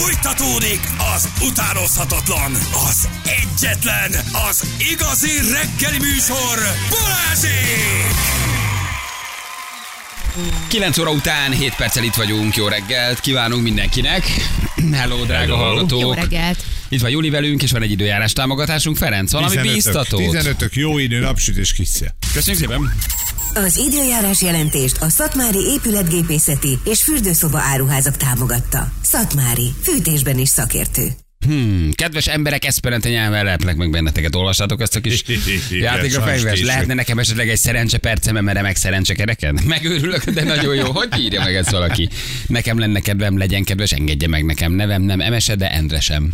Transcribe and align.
Fújtatódik 0.00 0.80
az 1.14 1.28
utánozhatatlan, 1.40 2.52
az 2.88 3.08
egyetlen, 3.24 4.12
az 4.50 4.68
igazi 4.92 5.30
reggeli 5.52 5.98
műsor, 5.98 6.58
Balázsék! 6.90 8.14
9 10.68 10.98
óra 10.98 11.10
után 11.10 11.52
7 11.52 11.74
perccel 11.74 12.04
itt 12.04 12.14
vagyunk, 12.14 12.56
jó 12.56 12.68
reggelt 12.68 13.20
kívánunk 13.20 13.62
mindenkinek. 13.62 14.24
Hello, 14.92 15.24
drága 15.24 15.56
Hello. 15.56 15.56
hallgatók. 15.56 16.00
Jó 16.00 16.12
reggelt! 16.12 16.64
Itt 16.88 17.00
van 17.00 17.10
Juli 17.10 17.30
velünk, 17.30 17.62
és 17.62 17.72
van 17.72 17.82
egy 17.82 17.90
időjárás 17.90 18.32
támogatásunk. 18.32 18.96
Ferenc, 18.96 19.32
valami 19.32 19.56
15-ök, 19.56 19.72
bíztatót. 19.72 20.30
15 20.30 20.74
jó 20.74 20.98
idő, 20.98 21.18
napsütés 21.18 21.72
kissze. 21.72 22.14
Köszönjük 22.32 22.62
szépen. 22.62 22.94
Az 23.54 23.76
időjárás 23.76 24.42
jelentést 24.42 24.96
a 25.02 25.08
Szatmári 25.08 25.58
épületgépészeti 25.58 26.78
és 26.84 27.02
fürdőszoba 27.02 27.58
áruházak 27.58 28.16
támogatta. 28.16 28.92
Szatmári, 29.02 29.72
fűtésben 29.82 30.38
is 30.38 30.48
szakértő. 30.48 31.08
Hmm, 31.46 31.90
kedves 31.92 32.26
emberek, 32.26 32.64
eszperente 32.64 33.08
nyelven 33.08 33.44
lehetlek 33.44 33.76
meg 33.76 33.90
benneteket. 33.90 34.34
Olvassátok 34.34 34.80
ezt 34.80 34.96
a 34.96 35.00
kis 35.00 35.22
játékra 35.70 36.20
sajnos 36.20 36.24
fejves. 36.24 36.52
később. 36.52 36.66
Lehetne 36.66 36.94
nekem 36.94 37.18
esetleg 37.18 37.48
egy 37.48 37.58
szerencse 37.58 37.98
percem, 37.98 38.44
mert 38.44 38.56
remek 38.56 38.76
szerencse 38.76 39.14
kereken? 39.14 39.60
Megőrülök, 39.66 40.30
de 40.30 40.44
nagyon 40.44 40.74
jó. 40.74 40.90
Hogy 40.92 41.08
írja 41.18 41.42
meg 41.42 41.54
ezt 41.54 41.70
valaki? 41.70 42.08
Nekem 42.46 42.78
lenne 42.78 43.00
kedvem, 43.00 43.38
legyen 43.38 43.64
kedves, 43.64 43.92
engedje 43.92 44.28
meg 44.28 44.44
nekem. 44.44 44.72
Nevem 44.72 45.02
nem 45.02 45.20
Emese, 45.20 45.54
de 45.54 45.70
Endre 45.70 46.00
sem. 46.00 46.32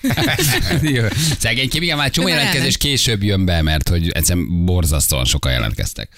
Szegénykém, 1.38 1.82
igen, 1.82 1.96
már 1.96 2.10
csomó 2.10 2.28
jelentkezés 2.28 2.76
később 2.76 3.22
jön 3.22 3.44
be, 3.44 3.62
mert 3.62 3.88
hogy 3.88 4.08
egyszerűen 4.08 4.64
borzasztóan 4.64 5.24
sokan 5.24 5.52
jelentkeztek. 5.52 6.08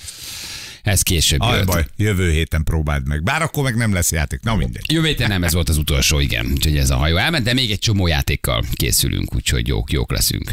Ez 0.82 1.02
később 1.02 1.40
Aj, 1.40 1.56
jött. 1.56 1.66
baj, 1.66 1.86
jövő 1.96 2.30
héten 2.30 2.64
próbáld 2.64 3.06
meg. 3.06 3.22
Bár 3.22 3.42
akkor 3.42 3.62
meg 3.64 3.76
nem 3.76 3.92
lesz 3.92 4.12
játék. 4.12 4.40
Na 4.42 4.54
mindegy. 4.54 4.92
Jövő 4.92 5.06
héten 5.06 5.28
nem, 5.28 5.44
ez 5.44 5.52
volt 5.52 5.68
az 5.68 5.76
utolsó, 5.76 6.20
igen. 6.20 6.46
Úgyhogy 6.52 6.76
ez 6.76 6.90
a 6.90 6.96
hajó 6.96 7.16
elment, 7.16 7.44
de 7.44 7.52
még 7.52 7.70
egy 7.70 7.78
csomó 7.78 8.06
játékkal 8.06 8.64
készülünk, 8.72 9.34
úgyhogy 9.34 9.68
jók, 9.68 9.92
jók 9.92 10.10
leszünk. 10.10 10.52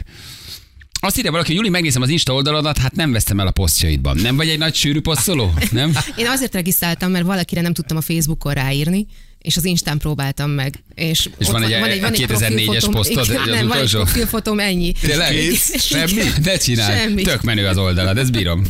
Azt 1.01 1.17
írja 1.17 1.31
valaki, 1.31 1.53
Juli, 1.53 1.69
megnézem 1.69 2.01
az 2.01 2.09
Insta 2.09 2.33
oldaladat, 2.33 2.77
hát 2.77 2.95
nem 2.95 3.11
vesztem 3.11 3.39
el 3.39 3.47
a 3.47 3.51
posztjaidban. 3.51 4.17
Nem 4.17 4.35
vagy 4.35 4.49
egy 4.49 4.57
nagy 4.57 4.75
sűrű 4.75 5.01
posztoló? 5.01 5.53
Nem? 5.71 5.91
Én 6.17 6.27
azért 6.27 6.53
regisztráltam, 6.53 7.11
mert 7.11 7.25
valakire 7.25 7.61
nem 7.61 7.73
tudtam 7.73 7.97
a 7.97 8.01
Facebookon 8.01 8.53
ráírni, 8.53 9.07
és 9.41 9.57
az 9.57 9.65
Instán 9.65 9.97
próbáltam 9.97 10.49
meg. 10.51 10.83
És, 10.95 11.29
És 11.37 11.47
ott 11.47 11.51
van 11.51 11.63
egy- 11.63 11.71
egy 11.71 12.01
2004-es 12.01 12.87
profilfotóm. 12.89 12.91
posztod, 12.91 13.25
Igen, 13.25 13.41
az 13.41 13.47
nem, 13.47 13.67
van 13.67 13.77
egy 13.77 13.83
utolsó? 13.83 13.97
profilfotóm, 14.03 14.59
ennyi. 14.59 14.91
Tényleg? 14.91 15.35
Semmi? 15.79 16.21
Ne 16.43 16.57
csinálj. 16.57 16.97
Semmi. 16.99 17.21
Tök 17.21 17.41
menő 17.41 17.65
az 17.65 17.77
oldalad, 17.77 18.17
ezt 18.17 18.31
bírom. 18.31 18.67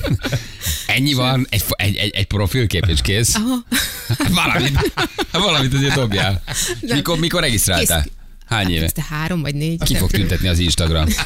Ennyi 0.88 1.14
van, 1.14 1.48
egy, 1.50 1.64
egy, 1.78 1.96
egy, 1.96 2.10
egy 2.16 2.26
profilkép 2.26 2.86
és 2.88 3.02
kész. 3.02 3.36
Aha. 3.36 3.56
Valamit, 4.30 4.92
valamit 5.32 5.74
azért 5.74 5.94
dobjál. 5.96 6.44
Mikor, 6.82 7.20
mikor 7.20 7.42
regisztráltál? 7.42 8.04
Kész. 8.04 8.12
Hány 8.50 8.72
éve? 8.72 8.90
Te 8.90 9.06
három 9.10 9.42
vagy 9.42 9.56
négy. 9.56 9.84
Ki 9.84 9.96
fog 9.96 10.12
tüntetni 10.12 10.48
az 10.48 10.60
Instagram? 10.60 11.06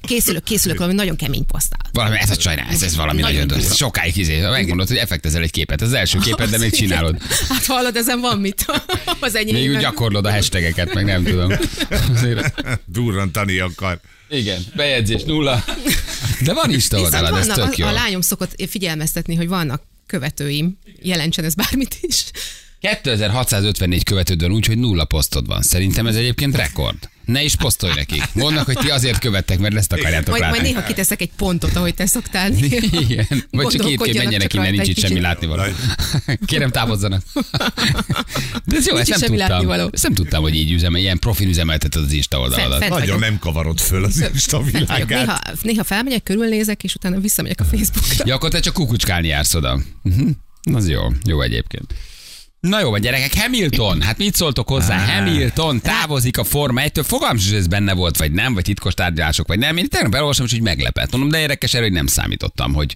Készülök, 0.00 0.42
készülök 0.44 0.76
valami 0.78 0.94
nagyon 0.96 1.16
kemény 1.16 1.46
posztál. 1.46 1.80
Valami, 1.92 2.16
ez 2.18 2.30
a 2.30 2.40
sajnál, 2.40 2.66
ez, 2.70 2.82
ez 2.82 2.96
valami 2.96 3.20
nagyon, 3.20 3.46
Nagyon 3.46 3.58
durva. 3.58 3.74
sokáig 3.74 4.16
izé, 4.16 4.40
megmondod, 4.40 4.88
hogy 4.88 4.96
effektezel 4.96 5.42
egy 5.42 5.50
képet. 5.50 5.82
Ez 5.82 5.88
az 5.88 5.94
első 5.94 6.18
képet, 6.18 6.50
de 6.50 6.58
még 6.58 6.72
csinálod. 6.72 7.22
Hát 7.48 7.64
hallod, 7.66 7.96
ezen 7.96 8.20
van 8.20 8.38
mit. 8.38 8.64
Az 9.20 9.32
Még 9.32 9.70
úgy 9.70 9.78
gyakorlod 9.78 10.26
a 10.26 10.30
hashtageket, 10.32 10.94
meg 10.94 11.04
nem 11.04 11.24
tudom. 11.24 11.52
Azért, 12.14 12.62
Durrantani 12.84 13.58
akar. 13.58 14.00
igen, 14.28 14.64
bejegyzés 14.74 15.22
nulla. 15.22 15.64
De 16.40 16.52
van 16.52 16.70
Insta 16.70 17.00
oldalad, 17.00 17.36
ez 17.36 17.46
tök 17.46 17.76
jó. 17.76 17.86
a, 17.86 17.88
a 17.88 17.92
lányom 17.92 18.20
szokott 18.20 18.62
figyelmeztetni, 18.68 19.34
hogy 19.34 19.48
vannak 19.48 19.82
követőim, 20.06 20.78
jelentsen 21.02 21.44
ez 21.44 21.54
bármit 21.54 21.96
is. 22.00 22.24
2654 22.80 24.02
követődön 24.04 24.50
úgy, 24.50 24.66
hogy 24.66 24.78
nulla 24.78 25.04
posztod 25.04 25.46
van. 25.46 25.62
Szerintem 25.62 26.06
ez 26.06 26.16
egyébként 26.16 26.56
rekord. 26.56 27.08
Ne 27.24 27.42
is 27.42 27.56
posztolj 27.56 27.92
nekik. 27.94 28.22
Mondnak, 28.32 28.64
hogy 28.64 28.76
ti 28.76 28.90
azért 28.90 29.18
követtek, 29.18 29.58
mert 29.58 29.74
ezt 29.74 29.92
akarjátok 29.92 30.28
Majd, 30.28 30.40
majd 30.40 30.54
látni. 30.54 30.68
néha 30.68 30.82
kiteszek 30.82 31.20
egy 31.20 31.30
pontot, 31.36 31.76
ahogy 31.76 31.94
te 31.94 32.06
szoktál. 32.06 32.52
Igen. 32.52 33.26
Vagy 33.50 33.66
csak 33.66 33.80
Gondolkodjanak 33.80 34.22
menjenek 34.22 34.54
innen, 34.54 34.70
nincs 34.70 34.88
itt 34.88 34.98
semmi 34.98 35.20
látnivaló. 35.20 35.62
Kérem 36.46 36.70
távozzanak. 36.70 37.22
De 38.64 38.76
ez 38.76 38.86
jó, 38.86 38.96
ezt 38.96 39.08
nem 39.08 39.18
semmi 39.18 39.36
tudtam. 39.36 39.48
látnivaló. 39.48 39.88
Ezt 39.92 40.02
nem 40.02 40.14
tudtam, 40.14 40.42
hogy 40.42 40.54
így 40.54 40.72
üzemel, 40.72 41.00
ilyen 41.00 41.18
profil 41.18 41.48
üzemelteted 41.48 42.02
az 42.02 42.12
Insta 42.12 42.38
oldaladat. 42.38 42.78
Fent 42.78 42.90
Nagyon 42.90 43.18
nem 43.18 43.38
kavarod 43.38 43.80
föl 43.80 44.04
az 44.04 44.24
Insta 44.32 44.62
világát. 44.62 45.08
Néha, 45.08 45.38
néha 45.62 45.84
felmegyek, 45.84 46.22
körülnézek, 46.22 46.84
és 46.84 46.94
utána 46.94 47.20
visszamegyek 47.20 47.60
a 47.60 47.64
Facebookra. 47.64 48.24
Ja, 48.26 48.34
akkor 48.34 48.50
te 48.50 48.60
csak 48.60 48.74
kukucskálni 48.74 49.28
jársz 49.28 49.54
oda. 49.54 49.80
Uh-huh. 50.02 50.28
Az 50.74 50.88
jó, 50.88 51.02
jó 51.24 51.40
egyébként. 51.40 51.94
Na 52.68 52.80
jó 52.80 52.90
van, 52.90 53.00
gyerekek, 53.00 53.34
Hamilton, 53.42 54.00
hát 54.02 54.18
mit 54.18 54.34
szóltok 54.34 54.68
hozzá? 54.68 54.94
Á. 54.94 55.14
Hamilton 55.14 55.80
távozik 55.80 56.38
a 56.38 56.44
Forma 56.44 56.80
1-től, 56.84 57.04
fogalmam 57.06 57.36
sincs, 57.36 57.50
hogy 57.50 57.60
ez 57.60 57.66
benne 57.66 57.92
volt, 57.92 58.16
vagy 58.16 58.32
nem, 58.32 58.54
vagy 58.54 58.64
titkos 58.64 58.94
tárgyalások, 58.94 59.46
vagy 59.46 59.58
nem. 59.58 59.76
Én 59.76 59.88
tegnap 59.88 60.14
elolvastam, 60.14 60.46
és 60.46 60.52
úgy 60.52 60.60
meglepett. 60.60 61.10
Mondom, 61.10 61.28
de 61.30 61.40
érdekes 61.40 61.74
erről, 61.74 61.86
hogy 61.86 61.96
nem 61.96 62.06
számítottam, 62.06 62.74
hogy 62.74 62.94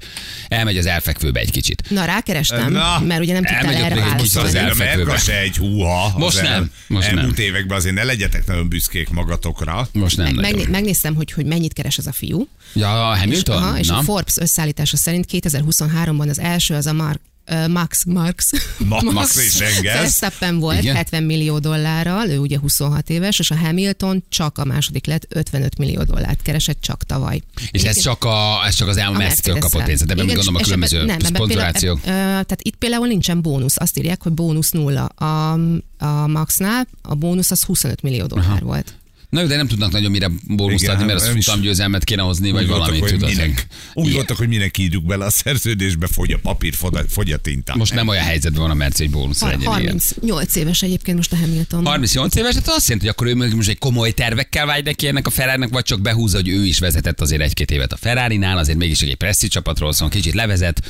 elmegy 0.49 0.77
az 0.77 0.87
elfekvőbe 0.87 1.41
egy 1.41 1.51
kicsit. 1.51 1.83
Na, 1.89 2.05
rákerestem, 2.05 2.73
Na, 2.73 3.01
mert 3.01 3.21
ugye 3.21 3.33
nem 3.33 3.45
tudtál 3.45 3.75
erre 3.75 4.05
egy 4.05 4.15
kicsit 4.15 4.37
az 4.37 4.55
a 4.55 4.59
elfekvőbe. 4.59 5.19
Se 5.19 5.39
egy 5.39 5.57
húha. 5.57 6.13
Most 6.19 6.37
az 6.37 6.43
nem, 6.43 6.71
most 6.87 7.09
nem. 7.09 7.19
elmúlt 7.19 7.39
években 7.39 7.77
azért 7.77 7.95
ne 7.95 8.05
legyetek 8.05 8.47
nagyon 8.47 8.69
büszkék 8.69 9.09
magatokra. 9.09 9.89
Most 9.93 10.17
nem 10.17 10.35
Meg, 10.35 10.71
megnéztem, 10.71 11.15
hogy, 11.15 11.33
hogy 11.33 11.47
mennyit 11.47 11.73
keres 11.73 11.99
ez 11.99 12.07
a 12.07 12.13
fiú. 12.13 12.49
Ja, 12.75 13.13
És, 13.15 13.21
Hamilton? 13.21 13.57
aha, 13.63 13.79
és 13.79 13.87
Na? 13.87 13.97
a 13.97 14.03
Forbes 14.03 14.37
összeállítása 14.37 14.97
szerint 14.97 15.27
2023-ban 15.33 16.29
az 16.29 16.39
első 16.39 16.75
az 16.75 16.87
a 16.87 16.93
Mark, 16.93 17.21
Max 17.69 18.05
Marx. 18.05 18.51
Ma- 18.79 19.01
Max 19.03 19.37
és 19.37 19.61
Engels. 19.61 19.95
Verstappen 19.99 20.59
volt 20.59 20.79
Igen? 20.79 20.95
70 20.95 21.23
millió 21.23 21.59
dollárral, 21.59 22.29
ő 22.29 22.39
ugye 22.39 22.59
26 22.59 23.11
éves, 23.11 23.39
és 23.39 23.51
a 23.51 23.57
Hamilton 23.57 24.25
csak 24.29 24.59
a 24.59 24.65
második 24.65 25.07
lett 25.07 25.27
55 25.29 25.79
millió 25.79 26.03
dollárt 26.03 26.43
keresett 26.43 26.81
csak 26.81 27.05
tavaly. 27.05 27.43
És 27.71 27.83
ez 27.83 28.01
csak, 28.01 28.25
a, 28.25 28.65
ez 28.67 28.75
csak 28.75 28.89
az 28.89 28.97
elmú 28.97 29.15
A 29.15 29.19
Mercedes 29.19 29.61
kapott 29.61 29.85
pénzt, 29.85 30.03
ebben 30.03 30.17
még 30.17 30.27
gondolom 30.27 30.55
a 30.55 30.59
és 30.59 30.65
különböző 30.65 31.05
nem, 31.05 31.19
szponzorációk. 31.19 32.01
Tehát 32.01 32.59
itt 32.63 32.77
például 32.77 33.07
nincsen 33.07 33.43
bónusz. 33.43 33.77
Azt 33.77 33.99
írják, 33.99 34.23
hogy 34.23 34.33
bónusz 34.33 34.71
nulla. 34.71 35.05
A, 35.05 35.53
a 35.99 36.27
Maxnál 36.27 36.87
a 37.03 37.15
bónusz 37.15 37.51
az 37.51 37.63
25 37.63 38.03
millió 38.03 38.27
dollár 38.27 38.47
Aha. 38.47 38.65
volt. 38.65 38.95
Na 39.31 39.41
jó, 39.41 39.47
de 39.47 39.57
nem 39.57 39.67
tudnak 39.69 39.93
nagyon 39.93 40.11
mire 40.11 40.31
bónuszt 40.47 40.83
Igen, 40.83 40.95
adni, 40.95 41.07
mert 41.07 41.21
az 41.21 41.29
futamgyőzelmet 41.29 42.05
kéne 42.05 42.23
hozni, 42.23 42.51
vagy 42.51 42.67
valamit 42.67 43.01
hogy 43.01 43.11
tudod. 43.11 43.29
minek, 43.29 43.67
úgy 43.95 44.05
Igen. 44.05 44.17
voltak, 44.17 44.37
hogy 44.37 44.49
minek 44.49 44.79
írjuk 44.79 45.05
bele 45.07 45.25
a 45.25 45.31
szerződésbe, 45.31 46.07
fogy 46.07 46.33
a 46.33 46.39
papír, 46.43 46.75
fogy 47.09 47.33
a- 47.33 47.37
tinta. 47.37 47.77
Most 47.77 47.95
nem 47.95 48.09
olyan 48.09 48.25
helyzetben 48.25 48.61
van 48.61 48.71
a 48.71 48.75
Merci, 48.75 49.03
hogy 49.03 49.13
bónusz 49.13 49.41
legyen. 49.41 49.61
igen. 49.61 49.73
38 49.73 50.57
éves 50.57 50.83
egyébként 50.83 51.17
most 51.17 51.33
a 51.33 51.37
Hamilton. 51.37 51.85
38 51.87 52.35
éves, 52.37 52.53
tehát 52.53 52.69
azt 52.69 52.89
jelenti, 52.89 53.07
hogy 53.07 53.15
akkor 53.19 53.27
ő 53.27 53.35
még 53.35 53.55
most 53.55 53.69
egy 53.69 53.79
komoly 53.79 54.11
tervekkel 54.13 54.67
vágy 54.67 54.85
neki 54.85 55.07
ennek 55.07 55.27
a 55.27 55.31
ferrari 55.31 55.67
vagy 55.71 55.85
csak 55.85 56.01
behúzza, 56.01 56.37
hogy 56.37 56.49
ő 56.49 56.67
is 56.67 56.79
vezetett 56.79 57.21
azért 57.21 57.43
egy-két 57.43 57.71
évet 57.71 57.93
a 57.93 57.97
Ferrari-nál, 57.97 58.59
azért 58.59 58.79
mégis 58.79 59.01
egy 59.01 59.15
presszi 59.15 59.49
csapatról 59.49 59.93
szól, 59.93 60.09
kicsit 60.09 60.35
levezet, 60.35 60.83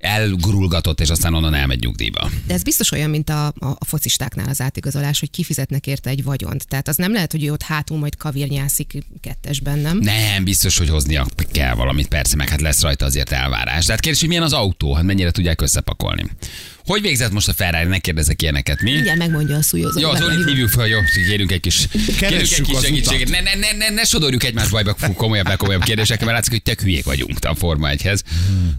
elgurulgatott, 0.00 1.00
és 1.00 1.10
aztán 1.10 1.34
onnan 1.34 1.54
elmegy 1.54 1.80
nyugdíjba. 1.80 2.30
De 2.46 2.54
ez 2.54 2.62
biztos 2.62 2.92
olyan, 2.92 3.10
mint 3.10 3.30
a, 3.30 3.46
a, 3.46 3.52
a 3.58 3.84
focistáknál 3.84 4.48
az 4.48 4.60
átigazolás, 4.60 5.20
hogy 5.20 5.30
kifizetnek 5.30 5.86
érte 5.86 6.10
egy 6.10 6.24
vagyont. 6.24 6.68
Tehát 6.68 6.88
az 6.88 6.96
nem 6.96 7.12
lehet, 7.12 7.32
hogy 7.32 7.44
ő 7.44 7.52
ott 7.52 7.62
hátul 7.62 7.98
majd 7.98 8.16
kavírnyászik 8.16 8.98
kettesben, 9.20 9.78
nem? 9.78 9.98
Nem, 9.98 10.44
biztos, 10.44 10.78
hogy 10.78 10.88
hoznia 10.88 11.26
kell 11.52 11.74
valamit, 11.74 12.08
persze, 12.08 12.36
meg 12.36 12.48
hát 12.48 12.60
lesz 12.60 12.80
rajta 12.80 13.04
azért 13.04 13.32
elvárás. 13.32 13.84
De 13.84 13.92
hát 13.92 14.00
kérdés, 14.00 14.20
hogy 14.20 14.28
milyen 14.28 14.44
az 14.44 14.52
autó, 14.52 14.94
hát 14.94 15.04
mennyire 15.04 15.30
tudják 15.30 15.60
összepakolni. 15.60 16.24
Hogy 16.90 17.02
végzett 17.02 17.32
most 17.32 17.48
a 17.48 17.52
Ferrari? 17.52 17.88
Ne 17.88 17.98
kérdezek 17.98 18.42
ilyeneket, 18.42 18.82
mi? 18.82 18.92
Mindjárt 18.92 19.18
megmondja 19.18 19.56
a 19.56 19.62
szújózó. 19.62 20.00
Jó, 20.00 20.10
az 20.10 20.18
Zolit 20.18 20.48
hívjuk 20.48 20.68
fel, 20.68 20.86
jó, 20.86 20.98
kérünk 21.28 21.52
egy 21.52 21.60
kis, 21.60 21.88
kérünk 22.18 22.40
egy 22.40 22.62
kis 22.62 22.78
segítséget. 22.82 23.28
Ne, 23.28 23.40
ne, 23.40 23.54
ne, 23.54 23.72
ne, 23.76 23.88
ne 23.88 24.04
sodorjuk 24.04 24.44
egymás 24.44 24.68
bajba 24.68 24.96
komolyabb, 25.14 25.56
komolyabb 25.56 25.82
kérdésekkel, 25.82 26.24
mert 26.24 26.36
látszik, 26.36 26.52
hogy 26.52 26.62
tök 26.62 26.80
hülyék 26.80 27.04
vagyunk 27.04 27.38
a 27.42 27.54
Forma 27.54 27.88
1-hez. 27.92 28.20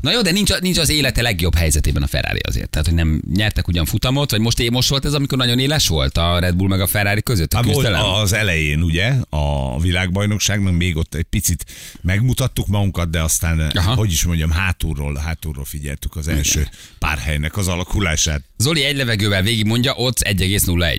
Na 0.01 0.11
jó, 0.11 0.21
de 0.21 0.31
nincs, 0.31 0.59
nincs 0.59 0.77
az 0.77 0.89
élete 0.89 1.21
legjobb 1.21 1.55
helyzetében 1.55 2.03
a 2.03 2.07
Ferrari 2.07 2.39
azért. 2.47 2.69
Tehát, 2.69 2.87
hogy 2.87 2.95
nem 2.95 3.21
nyertek 3.33 3.67
ugyan 3.67 3.85
futamot, 3.85 4.31
vagy 4.31 4.39
most, 4.39 4.69
most 4.69 4.89
volt 4.89 5.05
ez, 5.05 5.13
amikor 5.13 5.37
nagyon 5.37 5.59
éles 5.59 5.87
volt 5.87 6.17
a 6.17 6.39
Red 6.39 6.55
Bull 6.55 6.67
meg 6.67 6.81
a 6.81 6.87
Ferrari 6.87 7.21
között 7.21 7.53
a 7.53 7.55
Hát 7.55 7.65
volt 7.65 7.87
az 8.21 8.33
elején, 8.33 8.81
ugye, 8.81 9.13
a 9.29 9.79
világbajnokságnak 9.79 10.77
még 10.77 10.97
ott 10.97 11.15
egy 11.15 11.23
picit 11.29 11.65
megmutattuk 12.01 12.67
magunkat, 12.67 13.09
de 13.09 13.21
aztán, 13.21 13.59
Aha. 13.59 13.95
Hogy 13.95 14.11
is 14.11 14.23
mondjam, 14.23 14.51
hátulról, 14.51 15.15
hátulról 15.15 15.65
figyeltük 15.65 16.15
az 16.15 16.27
első 16.27 16.67
pár 16.99 17.17
helynek 17.17 17.57
az 17.57 17.67
alakulását. 18.01 18.41
Zoli 18.57 18.83
egy 18.83 18.95
levegővel 18.95 19.41
végig 19.41 19.65
mondja, 19.65 19.93
ott 19.95 20.17
1,01. 20.19 20.97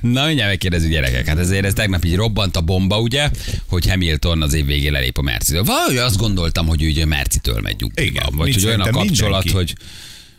Na, 0.00 0.26
mindjárt 0.26 0.50
megkérdezzük 0.50 0.90
gyerekek. 0.90 1.26
Hát 1.26 1.38
ezért 1.38 1.64
ez 1.64 1.72
tegnap 1.72 2.04
így 2.04 2.14
robbant 2.14 2.56
a 2.56 2.60
bomba, 2.60 3.00
ugye, 3.00 3.30
hogy 3.68 3.88
Hamilton 3.88 4.42
az 4.42 4.52
év 4.54 4.66
végén 4.66 4.94
elép 4.94 5.18
a 5.18 5.22
Mercitől. 5.22 5.64
Valahogy 5.64 5.96
azt 5.96 6.16
gondoltam, 6.16 6.66
hogy 6.66 6.82
ő 6.82 6.88
ugye 6.88 7.06
Mercitől 7.06 7.60
megy 7.60 7.76
nyugdíjba. 7.78 8.10
Igen, 8.20 8.36
Vagy 8.36 8.54
hogy 8.54 8.66
olyan 8.66 8.80
a 8.80 8.90
kapcsolat, 8.90 9.44
mindenki. 9.44 9.50
hogy 9.52 9.74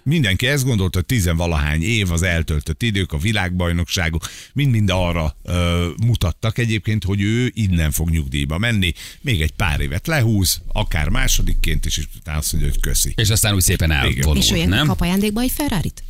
Mindenki 0.03 0.47
ezt 0.47 0.63
gondolta, 0.63 0.97
hogy 0.97 1.05
tizenvalahány 1.05 1.81
év 1.83 2.11
az 2.11 2.21
eltöltött 2.21 2.83
idők, 2.83 3.11
a 3.13 3.17
világbajnokságok, 3.17 4.29
mind-mind 4.53 4.89
arra 4.89 5.35
ö, 5.43 5.87
mutattak 6.05 6.57
egyébként, 6.57 7.03
hogy 7.03 7.21
ő 7.21 7.51
innen 7.53 7.91
fog 7.91 8.09
nyugdíjba 8.09 8.57
menni, 8.57 8.93
még 9.21 9.41
egy 9.41 9.51
pár 9.51 9.79
évet 9.79 10.07
lehúz, 10.07 10.61
akár 10.67 11.09
másodikként 11.09 11.85
is, 11.85 11.97
és 11.97 12.05
utána 12.17 12.37
azt 12.37 12.51
mondja, 12.51 12.71
hogy 12.71 12.79
köszi. 12.79 13.13
és 13.15 13.29
aztán 13.29 13.53
úgy 13.53 13.61
szépen 13.61 13.91
És 13.91 13.97
elvonul, 13.97 14.43
olyan 14.51 14.69
nem? 14.69 14.87
kap 14.87 15.01
ajándékba 15.01 15.41
egy 15.41 15.51
Ferrari-t? 15.51 16.03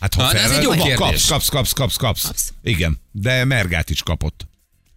Hát 0.00 0.14
ha 0.14 0.22
Na, 0.22 0.32
de 0.32 0.38
ez 0.38 0.50
Ferrari, 0.50 0.80
egy 0.80 0.86
jó 0.86 0.94
kapsz, 0.94 1.26
kapsz, 1.28 1.48
kapsz, 1.48 1.72
kapsz, 1.72 1.96
kapsz, 1.96 2.22
Kapsz. 2.26 2.52
Igen, 2.62 2.98
de 3.12 3.44
Mergát 3.44 3.90
is 3.90 4.02
kapott. 4.02 4.46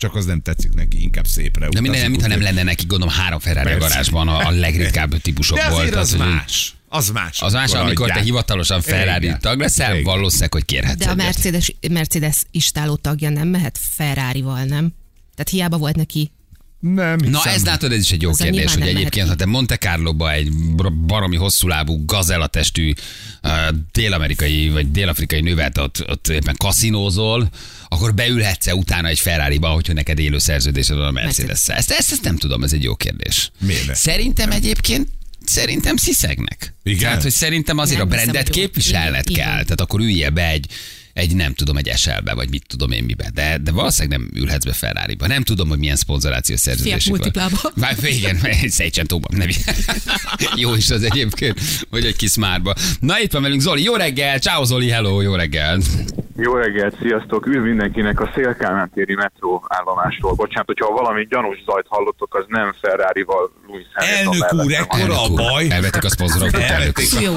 Csak 0.02 0.16
az 0.16 0.26
nem 0.26 0.42
tetszik 0.42 0.74
neki, 0.74 1.02
inkább 1.02 1.28
szépre. 1.28 1.68
De 1.70 1.82
minden, 1.82 2.10
mintha 2.10 2.28
nem 2.28 2.42
lenne 2.42 2.64
neki, 2.64 2.86
gondolom, 2.86 3.14
három 3.14 3.40
Ferrari 3.40 3.72
a 3.72 3.78
garázsban 3.78 4.28
a, 4.28 4.48
a 4.48 4.50
legritkább 4.52 5.18
típusokból. 5.18 5.68
De 5.70 5.76
azért 5.76 5.96
az 5.96 6.10
hogy- 6.10 6.20
más. 6.20 6.76
Az 6.88 7.10
más. 7.10 7.42
Az 7.42 7.54
más, 7.54 7.74
amikor 7.74 8.06
te 8.06 8.12
adják. 8.12 8.26
hivatalosan 8.26 8.82
Ferrari 8.82 9.32
tag 9.40 9.60
leszel, 9.60 9.92
Igen. 9.92 10.04
valószínűleg, 10.04 10.54
hogy 10.54 10.66
kérhetsz 10.66 10.98
De 10.98 11.10
a. 11.10 11.16
Mercedes, 11.16 11.76
Mercedes 11.92 12.44
istáló 12.52 12.96
tagja 12.96 13.30
nem 13.30 13.48
mehet 13.48 13.80
Ferrari-val, 13.82 14.64
nem? 14.64 14.94
Tehát 15.36 15.52
hiába 15.52 15.78
volt 15.78 15.96
neki 15.96 16.32
Nem 16.80 17.18
Na 17.18 17.38
hiszem. 17.38 17.54
ez 17.54 17.66
látod, 17.66 17.92
ez 17.92 18.00
is 18.00 18.12
egy 18.12 18.22
jó 18.22 18.30
Azzal 18.30 18.46
kérdés, 18.48 18.74
hogy 18.74 18.88
egyébként, 18.88 19.28
ha 19.28 19.36
te 19.36 19.46
Monte 19.46 19.78
Carlo-ba 19.78 20.32
egy 20.32 20.52
baromi 21.06 21.36
hosszúlábú, 21.36 22.06
gazellatestű 22.06 22.94
uh, 23.44 23.52
dél-amerikai 23.92 24.70
vagy 24.70 24.92
dél-afrikai 24.92 25.42
nővet 25.42 25.78
ott, 25.78 26.10
ott 26.10 26.28
éppen 26.28 26.56
kaszinózol, 26.58 27.50
akkor 27.94 28.14
beülhetsz-e 28.14 28.76
utána 28.76 29.08
egy 29.08 29.20
Ferrari-ba, 29.20 29.68
hogyha 29.68 29.94
neked 29.94 30.20
élő 30.20 30.38
szerződésed 30.38 30.98
van 30.98 31.06
a 31.06 31.12
mercedes 31.12 31.52
ezt, 31.68 31.92
ezt, 31.92 32.12
ezt 32.12 32.24
nem 32.24 32.38
tudom, 32.38 32.64
ez 32.64 32.74
egy 32.74 32.84
jó 32.84 32.96
kérdés. 32.96 33.52
Miért? 33.60 33.96
Szerintem 33.96 34.52
egyébként 34.52 35.08
Szerintem 35.46 35.96
sziszegnek. 35.96 36.74
Igen? 36.84 37.00
Tehát, 37.00 37.22
hogy 37.22 37.32
szerintem 37.32 37.78
azért 37.78 38.00
Nem 38.00 38.08
a 38.08 38.12
jó. 38.48 38.62
képviselned 38.62 39.24
kell. 39.24 39.34
igen. 39.34 39.46
Tehát 39.46 39.82
akkor 39.82 40.00
üljél 40.00 40.30
be 40.30 40.50
egy, 40.50 40.66
egy 41.14 41.36
nem 41.36 41.54
tudom, 41.54 41.78
egy 41.78 41.88
eselbe, 41.88 42.34
vagy 42.34 42.50
mit 42.50 42.64
tudom 42.68 42.92
én 42.92 43.04
mibe. 43.04 43.30
De, 43.34 43.58
de 43.58 43.72
valószínűleg 43.72 44.20
nem 44.20 44.30
ülhetsz 44.42 44.66
be 44.66 44.74
Ferrari-ba. 44.74 45.28
Nem 45.28 45.44
tudom, 45.44 45.70
hogy 45.70 45.80
milyen 45.80 45.96
szponzorációs 45.96 46.60
szerződésük 46.60 47.10
van. 47.10 47.20
multiplába. 47.20 47.72
Már 47.76 47.96
igen, 48.02 48.38
egy 48.62 48.70
Szejcsentóban. 48.70 49.38
Nem. 49.38 49.48
jó 50.56 50.76
is 50.76 50.90
az 50.90 51.04
egyébként, 51.04 51.60
vagy 51.90 52.06
egy 52.06 52.16
kis 52.16 52.32
smárba. 52.32 52.74
Na 53.00 53.20
itt 53.20 53.32
van 53.32 53.42
velünk 53.42 53.62
Zoli, 53.62 53.84
jó 53.84 53.96
reggel, 53.96 54.40
ciao 54.40 54.64
Zoli, 54.64 54.90
hello, 54.90 55.22
jó 55.22 55.36
reggel. 55.36 55.80
Jó 56.38 56.54
reggelt, 56.54 56.98
sziasztok! 57.02 57.46
Üdv 57.46 57.64
mindenkinek 57.64 58.20
a 58.20 58.32
Szélkámán 58.36 58.92
téri 58.94 59.16
metró 59.16 59.66
állomásról. 59.68 60.34
Bocsánat, 60.34 60.66
hogyha 60.66 60.92
valami 60.92 61.28
gyanús 61.30 61.64
zajt 61.66 61.86
hallottok, 61.90 62.36
az 62.36 62.46
nem 62.48 62.74
Ferrari-val 62.82 63.52
Louis 63.68 63.86
Hamilton 63.94 64.48
Elnök 64.48 64.66
úr, 64.66 64.74
ekkora 64.74 65.04
a 65.04 65.24
Elnök 65.24 65.30
úr, 65.30 65.38
baj. 65.38 65.72
Elvetik 65.72 66.04
a 66.04 66.10
szponzorautót 66.10 66.62
előtt. 66.62 67.00
Elvették 67.00 67.22
Jó 67.22 67.34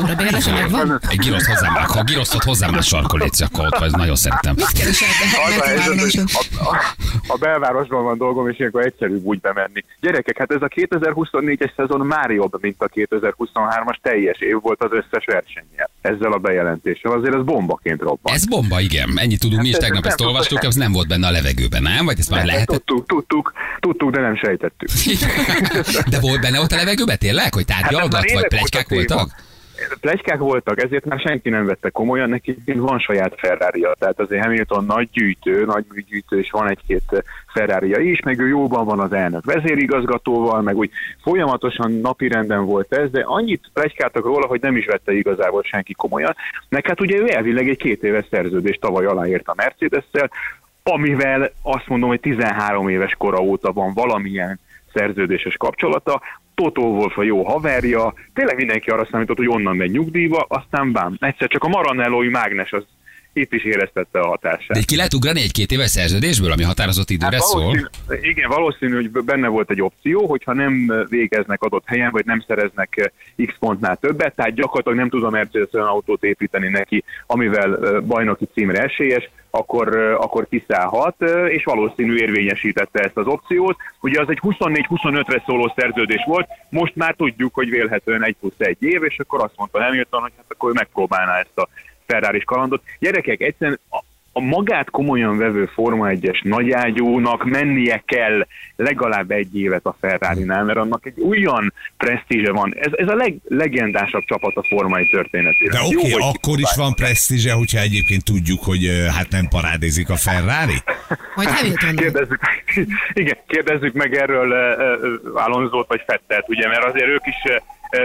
megvan? 0.52 1.00
Egy 1.08 1.18
giroszt 1.18 1.46
hozzám, 1.46 1.74
ha 1.74 2.02
girosztot 2.02 2.42
hozzám 2.42 2.70
már 2.70 2.82
sarkol, 2.82 3.18
légy, 3.18 3.42
akkor 3.42 3.63
ott 3.64 3.78
vagy, 3.78 3.90
nagyon 3.90 4.16
szeretem. 4.16 4.54
Az 4.58 5.58
a 5.60 5.64
helyzet, 5.64 6.00
hogy 6.00 6.20
a, 6.32 6.68
a, 6.68 6.94
a 7.26 7.36
belvárosban 7.36 8.04
van 8.04 8.18
dolgom, 8.18 8.48
és 8.48 8.58
ilyenkor 8.58 8.84
egyszerűbb 8.84 9.24
úgy 9.24 9.40
bemenni. 9.40 9.84
Gyerekek, 10.00 10.38
hát 10.38 10.52
ez 10.52 10.62
a 10.62 10.68
2024-es 10.68 11.70
szezon 11.76 12.06
már 12.06 12.30
jobb, 12.30 12.58
mint 12.60 12.82
a 12.82 12.88
2023-as 12.88 13.96
teljes 14.02 14.38
év 14.38 14.60
volt 14.60 14.82
az 14.82 14.90
összes 14.92 15.24
versenyen. 15.24 15.88
Ezzel 16.00 16.32
a 16.32 16.38
bejelentéssel 16.38 17.12
azért 17.12 17.34
ez 17.34 17.42
bombaként 17.42 18.00
robban. 18.00 18.34
Ez 18.34 18.46
bomba, 18.46 18.80
igen. 18.80 19.12
Ennyit 19.16 19.40
tudunk 19.40 19.62
mi 19.62 19.68
is, 19.68 19.74
Hát 19.74 19.82
tegnap 19.82 20.06
ezt 20.06 20.20
olvastuk, 20.20 20.64
ez 20.64 20.74
nem 20.74 20.92
volt 20.92 21.08
benne 21.08 21.26
a 21.26 21.30
levegőben, 21.30 21.82
nem? 21.82 22.04
Vagy 22.04 22.18
ezt 22.18 22.30
már 22.30 22.44
lehetett? 22.44 22.66
Tudtuk, 22.66 23.06
tudtuk, 23.06 23.52
tudtuk, 23.80 24.10
de 24.10 24.20
nem 24.20 24.36
sejtettük. 24.36 24.88
De 26.12 26.20
volt 26.20 26.40
benne 26.40 26.60
ott 26.60 26.72
a 26.72 26.76
levegőben 26.76 27.18
tényleg, 27.18 27.54
hogy 27.54 27.64
Hát 27.68 27.82
tárgyalgat, 27.82 28.12
már 28.12 28.32
vagy 28.32 28.48
plegykák 28.48 28.88
voltak? 28.88 29.30
Plegykák 30.00 30.38
voltak, 30.38 30.82
ezért 30.82 31.04
már 31.04 31.20
senki 31.20 31.48
nem 31.48 31.66
vette 31.66 31.90
komolyan, 31.90 32.28
neki 32.28 32.56
van 32.66 32.98
saját 32.98 33.34
ferrari 33.36 33.86
tehát 33.98 34.20
azért 34.20 34.42
Hamilton 34.42 34.84
nagy 34.84 35.08
gyűjtő, 35.12 35.64
nagy 35.64 35.84
műgyűjtő, 35.94 36.38
és 36.38 36.50
van 36.50 36.68
egy-két 36.68 37.24
ferrari 37.52 38.10
is, 38.10 38.20
meg 38.20 38.38
ő 38.38 38.48
jóban 38.48 38.84
van 38.84 39.00
az 39.00 39.12
elnök 39.12 39.44
vezérigazgatóval, 39.44 40.62
meg 40.62 40.76
úgy 40.76 40.90
folyamatosan 41.22 41.92
napirenden 41.92 42.64
volt 42.64 42.92
ez, 42.92 43.10
de 43.10 43.22
annyit 43.24 43.70
plegykáltak 43.72 44.24
róla, 44.24 44.46
hogy 44.46 44.60
nem 44.60 44.76
is 44.76 44.86
vette 44.86 45.12
igazából 45.12 45.62
senki 45.62 45.92
komolyan. 45.92 46.36
Meg 46.68 46.86
hát 46.86 47.00
ugye 47.00 47.18
ő 47.18 47.30
elvileg 47.30 47.68
egy 47.68 47.76
két 47.76 48.02
éves 48.02 48.26
szerződést 48.30 48.80
tavaly 48.80 49.06
aláírt 49.06 49.48
a 49.48 49.54
Mercedes-szel, 49.56 50.30
amivel 50.82 51.52
azt 51.62 51.88
mondom, 51.88 52.08
hogy 52.08 52.20
13 52.20 52.88
éves 52.88 53.14
kora 53.18 53.40
óta 53.40 53.72
van 53.72 53.94
valamilyen 53.94 54.60
szerződéses 54.94 55.56
kapcsolata, 55.56 56.20
Totó 56.54 56.82
Wolf 56.82 57.18
a 57.18 57.22
jó 57.22 57.42
haverja, 57.44 58.14
tényleg 58.32 58.56
mindenki 58.56 58.90
arra 58.90 59.08
számított, 59.10 59.36
hogy 59.36 59.48
onnan 59.48 59.76
megy 59.76 59.90
nyugdíjba, 59.90 60.46
aztán 60.48 60.92
bám, 60.92 61.16
egyszer 61.20 61.48
csak 61.48 61.64
a 61.64 61.68
Maranellói 61.68 62.28
mágnes 62.28 62.72
az 62.72 62.84
itt 63.34 63.52
is 63.52 63.64
éreztette 63.64 64.20
a 64.20 64.26
hatását. 64.26 64.76
De 64.76 64.80
ki 64.86 64.96
lehet 64.96 65.14
ugrani 65.14 65.40
egy 65.40 65.52
két 65.52 65.70
éves 65.70 65.90
szerződésből, 65.90 66.52
ami 66.52 66.62
határozott 66.62 67.10
időre 67.10 67.40
szól? 67.40 67.62
valószínű, 67.62 68.28
igen, 68.30 68.48
valószínű, 68.48 68.94
hogy 68.94 69.10
benne 69.10 69.48
volt 69.48 69.70
egy 69.70 69.82
opció, 69.82 70.26
hogyha 70.26 70.52
nem 70.52 70.92
végeznek 71.08 71.62
adott 71.62 71.86
helyen, 71.86 72.10
vagy 72.10 72.24
nem 72.24 72.44
szereznek 72.46 72.96
eh, 73.36 73.46
X 73.46 73.54
pontnál 73.58 73.96
többet, 73.96 74.34
tehát 74.34 74.54
gyakorlatilag 74.54 74.98
nem 74.98 75.08
tud 75.08 75.24
a 75.24 75.30
Mercedes 75.30 75.72
olyan 75.72 75.86
autót 75.86 76.24
építeni 76.24 76.68
neki, 76.68 77.04
amivel 77.26 77.78
eh, 77.78 78.00
bajnoki 78.00 78.48
címre 78.54 78.82
esélyes, 78.82 79.30
akkor, 79.50 79.96
eh, 79.96 80.20
akkor 80.20 80.46
kiszállhat, 80.48 81.22
és 81.48 81.64
valószínű 81.64 82.16
érvényesítette 82.16 83.00
ezt 83.00 83.16
az 83.16 83.26
opciót. 83.26 83.76
Ugye 84.00 84.20
az 84.20 84.28
egy 84.28 84.40
24-25-re 84.42 85.42
szóló 85.46 85.72
szerződés 85.76 86.24
volt, 86.26 86.48
most 86.68 86.96
már 86.96 87.14
tudjuk, 87.14 87.54
hogy 87.54 87.70
vélhetően 87.70 88.24
egy 88.24 88.36
plusz 88.40 88.58
egy 88.58 88.82
év, 88.82 89.02
és 89.02 89.18
akkor 89.18 89.42
azt 89.42 89.56
mondta 89.56 89.82
Hamilton, 89.82 90.20
hogy 90.20 90.32
hát 90.36 90.44
akkor 90.48 90.70
ő 90.70 90.72
megpróbálná 90.72 91.38
ezt 91.38 91.58
a 91.58 91.68
ferrari 92.06 92.44
kalandot. 92.44 92.82
Gyerekek, 92.98 93.40
egyszerűen 93.40 93.78
a, 93.90 93.98
a 94.36 94.40
magát 94.40 94.90
komolyan 94.90 95.38
vevő 95.38 95.66
Forma 95.74 96.08
1-es 96.08 96.42
nagyágyúnak 96.42 97.44
mennie 97.44 98.02
kell 98.06 98.46
legalább 98.76 99.30
egy 99.30 99.56
évet 99.56 99.84
a 99.84 99.96
Ferrari-nál, 100.00 100.64
mert 100.64 100.78
annak 100.78 101.06
egy 101.06 101.22
olyan 101.28 101.72
presztízse 101.96 102.52
van. 102.52 102.74
Ez, 102.76 102.92
ez 102.96 103.08
a 103.08 103.14
leglegendásabb 103.14 104.24
csapat 104.24 104.56
a 104.56 104.62
Forma 104.62 104.96
1 104.96 105.08
történetében. 105.10 105.82
De 105.82 105.86
oké, 105.86 106.14
okay, 106.14 106.28
akkor 106.32 106.58
is 106.58 106.74
van 106.76 106.94
presztízse, 106.94 107.52
hogyha 107.52 107.80
egyébként 107.80 108.24
tudjuk, 108.24 108.64
hogy 108.64 109.08
hát 109.16 109.30
nem 109.30 109.48
parádézik 109.48 110.10
a 110.10 110.16
Ferrari. 110.16 110.78
Vagy. 111.34 111.46
Kérdezzük, 111.96 112.40
igen, 113.22 113.38
kérdezzük 113.46 113.92
meg 113.92 114.14
erről 114.14 114.50
uh, 114.50 115.44
Alonzót 115.44 115.88
vagy 115.88 116.02
Fettelt, 116.06 116.48
ugye, 116.48 116.68
mert 116.68 116.84
azért 116.84 117.08
ők 117.08 117.26
is 117.26 117.52
uh, 117.52 117.56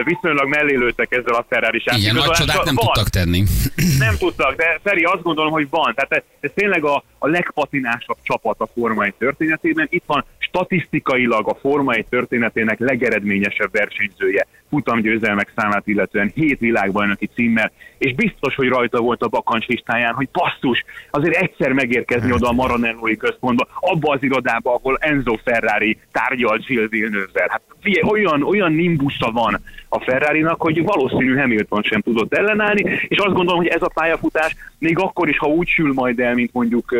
viszonylag 0.04 0.48
mellélőttek 0.48 1.12
ezzel 1.12 1.34
a 1.34 1.46
ferrari 1.50 1.82
Igen, 1.98 2.16
nagy 2.16 2.30
csodát 2.30 2.64
nem 2.64 2.76
van, 2.76 2.86
tudtak 2.86 3.10
tenni. 3.10 3.44
Nem 4.06 4.16
tudtak, 4.18 4.56
de 4.56 4.80
Feri 4.84 5.04
azt 5.04 5.22
gondolom, 5.22 5.52
hogy 5.52 5.68
van. 5.70 5.94
Tehát 5.96 6.24
ez, 6.40 6.52
tényleg 6.54 6.84
a, 6.84 7.04
a 7.18 7.28
legpatinásabb 7.28 8.18
csapat 8.24 8.60
a 8.60 8.68
Forma 8.74 9.04
1 9.04 9.14
történetében. 9.18 9.88
Itt 9.90 10.04
van 10.06 10.26
statisztikailag 10.38 11.48
a 11.48 11.58
Forma 11.62 11.94
1 11.94 12.06
történetének 12.10 12.80
legeredményesebb 12.80 13.72
versenyzője 13.72 14.48
futamgyőzelmek 14.70 15.52
számát 15.56 15.88
illetően 15.88 16.32
hét 16.36 16.60
világbajnoki 16.60 17.30
címmel, 17.36 17.72
és 17.98 18.14
biztos, 18.14 18.56
hogy 18.56 18.68
rajta 18.68 19.00
volt 19.00 19.22
a 19.22 19.28
bakancs 19.28 19.66
listáján, 19.66 20.14
hogy 20.14 20.30
basszus, 20.32 20.84
azért 21.10 21.36
egyszer 21.36 21.72
megérkezni 21.72 22.32
oda 22.32 22.48
a 22.48 22.54
Maranellói 22.54 23.18
központba, 23.18 23.68
abba 23.80 24.14
az 24.14 24.24
irodába, 24.24 24.74
ahol 24.74 24.98
Enzo 25.00 25.36
Ferrari 25.44 26.00
tárgyal 26.12 26.58
Gilles 26.58 26.90
Villeneuve-vel. 26.90 27.48
Hát 27.50 27.62
figyelj, 27.82 28.10
olyan, 28.12 28.44
olyan 28.44 28.72
nimbusza 28.72 29.32
van 29.32 29.62
a 29.90 30.00
Ferrari-nak, 30.00 30.62
hogy 30.62 30.84
valószínű 30.84 31.36
Hamilton 31.36 31.82
sem 31.82 32.02
tudott 32.02 32.34
ellenállni, 32.34 33.00
és 33.08 33.18
azt 33.18 33.34
gondolom, 33.34 33.58
hogy 33.58 33.68
ez 33.68 33.82
a 33.82 33.92
pályafutás 33.94 34.56
még 34.78 35.00
akkor 35.00 35.30
is, 35.30 35.38
ha 35.38 35.48
úgy 35.48 35.68
sül 35.68 35.94
majd 35.94 36.20
el, 36.20 36.34
mint 36.34 36.54
mondjuk 36.54 36.96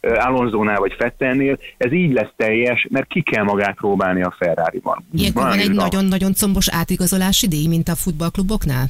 Alonso-nál 0.00 0.78
vagy 0.78 0.94
Fettelnél, 0.98 1.58
ez 1.76 1.92
így 1.92 2.12
lesz 2.12 2.32
teljes, 2.36 2.86
mert 2.90 3.06
ki 3.08 3.22
kell 3.22 3.44
magát 3.44 3.74
próbálni 3.74 4.22
a 4.22 4.34
Ferrari-ban. 4.38 5.04
Ilyenkor 5.12 5.42
van 5.42 5.58
egy 5.58 5.72
nagyon-nagyon 5.72 6.32
combos 6.34 6.68
átigazolási 6.68 7.48
díj, 7.48 7.66
mint 7.68 7.88
a 7.88 7.94
futballkluboknál? 7.94 8.84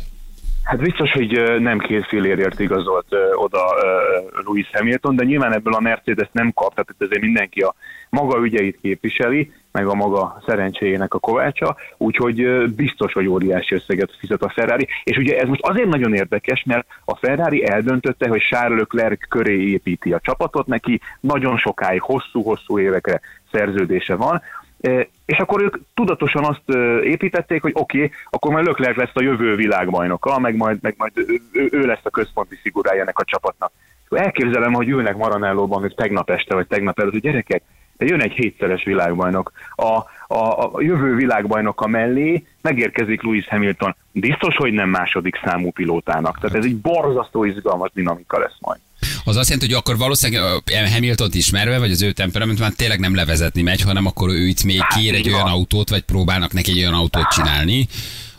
Hát 0.62 0.80
biztos, 0.80 1.12
hogy 1.12 1.60
nem 1.60 1.78
két 1.78 2.06
fillérért 2.06 2.60
igazolt 2.60 3.06
oda 3.34 3.60
Louis 4.44 4.70
Hamilton, 4.72 5.16
de 5.16 5.24
nyilván 5.24 5.54
ebből 5.54 5.74
a 5.74 5.80
Mercedes 5.80 6.28
nem 6.32 6.52
kap, 6.54 6.74
tehát 6.74 6.90
itt 6.90 7.02
azért 7.06 7.22
mindenki 7.22 7.60
a 7.60 7.74
maga 8.10 8.40
ügyeit 8.40 8.78
képviseli, 8.82 9.52
meg 9.72 9.86
a 9.86 9.94
maga 9.94 10.42
szerencséjének 10.46 11.14
a 11.14 11.18
kovácsa, 11.18 11.76
úgyhogy 11.96 12.70
biztos, 12.74 13.12
hogy 13.12 13.26
óriási 13.26 13.74
összeget 13.74 14.16
fizet 14.18 14.42
a 14.42 14.48
Ferrari. 14.48 14.88
És 15.04 15.16
ugye 15.16 15.40
ez 15.40 15.48
most 15.48 15.62
azért 15.62 15.88
nagyon 15.88 16.14
érdekes, 16.14 16.64
mert 16.66 16.86
a 17.04 17.16
Ferrari 17.16 17.66
eldöntötte, 17.66 18.28
hogy 18.28 18.40
Charles 18.40 18.78
Leclerc 18.78 19.28
köré 19.28 19.70
építi 19.70 20.12
a 20.12 20.20
csapatot, 20.20 20.66
neki 20.66 21.00
nagyon 21.20 21.58
sokáig, 21.58 22.00
hosszú-hosszú 22.00 22.78
évekre 22.78 23.20
szerződése 23.52 24.14
van, 24.14 24.42
és 25.26 25.38
akkor 25.38 25.62
ők 25.62 25.76
tudatosan 25.94 26.44
azt 26.44 26.78
építették, 27.04 27.62
hogy 27.62 27.72
oké, 27.74 27.96
okay, 27.96 28.10
akkor 28.30 28.52
majd 28.52 28.66
Leclerc 28.66 28.96
lesz 28.96 29.10
a 29.14 29.22
jövő 29.22 29.54
világbajnoka, 29.54 30.38
meg 30.38 30.56
majd, 30.56 30.78
meg 30.82 30.94
majd 30.98 31.12
ő, 31.14 31.68
ő, 31.70 31.86
lesz 31.86 32.00
a 32.02 32.10
központi 32.10 32.56
figurája 32.62 33.00
ennek 33.00 33.18
a 33.18 33.24
csapatnak. 33.24 33.72
Elképzelem, 34.08 34.72
hogy 34.72 34.88
ülnek 34.88 35.16
Maranellóban, 35.16 35.80
még 35.80 35.94
tegnap 35.94 36.30
este, 36.30 36.54
vagy 36.54 36.66
tegnap 36.66 36.98
előtt, 36.98 37.12
hogy 37.12 37.20
gyerekek, 37.20 37.62
de 38.00 38.06
jön 38.06 38.20
egy 38.20 38.32
hétszeres 38.32 38.84
világbajnok. 38.84 39.52
A, 39.74 39.84
a, 40.34 40.64
a 40.74 40.80
jövő 40.80 41.14
világbajnoka 41.14 41.86
mellé 41.86 42.44
megérkezik 42.62 43.22
Lewis 43.22 43.48
Hamilton. 43.48 43.96
Biztos, 44.12 44.56
hogy 44.56 44.72
nem 44.72 44.88
második 44.88 45.40
számú 45.44 45.70
pilótának. 45.70 46.38
Tehát 46.40 46.56
ez 46.56 46.64
egy 46.64 46.76
borzasztó 46.76 47.44
izgalmas 47.44 47.90
dinamika 47.94 48.38
lesz 48.38 48.56
majd. 48.60 48.80
Az 49.24 49.36
azt 49.36 49.48
jelenti, 49.48 49.72
hogy 49.72 49.82
akkor 49.82 49.96
valószínűleg 49.96 50.42
ö, 50.66 50.74
Hamilton-t 50.94 51.34
ismerve, 51.34 51.78
vagy 51.78 51.90
az 51.90 52.02
ő 52.02 52.12
temperament 52.12 52.58
már 52.58 52.72
tényleg 52.76 52.98
nem 53.00 53.14
levezetni 53.14 53.62
megy, 53.62 53.82
hanem 53.82 54.06
akkor 54.06 54.28
ő 54.28 54.46
itt 54.46 54.64
még 54.64 54.80
Hát, 54.80 54.98
kér 55.00 55.14
egy 55.14 55.20
így 55.26 55.28
olyan 55.32 55.42
van. 55.42 55.52
autót, 55.52 55.88
vagy 55.90 56.02
próbálnak 56.02 56.52
neki 56.52 56.70
egy 56.70 56.78
olyan 56.78 56.94
autót 56.94 57.28
csinálni, 57.28 57.86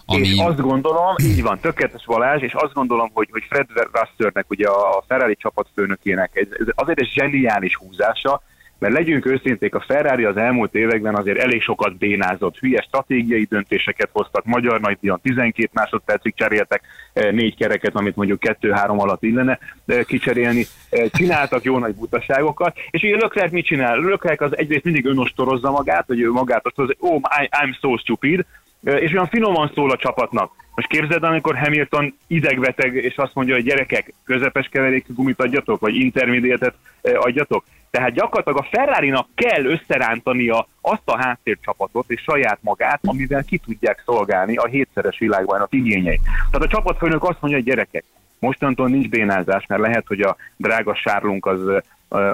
Ami- 0.06 0.28
És 0.28 0.38
azt 0.40 0.62
gondolom, 0.62 1.16
így 1.20 1.42
van, 1.42 1.60
tökéletes 1.60 2.06
Balázs, 2.06 2.42
és 2.42 2.54
azt 2.54 2.74
gondolom, 2.74 3.10
hogy, 3.14 3.28
hogy 3.32 3.44
Fred 3.50 3.68
Rusternek, 3.92 4.46
ugye 4.50 4.68
a 4.68 5.04
Ferrari 5.08 5.36
csapatfőnökének 5.36 6.30
ez, 6.34 6.48
ez 6.60 6.66
azért 6.76 7.00
egy 7.00 7.12
zseniális 7.14 7.76
húzása, 7.76 8.42
mert 8.82 8.94
legyünk 8.94 9.26
őszinték, 9.26 9.76
a 9.76 9.84
Ferrari 9.88 10.24
az 10.24 10.38
elmúlt 10.38 10.76
években 10.76 11.16
azért 11.16 11.38
elég 11.38 11.62
sokat 11.62 11.98
bénázott, 11.98 12.58
hülye 12.58 12.82
stratégiai 12.82 13.44
döntéseket 13.50 14.10
hoztak, 14.12 14.46
magyar 14.46 14.80
nagydíjon 14.80 15.20
12 15.22 15.70
másodpercig 15.74 16.34
cseréltek 16.36 16.82
eh, 17.14 17.32
négy 17.32 17.56
kereket, 17.56 17.96
amit 17.96 18.16
mondjuk 18.16 18.40
2-3 18.62 18.98
alatt 18.98 19.24
illene 19.24 19.60
eh, 19.86 20.04
kicserélni, 20.04 20.66
Eh, 20.92 21.10
csináltak 21.14 21.64
jó 21.64 21.78
nagy 21.78 21.96
butaságokat, 21.96 22.78
és 22.90 23.04
ugye 23.04 23.18
Leclerc 23.18 23.52
mit 23.52 23.66
csinál? 23.66 24.00
Leclerc 24.00 24.42
az 24.42 24.58
egyrészt 24.58 24.84
mindig 24.84 25.06
önostorozza 25.06 25.72
magát, 25.72 26.04
hogy 26.08 26.20
ő 26.20 26.32
magát 26.32 26.66
ostoroz, 26.66 26.96
oh, 27.00 27.16
I, 27.16 27.50
I'm 27.52 27.80
so 27.80 27.98
stupid, 27.98 28.46
és 28.84 29.12
olyan 29.12 29.28
finoman 29.28 29.72
szól 29.74 29.92
a 29.92 29.98
csapatnak. 29.98 30.52
Most 30.76 30.88
képzeld, 30.88 31.24
amikor 31.24 31.58
Hamilton 31.58 32.18
idegbeteg, 32.28 32.96
és 32.96 33.18
azt 33.18 33.34
mondja, 33.34 33.56
hogy 33.56 33.64
gyerekek, 33.64 34.14
közepes 34.24 34.68
keverékű 34.68 35.14
gumit 35.14 35.42
adjatok, 35.42 35.80
vagy 35.80 35.96
intermediatet 35.96 36.76
adjatok. 37.02 37.64
Tehát 37.90 38.12
gyakorlatilag 38.12 38.58
a 38.60 38.68
Ferrari-nak 38.72 39.28
kell 39.36 39.66
összerántania 39.66 40.68
azt 40.82 41.02
a 41.06 41.18
háttércsapatot 41.18 42.06
és 42.08 42.22
saját 42.22 42.58
magát, 42.62 43.00
amivel 43.04 43.44
ki 43.44 43.58
tudják 43.58 44.02
szolgálni 44.06 44.56
a 44.56 44.66
hétszeres 44.66 45.20
világbajnok 45.20 45.74
igényeit. 45.74 46.22
Tehát 46.52 46.68
a 46.68 46.72
csapatfőnök 46.72 47.24
azt 47.24 47.42
mondja, 47.42 47.60
hogy 47.60 47.70
gyerekek, 47.70 48.04
mostantól 48.40 48.88
nincs 48.88 49.10
bénázás, 49.10 49.66
mert 49.68 49.82
lehet, 49.82 50.08
hogy 50.08 50.22
a 50.22 50.36
drága 50.58 50.96
sárlunk 50.96 51.46
az 51.46 51.60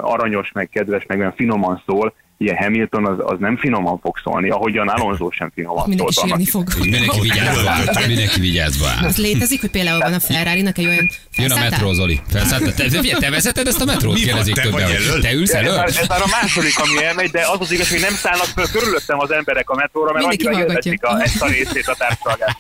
aranyos, 0.02 0.52
meg 0.52 0.70
kedves, 0.70 1.06
meg 1.06 1.20
olyan 1.20 1.34
finoman 1.34 1.82
szól, 1.86 2.14
ilyen 2.40 2.58
Hamilton 2.58 3.06
az, 3.06 3.18
az 3.20 3.36
nem 3.40 3.58
finoman 3.58 4.00
fog 4.00 4.18
szólni, 4.24 4.50
ahogyan 4.50 4.88
Alonso 4.88 5.32
sem 5.32 5.52
finoman 5.56 5.84
Mindenki 5.88 6.14
szólt. 6.14 6.32
annak 6.32 6.46
sírni 6.46 6.52
fog. 6.52 6.80
Mindenki 6.80 7.20
vigyázva 7.20 7.70
áll. 7.70 8.08
Mindenki 8.08 8.40
vigyázva 8.40 8.88
áll. 8.88 9.06
Az 9.08 9.18
létezik, 9.18 9.62
hogy 9.62 9.70
például 9.70 10.00
van 10.00 10.14
a 10.14 10.20
Ferrari-nak 10.20 10.78
egy 10.78 10.86
olyan 10.86 10.98
Jön 11.06 11.10
a 11.12 11.34
felszálltál? 11.36 11.70
metró, 11.70 11.94
Zoli. 11.94 12.20
Felszálltad? 12.30 12.74
Te, 12.74 12.88
te, 12.90 13.18
te 13.20 13.30
vezeted 13.30 13.68
ezt 13.68 13.82
a 13.82 13.86
metrót? 13.86 14.14
Mi 14.14 14.20
Kérdezik 14.20 14.56
te 14.56 14.62
többen. 14.62 14.82
vagy? 15.12 15.20
Te 15.22 15.34
ülsz 15.34 15.54
Ez 15.54 15.56
elő? 15.66 15.76
már, 15.76 15.88
ez 15.88 16.08
már 16.08 16.22
a 16.22 16.28
második, 16.42 16.80
ami 16.80 17.04
elmegy, 17.04 17.30
de 17.30 17.42
az 17.52 17.58
az 17.60 17.72
igaz, 17.72 17.90
hogy 17.90 18.00
nem 18.00 18.14
szállnak 18.14 18.46
föl 18.46 18.66
körülöttem 18.72 19.20
az 19.20 19.32
emberek 19.32 19.70
a 19.70 19.76
metróra, 19.76 20.12
mert 20.14 20.28
Mindenki 20.28 20.46
annyira 20.56 20.68
élvezik 20.70 21.04
a, 21.04 21.22
ezt 21.22 21.42
a 21.42 21.48
részét 21.48 21.88
a 21.88 21.96
társadalmát. 21.98 22.58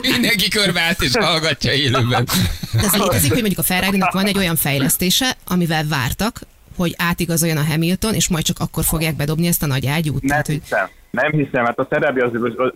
Mindenki 0.00 0.48
körbeállt 0.48 1.02
és 1.02 1.16
hallgatja 1.16 1.72
élőben. 1.72 2.24
De 2.72 2.80
az 2.86 2.92
létezik, 2.92 3.30
hogy 3.32 3.40
mondjuk 3.40 3.58
a 3.58 3.62
ferrari 3.62 3.98
van 4.12 4.26
egy 4.26 4.38
olyan 4.38 4.56
fejlesztése, 4.56 5.36
amivel 5.46 5.84
vártak, 5.88 6.40
hogy 6.82 6.94
átigazoljon 6.98 7.56
a 7.56 7.64
Hamilton, 7.64 8.14
és 8.14 8.28
majd 8.28 8.44
csak 8.44 8.58
akkor 8.58 8.84
fogják 8.84 9.16
bedobni 9.16 9.46
ezt 9.46 9.62
a 9.62 9.66
nagy 9.66 9.86
ágyút. 9.86 10.20
Nem 10.20 10.28
Tehát, 10.28 10.46
hogy 10.46 10.60
hiszem. 10.62 10.88
Nem 11.10 11.30
hiszem, 11.30 11.64
hát 11.64 11.78
a 11.78 11.86
az, 11.90 12.30
az, 12.34 12.52
az, 12.56 12.72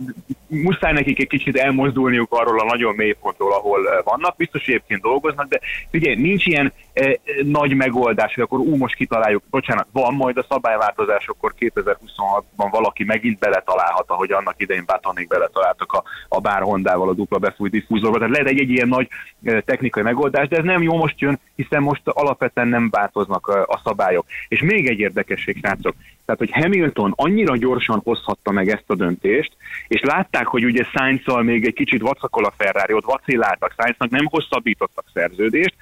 muszáj 0.48 0.92
nekik 0.92 1.20
egy 1.20 1.28
kicsit 1.28 1.56
elmozdulniuk 1.56 2.32
arról 2.32 2.60
a 2.60 2.64
nagyon 2.64 2.94
mély 2.94 3.12
pontról, 3.12 3.52
ahol 3.52 3.88
eh, 3.88 3.98
vannak. 4.04 4.36
Biztos 4.36 4.64
hogy 4.64 4.74
egyébként 4.74 5.00
dolgoznak, 5.00 5.48
de 5.48 5.60
figyelj, 5.90 6.14
nincs 6.14 6.46
ilyen 6.46 6.72
eh, 6.92 7.12
nagy 7.42 7.74
megoldás, 7.74 8.34
hogy 8.34 8.42
akkor 8.42 8.58
ú, 8.58 8.76
most 8.76 8.94
kitaláljuk, 8.94 9.42
bocsánat, 9.50 9.86
van 9.92 10.14
majd 10.14 10.36
a 10.36 10.46
szabályváltozásokkor 10.48 11.54
2026-ban 11.58 12.68
valaki 12.70 13.04
megint 13.04 13.38
beletalálhat, 13.38 14.10
ahogy 14.10 14.32
annak 14.32 14.54
idején 14.56 14.84
Batonék 14.86 15.28
beletaláltak 15.28 15.92
a, 15.92 16.02
a 16.28 16.40
bár 16.40 16.62
Hondával 16.62 17.08
a 17.08 17.14
dupla 17.14 17.38
befújt 17.38 17.72
diffúzorba. 17.72 18.18
Tehát 18.18 18.32
lehet 18.32 18.48
egy, 18.48 18.60
egy 18.60 18.70
ilyen 18.70 18.88
nagy 18.88 19.08
eh, 19.42 19.60
technikai 19.60 20.02
megoldás, 20.02 20.48
de 20.48 20.56
ez 20.56 20.64
nem 20.64 20.82
jó 20.82 20.96
most 20.96 21.20
jön, 21.20 21.40
hiszen 21.54 21.82
most 21.82 22.02
alapvetően 22.04 22.68
nem 22.68 22.88
változnak 22.90 23.52
eh, 23.54 23.62
a 23.62 23.80
szabályok. 23.84 24.26
És 24.48 24.60
még 24.60 24.88
egy 24.88 24.98
érdekesség, 24.98 25.56
srácok, 25.56 25.94
tehát, 26.24 26.40
hogy 26.40 26.50
Hamilton 26.52 27.12
annyira 27.16 27.56
gyorsan 27.56 28.00
hozhatta 28.04 28.50
meg 28.50 28.68
ezt 28.68 28.84
a 28.86 28.94
döntést, 28.94 29.52
és 29.88 30.00
látták, 30.00 30.45
hogy 30.46 30.64
ugye 30.64 30.84
sainz 30.84 31.22
még 31.42 31.66
egy 31.66 31.74
kicsit 31.74 32.00
vacakol 32.00 32.44
a 32.44 32.54
Ferrari, 32.56 32.92
ott 32.92 33.04
vacilláltak, 33.04 33.74
Sainznak 33.76 34.10
nem 34.10 34.24
hosszabbítottak 34.24 35.04
szerződést, 35.12 35.74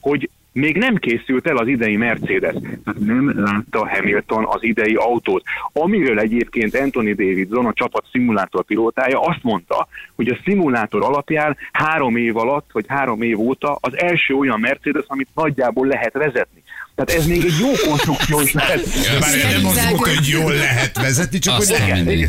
hogy 0.00 0.30
még 0.56 0.76
nem 0.76 0.94
készült 0.94 1.46
el 1.48 1.56
az 1.56 1.66
idei 1.66 1.96
Mercedes. 1.96 2.54
Tehát 2.84 3.00
nem 3.00 3.44
látta 3.44 3.88
Hamilton 3.88 4.44
az 4.44 4.62
idei 4.62 4.94
autót. 4.94 5.42
Amiről 5.72 6.18
egyébként 6.18 6.74
Anthony 6.74 7.14
Davidson, 7.14 7.66
a 7.66 7.72
csapat 7.72 8.04
szimulátor 8.12 8.64
pilótája 8.64 9.20
azt 9.20 9.42
mondta, 9.42 9.88
hogy 10.14 10.28
a 10.28 10.38
szimulátor 10.44 11.02
alapján 11.02 11.56
három 11.72 12.16
év 12.16 12.36
alatt, 12.36 12.70
vagy 12.72 12.84
három 12.88 13.22
év 13.22 13.40
óta 13.40 13.78
az 13.80 13.98
első 13.98 14.34
olyan 14.34 14.60
Mercedes, 14.60 15.04
amit 15.06 15.28
nagyjából 15.34 15.86
lehet 15.86 16.12
vezetni. 16.12 16.62
Tehát 16.96 17.20
ez 17.20 17.26
még 17.26 17.44
egy 17.44 17.58
jó 17.60 17.88
konstrukció 17.88 18.40
is 18.40 18.52
lehet. 18.52 18.80
De 18.84 19.18
már 19.20 19.52
nem 19.52 19.66
az 19.66 19.88
volt, 19.90 20.16
hogy 20.16 20.26
jól 20.26 20.52
lehet 20.52 20.96
vezetni, 20.98 21.38
csak 21.38 21.54
hogy 21.54 21.62
Azt 21.62 21.78
lehet. 21.78 21.94
mindenki. 21.96 22.26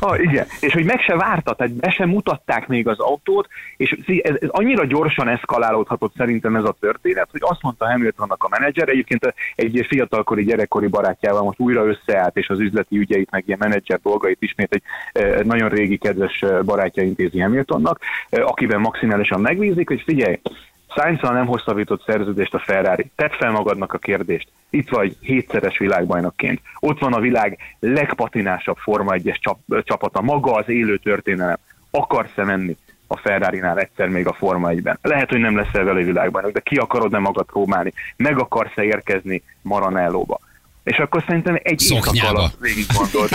ha, 0.00 0.20
igen, 0.20 0.46
és 0.60 0.72
hogy 0.72 0.84
meg 0.84 1.00
se 1.00 1.16
várta, 1.16 1.54
tehát 1.54 1.72
be 1.72 1.90
sem 1.90 2.08
mutatták 2.08 2.66
még 2.66 2.88
az 2.88 2.98
autót, 2.98 3.48
és 3.76 3.96
ez, 4.22 4.34
ez 4.40 4.48
annyira 4.48 4.84
gyorsan 4.84 5.28
eszkalálódhatott 5.28 6.14
szerintem 6.16 6.56
ez 6.56 6.64
a 6.64 6.76
történet, 6.80 7.28
hogy 7.30 7.40
azt 7.44 7.62
mondta 7.62 7.90
Hamiltonnak 7.90 8.44
a 8.44 8.48
menedzser, 8.48 8.88
egyébként 8.88 9.34
egy 9.54 9.86
fiatalkori 9.88 10.44
gyerekkori 10.44 10.86
barátjával 10.86 11.42
most 11.42 11.60
újra 11.60 11.86
összeállt, 11.86 12.36
és 12.36 12.48
az 12.48 12.60
üzleti 12.60 12.98
ügyeit, 12.98 13.30
meg 13.30 13.42
ilyen 13.46 13.58
menedzser 13.58 14.00
dolgait 14.02 14.42
ismét 14.42 14.72
egy 14.72 14.82
eh, 15.12 15.40
nagyon 15.42 15.68
régi 15.68 15.96
kedves 15.96 16.42
eh, 16.42 16.62
barátja 16.62 17.02
intézi 17.02 17.40
Hamiltonnak, 17.40 18.00
eh, 18.28 18.48
akiben 18.48 18.80
maximálisan 18.80 19.40
megbízik, 19.40 19.88
hogy 19.88 20.02
figyelj, 20.06 20.38
sainz 20.94 21.20
nem 21.20 21.46
hosszabbított 21.46 22.04
szerződést 22.06 22.54
a 22.54 22.58
Ferrari. 22.58 23.10
Tedd 23.16 23.30
fel 23.30 23.50
magadnak 23.50 23.92
a 23.92 23.98
kérdést. 23.98 24.48
Itt 24.70 24.88
vagy 24.88 25.16
hétszeres 25.20 25.78
világbajnokként. 25.78 26.60
Ott 26.80 26.98
van 26.98 27.12
a 27.12 27.20
világ 27.20 27.58
legpatinásabb 27.78 28.76
Forma 28.76 29.12
1-es 29.14 29.40
csap, 29.40 29.58
csapata, 29.82 30.20
maga 30.20 30.54
az 30.54 30.68
élő 30.68 30.96
történelem. 30.96 31.58
Akarsz-e 31.90 32.44
menni 32.44 32.76
a 33.06 33.16
Ferrari-nál 33.16 33.78
egyszer 33.78 34.08
még 34.08 34.26
a 34.26 34.32
Forma 34.32 34.68
1-ben? 34.72 34.98
Lehet, 35.02 35.30
hogy 35.30 35.40
nem 35.40 35.56
leszel 35.56 35.84
vele 35.84 36.02
világbajnok, 36.02 36.52
de 36.52 36.60
ki 36.60 36.76
akarod-e 36.76 37.18
magad 37.18 37.46
próbálni? 37.46 37.92
Meg 38.16 38.38
akarsz-e 38.38 38.82
érkezni 38.82 39.42
Maranellóba? 39.62 40.40
És 40.90 40.96
akkor 40.96 41.24
szerintem 41.26 41.58
egy 41.62 41.78
Szoknyába. 41.78 42.38
alatt 42.38 42.56
végig 42.60 42.86
gondolt. 42.94 43.30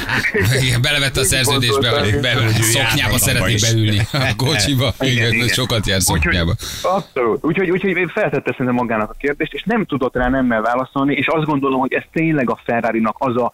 Igen, 0.64 0.82
belevette 0.82 1.20
a 1.20 1.24
szerződésbe, 1.24 1.88
hogy 1.88 2.20
be, 2.20 2.34
szoknyába 2.60 3.18
szeretnék 3.18 3.60
beülni. 3.60 3.98
A 4.12 4.34
kocsiba. 4.36 4.92
Igen, 5.00 5.32
Igen, 5.32 5.48
sokat 5.48 5.86
jár 5.86 6.00
szoknyába. 6.00 6.54
Abszolút. 6.82 7.44
Úgyhogy, 7.44 7.70
úgyhogy 7.70 8.10
feltette 8.12 8.50
szerintem 8.50 8.74
magának 8.74 9.10
a 9.10 9.14
kérdést, 9.18 9.52
és 9.52 9.62
nem 9.64 9.84
tudott 9.84 10.16
rá 10.16 10.28
nemmel 10.28 10.62
válaszolni, 10.62 11.14
és 11.14 11.26
azt 11.26 11.44
gondolom, 11.44 11.80
hogy 11.80 11.92
ez 11.92 12.04
tényleg 12.12 12.50
a 12.50 12.60
Ferrari-nak 12.64 13.16
az 13.18 13.36
a 13.36 13.52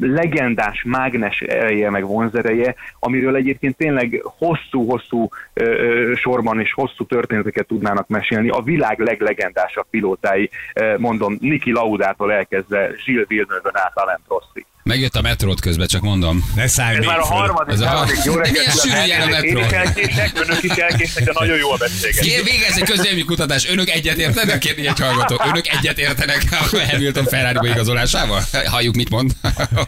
legendás 0.00 0.82
mágnes 0.82 1.40
ereje, 1.40 1.90
meg 1.90 2.06
vonzereje, 2.06 2.74
amiről 2.98 3.36
egyébként 3.36 3.76
tényleg 3.76 4.20
hosszú-hosszú 4.38 5.28
sorban 6.14 6.60
és 6.60 6.72
hosszú 6.72 7.04
történeteket 7.06 7.66
tudnának 7.66 8.08
mesélni. 8.08 8.48
A 8.48 8.62
világ 8.62 8.98
leglegendásabb 8.98 9.86
pilótái, 9.90 10.50
mondom, 10.96 11.36
Niki 11.40 11.72
Laudától 11.72 12.32
elkezdve 12.32 12.90
Gilles 13.04 13.26
Villeneuve-ön 13.28 13.76
át 13.76 13.92
Alain 13.94 14.18
Prostig. 14.26 14.66
Megjött 14.84 15.16
a 15.16 15.20
metrót 15.20 15.60
közben, 15.60 15.86
csak 15.86 16.02
mondom. 16.02 16.50
Ne 16.54 16.66
szállj 16.66 16.92
Ez 16.94 16.98
még 16.98 17.08
már 17.08 17.18
a 17.18 17.24
harmadik, 17.24 17.72
Ez 17.74 17.80
a 17.80 17.86
harmadik. 17.86 18.24
Jó 18.24 18.32
Milyen 18.34 18.54
reggelt! 18.54 18.80
sűrű 18.80 18.94
jel 19.06 19.32
a 19.32 19.40
kívánok. 19.40 19.44
Én 19.44 19.56
is 19.56 19.62
metró. 19.62 19.76
elkések, 19.76 20.40
önök 20.48 20.62
is 20.62 20.70
elkésnek, 20.70 21.24
de 21.24 21.30
nagyon 21.34 21.56
jó 21.56 21.70
a 21.72 21.76
beszélgetés. 21.76 22.32
Kér 22.32 22.44
végez 22.44 22.76
egy 22.76 22.82
közélmű 22.84 23.22
kutatás. 23.22 23.68
Önök 23.68 23.88
egyet 23.90 24.16
értenek? 24.16 24.58
Kérdi 24.58 24.86
egy 24.86 25.00
hallgató. 25.00 25.40
Önök 25.48 25.66
egyet 25.68 25.98
értenek 25.98 26.46
a 26.50 26.76
Hamilton 26.90 27.24
Ferrari 27.24 27.68
igazolásával? 27.68 28.42
Halljuk, 28.64 28.94
mit 28.94 29.10
mond. 29.10 29.32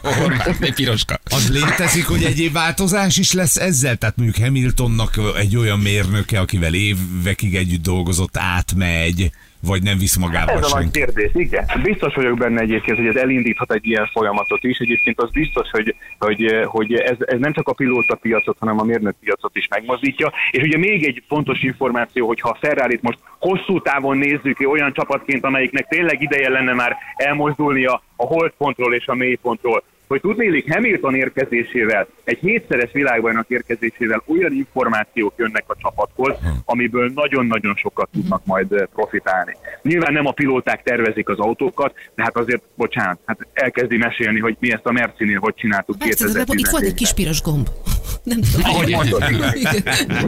Horváth, 0.01 0.61
egy 0.67 0.73
piroska. 0.73 1.19
Az 1.29 1.49
létezik, 1.49 2.05
hogy 2.07 2.23
egyéb 2.23 2.53
változás 2.53 3.17
is 3.17 3.31
lesz 3.31 3.55
ezzel? 3.55 3.95
Tehát 3.95 4.15
mondjuk 4.17 4.45
Hamiltonnak 4.45 5.19
egy 5.37 5.57
olyan 5.57 5.79
mérnöke, 5.79 6.39
akivel 6.39 6.73
évekig 6.73 7.55
együtt 7.55 7.83
dolgozott, 7.83 8.37
átmegy, 8.37 9.31
vagy 9.61 9.83
nem 9.83 9.97
visz 9.97 10.15
magával 10.15 10.57
Ez 10.57 10.71
a 10.71 10.75
nagy 10.77 10.91
kérdés, 10.91 11.31
igen. 11.33 11.65
Biztos 11.83 12.15
vagyok 12.15 12.37
benne 12.37 12.61
egyébként, 12.61 12.97
hogy 12.97 13.07
ez 13.07 13.15
elindíthat 13.15 13.73
egy 13.73 13.85
ilyen 13.85 14.09
folyamatot 14.13 14.63
is. 14.63 14.77
Egyébként 14.77 15.21
az 15.21 15.31
biztos, 15.31 15.69
hogy, 15.69 15.95
hogy, 16.19 16.65
hogy 16.65 16.93
ez, 16.93 17.17
ez 17.19 17.39
nem 17.39 17.53
csak 17.53 17.67
a 17.67 17.73
pilóta 17.73 18.15
piacot, 18.15 18.57
hanem 18.59 18.79
a 18.79 18.83
mérnök 18.83 19.15
piacot 19.19 19.55
is 19.55 19.67
megmozdítja. 19.67 20.31
És 20.51 20.63
ugye 20.63 20.77
még 20.77 21.05
egy 21.05 21.23
fontos 21.27 21.63
információ, 21.63 22.27
hogy 22.27 22.39
ha 22.39 22.49
a 22.49 22.57
Ferrari-t 22.59 23.01
most 23.01 23.19
hosszú 23.39 23.81
távon 23.81 24.17
nézzük 24.17 24.59
olyan 24.69 24.93
csapatként, 24.93 25.43
amelyiknek 25.43 25.87
tényleg 25.87 26.21
ideje 26.21 26.49
lenne 26.49 26.73
már 26.73 26.97
elmozdulnia 27.15 28.01
a 28.15 28.25
holdpontról 28.25 28.93
és 28.93 29.07
a 29.07 29.13
mélypontról, 29.13 29.83
hogy 30.07 30.21
tudnélik 30.21 30.73
Hamilton 30.73 31.15
érkezésével, 31.15 32.07
egy 32.23 32.37
hétszeres 32.37 32.91
világbajnok 32.91 33.45
érkezésével 33.47 34.23
olyan 34.25 34.53
információk 34.53 35.33
jönnek 35.37 35.63
a 35.67 35.75
csapathoz, 35.81 36.35
amiből 36.65 37.11
nagyon-nagyon 37.15 37.75
sokat 37.75 38.09
tudnak 38.11 38.45
majd 38.45 38.71
eh, 38.71 38.85
profitálni. 38.93 39.55
Nyilván 39.81 40.13
nem 40.13 40.25
a 40.25 40.31
pilóták 40.31 40.83
tervezik 40.83 41.29
az 41.29 41.39
autókat, 41.39 41.93
de 42.15 42.23
hát 42.23 42.37
azért, 42.37 42.61
bocsánat, 42.75 43.19
hát 43.25 43.47
elkezdi 43.53 43.97
mesélni, 43.97 44.39
hogy 44.39 44.57
mi 44.59 44.71
ezt 44.71 44.85
a 44.85 44.91
Mercinél 44.91 45.39
hogy 45.39 45.53
csináltuk 45.55 45.97
Persze, 45.97 46.31
de 46.31 46.39
itt 46.39 46.67
volt 46.69 46.83
egy 46.83 46.89
2017-ben. 46.89 46.95
kis 46.95 47.13
piros 47.13 47.41
gomb. 47.41 47.67
Nem 48.31 48.39
tudom. 48.41 48.69
Ahogy 48.69 48.91
mondod. 48.91 49.23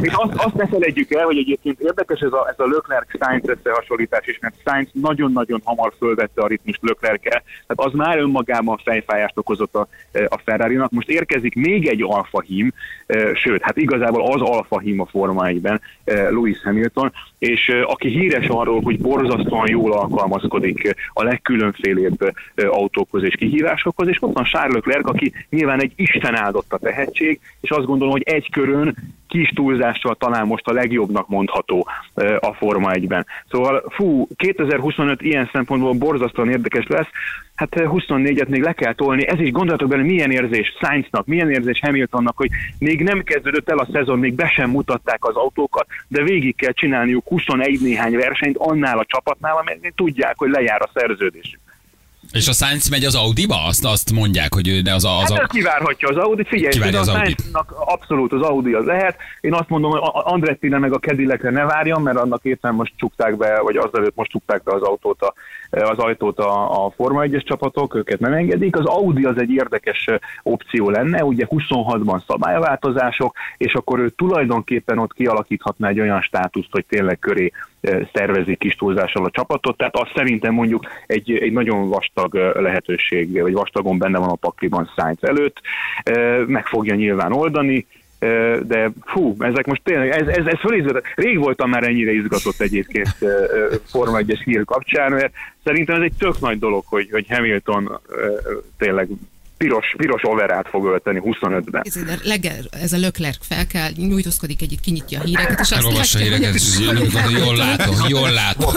És 0.01 0.11
azt, 0.13 0.33
azt 0.33 0.53
ne 0.53 0.67
felejtjük 0.67 1.13
el, 1.13 1.25
hogy 1.25 1.37
egyébként 1.37 1.79
érdekes 1.79 2.19
ez 2.19 2.31
a, 2.31 2.47
ez 2.49 2.55
a 2.57 2.67
Leclerc-Sainz 2.67 3.49
összehasonlítás 3.49 4.27
is, 4.27 4.39
mert 4.39 4.55
Sainz 4.65 4.89
nagyon-nagyon 4.93 5.61
hamar 5.63 5.93
fölvette 5.97 6.41
a 6.41 6.47
ritmust 6.47 6.79
leclerc 6.81 7.21
Tehát 7.21 7.75
az 7.75 7.93
már 7.93 8.17
önmagában 8.17 8.81
fejfájást 8.83 9.37
okozott 9.37 9.68
volt 9.71 9.87
a, 10.13 10.19
a 10.35 10.41
Ferrari-nak. 10.45 10.91
Most 10.91 11.09
érkezik 11.09 11.55
még 11.55 11.87
egy 11.87 12.03
Alfa 12.03 12.41
Hím, 12.41 12.73
sőt, 13.33 13.61
hát 13.61 13.77
igazából 13.77 14.33
az 14.33 14.41
Alfa 14.41 14.79
Hím 14.79 14.99
a 14.99 15.05
Forma 15.05 15.45
1-ben, 15.45 15.81
Lewis 16.05 16.61
Hamilton, 16.63 17.11
és 17.39 17.71
aki 17.85 18.07
híres 18.07 18.47
arról, 18.47 18.81
hogy 18.81 18.99
borzasztóan 19.01 19.69
jól 19.69 19.91
alkalmazkodik 19.91 20.95
a 21.13 21.23
legkülönfélébb 21.23 22.33
autókhoz 22.55 23.23
és 23.23 23.35
kihívásokhoz, 23.35 24.07
és 24.07 24.17
ott 24.21 24.33
van 24.33 24.43
Charles 24.43 24.73
Leclerc, 24.73 25.09
aki 25.09 25.33
nyilván 25.49 25.81
egy 25.81 25.91
Isten 25.95 26.35
áldott 26.35 26.73
a 26.73 26.77
tehetség, 26.77 27.39
és 27.61 27.69
azt 27.69 27.85
gondolom, 27.85 28.13
hogy 28.13 28.23
egy 28.25 28.49
körön 28.51 28.95
kis 29.27 29.49
túlzással 29.49 30.15
talán 30.15 30.47
most 30.47 30.67
a 30.67 30.73
legjobbnak 30.73 31.27
mondható 31.27 31.87
a 32.39 32.53
Forma 32.53 32.91
1-ben. 32.93 33.25
Szóval 33.49 33.83
fú, 33.89 34.27
2025 34.35 35.21
ilyen 35.21 35.49
szempontból 35.51 35.93
borzasztóan 35.93 36.49
érdekes 36.49 36.87
lesz, 36.87 37.07
hát 37.55 37.69
24-et 37.75 38.47
még 38.47 38.61
le 38.61 38.73
kell 38.73 38.93
tolni, 38.93 39.27
ez 39.27 39.39
is 39.39 39.51
gondolatok 39.51 39.89
bele, 39.89 40.03
milyen 40.03 40.31
érzés 40.31 40.77
Sainznak, 40.81 41.25
milyen 41.25 41.51
érzés 41.51 41.79
Hamiltonnak, 41.79 42.37
hogy 42.37 42.49
még 42.79 43.03
nem 43.03 43.23
kezdődött 43.23 43.69
el 43.69 43.77
a 43.77 43.87
szezon, 43.91 44.19
még 44.19 44.33
be 44.33 44.47
sem 44.47 44.69
mutatták 44.69 45.25
az 45.25 45.35
autókat, 45.35 45.87
de 46.07 46.23
végig 46.23 46.55
kell 46.55 46.71
csinálniuk 46.71 47.28
21 47.29 47.81
néhány 47.81 48.15
versenyt 48.15 48.57
annál 48.57 48.99
a 48.99 49.05
csapatnál, 49.05 49.57
amelyek 49.57 49.93
tudják, 49.95 50.37
hogy 50.37 50.49
lejár 50.49 50.81
a 50.81 50.89
szerződésük. 50.93 51.59
És 52.31 52.47
a 52.47 52.51
Sainz 52.51 52.89
megy 52.89 53.03
az 53.03 53.15
Audi-ba? 53.15 53.65
Azt, 53.65 53.85
azt 53.85 54.11
mondják, 54.11 54.53
hogy 54.53 54.67
ő 54.67 54.81
de 54.81 54.93
az 54.93 55.05
a... 55.05 55.17
Az 55.17 55.29
Hát 55.29 55.39
a... 55.39 55.41
ez 55.41 55.49
kivárhatja 55.49 56.09
az 56.09 56.15
Audi, 56.15 56.43
figyelj, 56.43 56.71
Kivárja 56.71 56.99
az 56.99 57.07
az 57.07 57.15
Audi. 57.15 57.35
Abszolút 57.85 58.33
az 58.33 58.41
Audi 58.41 58.73
az 58.73 58.85
lehet. 58.85 59.17
Én 59.41 59.53
azt 59.53 59.69
mondom, 59.69 59.91
hogy 59.91 59.99
a- 60.03 60.31
Andretti 60.31 60.67
meg 60.67 60.93
a 60.93 60.99
Cadillacre 60.99 61.49
ne 61.49 61.63
várjon, 61.63 62.01
mert 62.01 62.17
annak 62.17 62.43
éppen 62.43 62.73
most 62.73 62.93
csukták 62.95 63.37
be, 63.37 63.59
vagy 63.59 63.77
azelőtt 63.77 64.15
most 64.15 64.29
csukták 64.31 64.63
be 64.63 64.73
az 64.73 64.81
autót, 64.81 65.21
a, 65.21 65.33
az 65.69 65.97
ajtót 65.97 66.39
a, 66.39 66.85
a 66.85 66.89
Forma 66.95 67.23
1-es 67.25 67.43
csapatok, 67.43 67.95
őket 67.95 68.19
nem 68.19 68.33
engedik. 68.33 68.75
Az 68.75 68.85
Audi 68.85 69.23
az 69.23 69.37
egy 69.37 69.51
érdekes 69.51 70.05
opció 70.43 70.89
lenne, 70.89 71.23
ugye 71.23 71.47
26-ban 71.49 72.21
szabályváltozások, 72.27 73.35
és 73.57 73.73
akkor 73.73 73.99
ő 73.99 74.09
tulajdonképpen 74.09 74.97
ott 74.97 75.13
kialakíthatna 75.13 75.87
egy 75.87 75.99
olyan 75.99 76.21
státuszt, 76.21 76.69
hogy 76.71 76.85
tényleg 76.85 77.19
köré 77.19 77.51
szervezik 78.13 78.59
kis 78.59 78.75
túlzással 78.75 79.25
a 79.25 79.29
csapatot, 79.29 79.77
tehát 79.77 79.95
az 79.95 80.07
szerintem 80.15 80.53
mondjuk 80.53 80.83
egy, 81.07 81.31
egy 81.31 81.51
nagyon 81.51 81.89
vastag 81.89 82.35
eh, 82.35 82.53
lehetőség, 82.53 83.41
vagy 83.41 83.53
vastagon 83.53 83.97
benne 83.97 84.19
van 84.19 84.29
a 84.29 84.35
pakliban 84.35 84.91
Sainz 84.95 85.23
előtt, 85.23 85.61
meg 86.45 86.65
fogja 86.65 86.95
nyilván 86.95 87.33
oldani, 87.33 87.85
de 88.61 88.91
fú, 89.05 89.35
ezek 89.39 89.65
most 89.65 89.81
tényleg, 89.83 90.09
ez, 90.09 90.27
ez, 90.27 90.45
ez 90.45 90.59
fölizgatott. 90.59 91.05
Rég 91.15 91.37
voltam 91.37 91.69
már 91.69 91.83
ennyire 91.83 92.11
izgatott 92.11 92.59
egyébként 92.59 93.07
Forma 93.85 94.19
1-es 94.21 94.41
hír 94.43 94.65
kapcsán, 94.65 95.11
mert 95.11 95.33
szerintem 95.63 95.95
ez 95.95 96.01
egy 96.01 96.13
tök 96.17 96.39
nagy 96.39 96.59
dolog, 96.59 96.83
hogy, 96.85 97.09
hogy 97.11 97.25
Hamilton 97.29 97.99
tényleg 98.77 99.07
piros, 99.59 99.93
piros 99.97 100.21
overát 100.23 100.67
fog 100.69 100.85
ölteni 100.85 101.21
25-ben. 101.23 101.81
Ez, 101.85 101.95
a 101.95 102.13
Legel, 102.23 102.63
ez 102.81 102.93
a 102.93 102.97
Löklerk 102.97 103.41
fel 103.41 103.67
kell, 103.67 103.89
nyújtózkodik 103.95 104.61
egyet, 104.61 104.79
kinyitja 104.79 105.19
a 105.19 105.23
híreket, 105.23 105.59
és 105.59 105.71
azt 105.71 105.81
Elolvassa 105.81 106.19
a 106.19 106.21
híreket, 106.21 106.53
és 106.53 106.79
jól 107.45 107.55
látom, 107.55 107.95
jól 108.07 108.29
látom. 108.29 108.73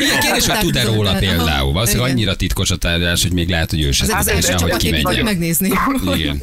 Igen, 0.00 0.20
kérdés, 0.20 0.46
hogy 0.46 0.58
tud-e 0.58 0.84
róla 0.84 1.14
például. 1.18 1.72
Valószínűleg 1.72 2.10
annyira 2.10 2.36
titkos 2.36 2.70
a 2.70 2.76
tárgyalás, 2.76 3.22
hogy 3.22 3.32
még 3.32 3.48
lehet, 3.48 3.70
hogy 3.70 3.82
ő 3.82 3.88
az 3.88 3.96
tudja, 3.98 4.58
hogy 4.58 4.76
kimenjen. 4.76 5.24
megnézni. 5.24 5.70
Igen. 6.02 6.42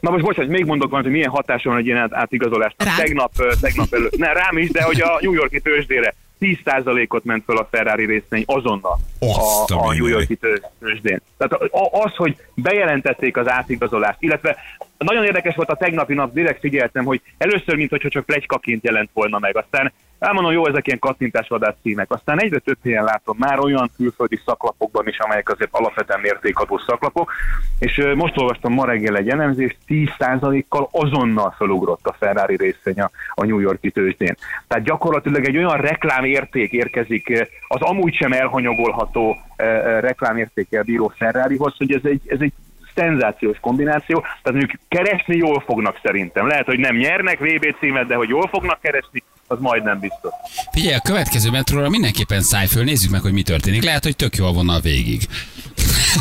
Na 0.00 0.10
most 0.10 0.24
bocsánat, 0.24 0.50
még 0.50 0.64
mondok 0.64 0.90
valamit, 0.90 1.10
hogy 1.10 1.18
milyen 1.18 1.30
hatása 1.30 1.68
van 1.68 1.78
egy 1.78 1.86
ilyen 1.86 1.98
át- 1.98 2.12
átigazolást. 2.14 2.74
Rád? 2.78 2.96
Tegnap, 2.96 3.32
tegnap 3.60 3.94
előtt, 3.94 4.16
ne, 4.16 4.32
rám 4.32 4.58
is, 4.58 4.70
de 4.70 4.82
hogy 4.82 5.00
a 5.00 5.18
New 5.20 5.32
Yorki 5.32 5.60
tőzsdére 5.60 6.14
10%-ot 6.40 7.24
ment 7.24 7.44
fel 7.46 7.56
a 7.56 7.68
Ferrari 7.70 8.06
részvény 8.06 8.44
azonnal 8.46 8.98
a 9.20 9.64
a, 9.74 9.92
New. 9.92 10.06
Yorki 10.06 10.36
tő- 10.36 10.62
tőzsdén. 10.80 11.20
Tehát 11.36 11.70
az, 11.92 12.14
hogy 12.16 12.36
bejelentették 12.54 13.36
az 13.36 13.48
átigazolást, 13.48 14.22
illetve 14.22 14.56
nagyon 15.04 15.24
érdekes 15.24 15.54
volt 15.54 15.70
a 15.70 15.76
tegnapi 15.76 16.14
nap, 16.14 16.32
direkt 16.32 16.60
figyeltem, 16.60 17.04
hogy 17.04 17.20
először, 17.38 17.76
mint 17.76 17.90
hogyha 17.90 18.08
csak 18.08 18.24
plegykaként 18.24 18.84
jelent 18.84 19.10
volna 19.12 19.38
meg, 19.38 19.56
aztán 19.56 19.92
elmondom, 20.18 20.52
jó, 20.52 20.66
ezek 20.66 20.86
ilyen 20.86 20.98
kattintásvadász 20.98 21.74
címek. 21.82 22.10
Aztán 22.10 22.40
egyre 22.40 22.58
több 22.58 22.78
helyen 22.82 23.04
látom 23.04 23.36
már 23.38 23.58
olyan 23.58 23.90
külföldi 23.96 24.40
szaklapokban 24.44 25.08
is, 25.08 25.18
amelyek 25.18 25.48
azért 25.48 25.70
alapvetően 25.72 26.20
mértékadó 26.20 26.78
szaklapok, 26.78 27.32
és 27.78 28.02
most 28.14 28.38
olvastam 28.38 28.72
ma 28.72 28.84
reggel 28.84 29.16
egy 29.16 29.28
elemzést, 29.28 29.76
10%-kal 29.88 30.88
azonnal 30.92 31.54
felugrott 31.58 32.06
a 32.06 32.16
Ferrari 32.18 32.56
részvény 32.56 33.00
a, 33.00 33.10
a 33.34 33.44
New 33.44 33.58
Yorki 33.58 33.90
tőzsdén. 33.90 34.36
Tehát 34.66 34.84
gyakorlatilag 34.84 35.44
egy 35.44 35.56
olyan 35.56 35.76
reklámérték 35.76 36.72
érkezik 36.72 37.48
az 37.68 37.80
amúgy 37.80 38.14
sem 38.14 38.32
elhanyagolható 38.32 39.36
reklámértékkel 40.00 40.82
bíró 40.82 41.12
Ferrarihoz, 41.16 41.74
hogy 41.76 41.92
ez 41.92 42.04
egy, 42.04 42.20
ez 42.26 42.40
egy 42.40 42.52
szenzációs 42.94 43.58
kombináció, 43.60 44.20
tehát 44.20 44.58
mondjuk 44.60 44.80
keresni 44.88 45.36
jól 45.36 45.62
fognak 45.66 45.98
szerintem. 46.02 46.46
Lehet, 46.46 46.66
hogy 46.66 46.78
nem 46.78 46.96
nyernek 46.96 47.38
VB 47.38 47.76
címet, 47.80 48.06
de 48.06 48.14
hogy 48.14 48.28
jól 48.28 48.48
fognak 48.48 48.80
keresni, 48.80 49.22
az 49.46 49.58
majdnem 49.60 49.98
biztos. 49.98 50.32
Figyelj, 50.72 50.94
a 50.94 51.00
következő 51.00 51.50
metróra 51.50 51.88
mindenképpen 51.88 52.40
szállj 52.40 52.66
föl, 52.66 52.84
nézzük 52.84 53.10
meg, 53.10 53.20
hogy 53.20 53.32
mi 53.32 53.42
történik. 53.42 53.84
Lehet, 53.84 54.04
hogy 54.04 54.16
tök 54.16 54.36
jól 54.36 54.52
vonal 54.52 54.80
végig. 54.80 55.22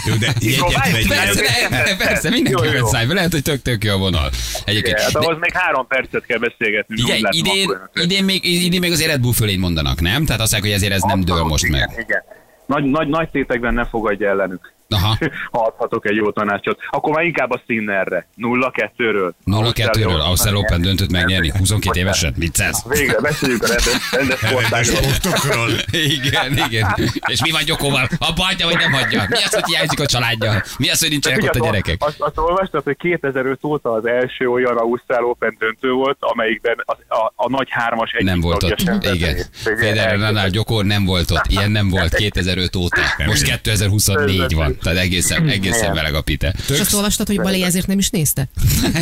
Jó, 0.08 0.16
de 0.16 0.28
vegyél. 0.34 0.60
Persze, 1.08 1.68
Persze, 1.70 1.96
persze, 1.98 2.30
mindenképpen 2.30 2.76
jó. 2.76 2.86
szállj 2.86 3.06
föl. 3.06 3.16
Lehet, 3.16 3.32
hogy 3.32 3.42
tök, 3.42 3.62
tök 3.62 3.84
jó 3.84 3.94
a 3.94 3.98
vonal. 3.98 4.30
Egyébként. 4.66 5.00
Hát 5.00 5.12
De- 5.12 5.20
ahhoz 5.20 5.38
még 5.40 5.52
három 5.54 5.88
percet 5.88 6.26
kell 6.26 6.38
beszélgetni. 6.38 7.02
Ugye, 7.02 7.20
látom, 7.20 7.40
idén, 7.40 7.70
idén, 7.94 8.24
még, 8.24 8.46
idén 8.46 8.80
még 8.80 8.92
azért 8.92 9.10
Red 9.10 9.22
Bull 9.22 9.58
mondanak, 9.58 10.02
nem? 10.02 10.26
Tehát 10.26 10.42
azt 10.42 10.52
mondják, 10.52 10.62
hogy 10.62 10.72
ezért 10.72 10.94
ez 10.94 11.02
nem 11.02 11.22
dől 11.22 11.44
most 11.44 11.64
igen, 11.64 11.80
meg. 11.80 12.06
Igen. 12.06 12.24
Nagy, 12.66 12.84
nagy, 12.84 13.08
nagy 13.08 13.30
tétekben 13.30 13.74
ne 13.74 13.86
fogadja 13.86 14.30
ellenük. 14.30 14.74
Aha. 14.94 15.18
Ha 15.52 15.66
adhatok 15.68 16.08
egy 16.08 16.16
jó 16.16 16.32
tanácsot. 16.32 16.80
Akkor 16.90 17.14
már 17.14 17.24
inkább 17.24 17.52
a 17.52 17.62
Sinnerre. 17.68 18.28
0-2-ről. 18.38 19.32
0-2-ről 19.46 20.20
Ausztrál 20.26 20.56
Open 20.56 20.82
döntött 20.82 21.12
megnyerni, 21.12 21.52
22 21.58 22.00
évesen, 22.00 22.34
viccelsz. 22.38 22.84
Végre 22.88 23.20
beszéljünk 23.22 23.64
a 23.64 23.68
rendes, 23.74 24.12
rendes 24.12 24.40
sportágról. 24.40 25.02
sportokról. 25.12 25.70
Igen, 25.92 26.58
igen. 26.68 26.96
És 27.28 27.42
mi 27.42 27.52
van 27.52 27.62
Gyokóval? 27.66 28.08
Abba 28.20 28.44
hagyja, 28.44 28.66
vagy 28.66 28.78
nem 28.78 28.92
hagyja? 28.92 29.26
Mi 29.30 29.36
az, 29.36 29.54
hogy 29.54 29.64
hiányzik 29.66 30.00
a 30.00 30.06
családja? 30.06 30.64
Mi 30.78 30.90
az, 30.90 31.00
hogy 31.00 31.10
nincsenek 31.10 31.44
ott 31.44 31.56
a 31.56 31.64
gyerekek? 31.66 31.96
Azt, 32.00 32.22
azt 32.22 32.38
olvastad, 32.38 32.84
hogy 32.84 32.98
2005 32.98 33.64
óta 33.64 33.92
az 33.92 34.06
első 34.06 34.48
olyan 34.50 34.78
Ausztrál 34.78 35.24
Open 35.24 35.56
döntő 35.60 35.92
volt, 35.92 36.18
amelyikben 36.20 36.76
az, 36.86 36.96
a, 37.08 37.32
a 37.36 37.50
nagy 37.50 37.68
hármas 37.70 38.12
egyik 38.12 38.28
Nem 38.28 38.40
volt 38.40 38.64
ott. 38.64 38.80
sem 38.80 39.00
Igen. 39.14 39.38
Federer, 39.52 40.18
Nadal, 40.18 40.48
Gyokor 40.50 40.86
nem 40.86 41.06
volt 41.06 41.32
ott. 41.32 41.46
Ilyen 41.48 41.72
nem 41.72 41.90
volt 41.90 42.14
2005 42.24 42.76
óta. 42.76 43.02
Most 43.26 43.44
2024 43.44 44.54
van. 44.54 44.78
Tehát 44.84 45.00
egészen, 45.00 45.48
egészen 45.48 45.82
Igen. 45.82 45.96
meleg 45.96 46.14
a 46.14 46.22
pite. 46.22 46.54
És 46.70 46.80
azt 46.80 46.94
olvastad, 46.94 47.28
hogy 47.28 47.42
Balé 47.42 47.64
ezért 47.64 47.88
nem 47.88 47.98
is 47.98 48.10
nézte? 48.10 48.48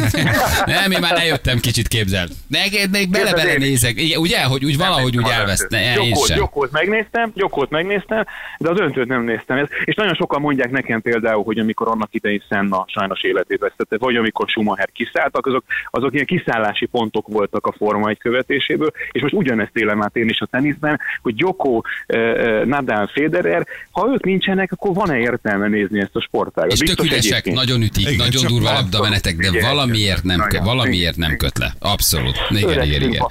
Nem, 0.66 0.92
én 0.92 1.00
már 1.00 1.20
eljöttem 1.20 1.60
kicsit 1.60 1.88
képzel. 1.88 2.28
Neked 2.48 2.90
még 2.92 3.10
bele-bele 3.10 3.54
nézek. 3.54 4.02
Igen, 4.02 4.20
ugye, 4.20 4.44
hogy 4.44 4.66
úgy 4.66 4.78
valahogy 4.78 5.18
úgy 5.18 5.30
elveszt. 5.30 5.70
Ne, 5.70 5.94
én 5.94 6.16
sem. 6.16 6.38
Gyokót 6.38 6.72
megnéztem, 6.72 7.32
Gyokót 7.36 7.70
megnéztem, 7.70 8.26
de 8.58 8.70
az 8.70 8.80
öntőt 8.80 9.08
nem 9.08 9.24
néztem. 9.24 9.58
Ez, 9.58 9.68
és 9.86 9.96
nagyon 9.96 10.14
sokan 10.14 10.42
mondják 10.42 10.72
nekem 10.72 11.02
például, 11.02 11.44
hogy 11.44 11.60
amikor 11.60 11.88
annak 11.88 12.14
idején 12.14 12.44
Senna 12.50 12.86
sajnos 12.88 13.22
életét 13.22 13.60
vesztette, 13.60 13.98
vagy 13.98 14.16
amikor 14.16 14.48
Schumacher 14.50 14.90
kiszálltak, 14.94 15.46
azok, 15.46 15.64
azok 15.90 16.14
ilyen 16.14 16.26
kiszállási 16.26 16.86
pontok 16.86 17.28
voltak 17.28 17.66
a 17.68 17.74
Forma 17.78 18.10
1 18.10 18.18
követéséből, 18.18 18.92
és 19.12 19.22
most 19.22 19.34
ugyanezt 19.34 19.78
élem 19.78 20.04
át 20.04 20.16
én 20.16 20.30
is 20.30 20.42
a 20.42 20.46
teniszben, 20.46 21.00
hogy 21.22 21.36
Gyokó, 21.36 21.86
eh, 22.06 22.66
Nadal, 22.66 23.08
Federer, 23.08 23.68
ha 23.92 24.10
ők 24.14 24.26
nincsenek, 24.26 24.72
akkor 24.72 24.94
van-e 24.94 25.18
értelme 25.18 25.61
nézni 25.68 26.00
ezt 26.00 26.16
a 26.16 26.22
sportágat? 26.22 26.72
És 26.72 26.78
tök 26.78 26.88
Biztos 26.88 27.08
üresek, 27.08 27.32
egyébként. 27.32 27.56
nagyon 27.56 27.82
ütik, 27.82 28.06
Igen, 28.06 28.16
nagyon 28.16 28.42
csak 28.42 28.50
durva 28.50 28.72
labdamenetek, 28.72 29.36
de 29.36 29.48
figyelj, 29.48 29.74
valamiért 29.74 30.24
nem, 30.24 30.38
nagyon. 30.38 30.64
valamiért 30.64 31.18
nem 31.18 31.38
köt 31.38 31.58
le. 31.58 31.74
Abszolút. 31.80 32.36
Igen, 32.50 32.62
igen, 32.62 32.78
Öregszünk, 32.78 33.14
igen. 33.14 33.26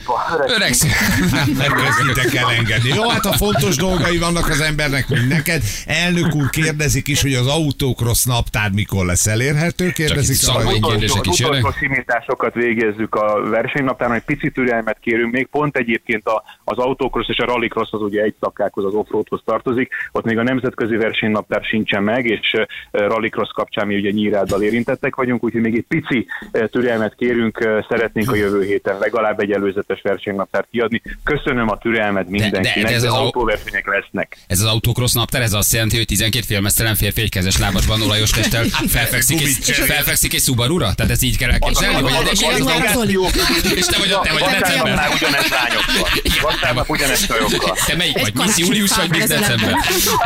öregszünk. 0.57 0.93
Öregszünk. 1.31 1.59
Megkezditek 1.59 2.35
el 2.35 2.51
engedni. 2.51 2.89
Jó, 2.95 3.09
hát 3.09 3.27
a 3.27 3.33
fontos 3.33 3.77
dolgai 3.77 4.19
vannak 4.19 4.49
az 4.49 4.61
embernek, 4.61 5.09
mint 5.09 5.29
neked. 5.29 5.63
Elnök 5.87 6.35
úr 6.35 6.51
kérdezik 6.51 7.09
is, 7.09 7.23
hogy 7.23 7.35
az 7.35 7.47
autókrosz 7.47 8.25
naptár 8.25 8.71
mikor 8.71 9.07
lesz 9.07 9.27
elérhető. 9.27 9.91
Kérdezik 9.91 10.35
itt 10.35 10.41
szakmai 10.41 10.79
hogy 10.79 10.91
kérdések 10.91 11.27
is 11.27 11.39
jönnek. 11.39 11.59
utolsó 11.59 11.79
simításokat 11.79 12.55
végezzük 12.55 13.15
a 13.15 13.49
versenynaptáron, 13.49 14.15
egy 14.15 14.23
pici 14.23 14.51
türelmet 14.51 14.99
kérünk 15.01 15.33
még, 15.33 15.47
pont 15.47 15.77
egyébként 15.77 16.27
a, 16.27 16.43
az 16.65 16.79
autókrosz 16.79 17.29
és 17.29 17.39
a 17.39 17.45
rallycross 17.45 17.93
az 17.93 18.01
ugye 18.01 18.23
egy 18.23 18.35
szakákhoz, 18.41 18.85
az 18.85 18.95
offroadhoz 18.95 19.43
tartozik, 19.45 19.93
ott 20.13 20.25
még 20.25 20.39
a 20.39 20.43
nemzetközi 20.43 20.97
versenynaptár 20.97 21.65
sincsen 21.65 22.03
meg, 22.03 22.20
és 22.27 22.53
uh, 22.53 22.63
rallycross 23.09 23.51
kapcsán 23.55 23.87
mi 23.87 23.97
ugye 23.97 24.11
nyíráddal 24.11 24.63
érintettek 24.63 25.15
vagyunk, 25.15 25.45
úgyhogy 25.45 25.61
még 25.61 25.75
egy 25.77 25.85
pici 25.89 26.27
türelmet 26.71 27.15
kérünk, 27.19 27.59
szeretnénk 27.89 28.31
a 28.31 28.35
jövő 28.35 28.65
héten 28.65 28.99
legalább 28.99 29.41
egy 29.41 29.53
előzetes 29.53 30.01
versenynaptárt 30.03 30.67
kiadni. 30.71 31.03
Köszönöm 31.25 31.69
a 31.69 31.79
türelmet 31.79 32.29
mindenkinek, 32.29 32.75
de 32.75 32.83
de, 32.83 32.95
ez 32.95 33.03
de, 33.03 33.09
az 33.09 33.15
au- 33.15 33.23
autóversenyek 33.25 33.87
lesznek. 33.87 34.37
Ez 34.47 34.61
az 34.61 34.67
autokrosz 34.67 35.13
naptár, 35.13 35.43
ez 35.43 35.53
azt 35.53 35.73
jelenti, 35.73 35.97
hogy 35.97 36.07
12 36.07 36.45
félmeztelen 36.47 36.95
férfi 36.95 37.21
egy 37.21 37.31
kezes 37.31 37.59
lábasban 37.59 38.03
olajos 38.03 38.31
testtel 38.31 38.65
felfekszik 38.97 39.41
egy, 39.41 39.49
felfekszik 39.71 40.35
egy 40.35 40.41
Subaru-ra? 40.41 40.95
Tehát 40.95 41.13
ezt 41.13 41.23
így 41.23 41.37
kell 41.39 41.51
elképzelni? 41.51 42.01
Vagy 42.03 42.13
ez 42.13 43.01
egy. 43.01 43.19
És 43.77 43.87
te 43.87 43.99
vagy 43.99 44.11
a- 44.11 44.21
te 44.21 44.33
vagy 44.33 44.43
a 44.43 44.51
december. 44.61 45.09
ugyanez 45.15 45.49
lányokkal. 45.51 46.09
Vasárnap 46.43 46.89
ugyanez. 46.91 47.27
Te 47.87 47.97
melyik 47.97 48.19
vagy? 48.21 48.33
Miss 48.35 48.57
július 48.59 48.97
vagy 48.97 49.09
Miss 49.11 49.25
december? 49.25 49.75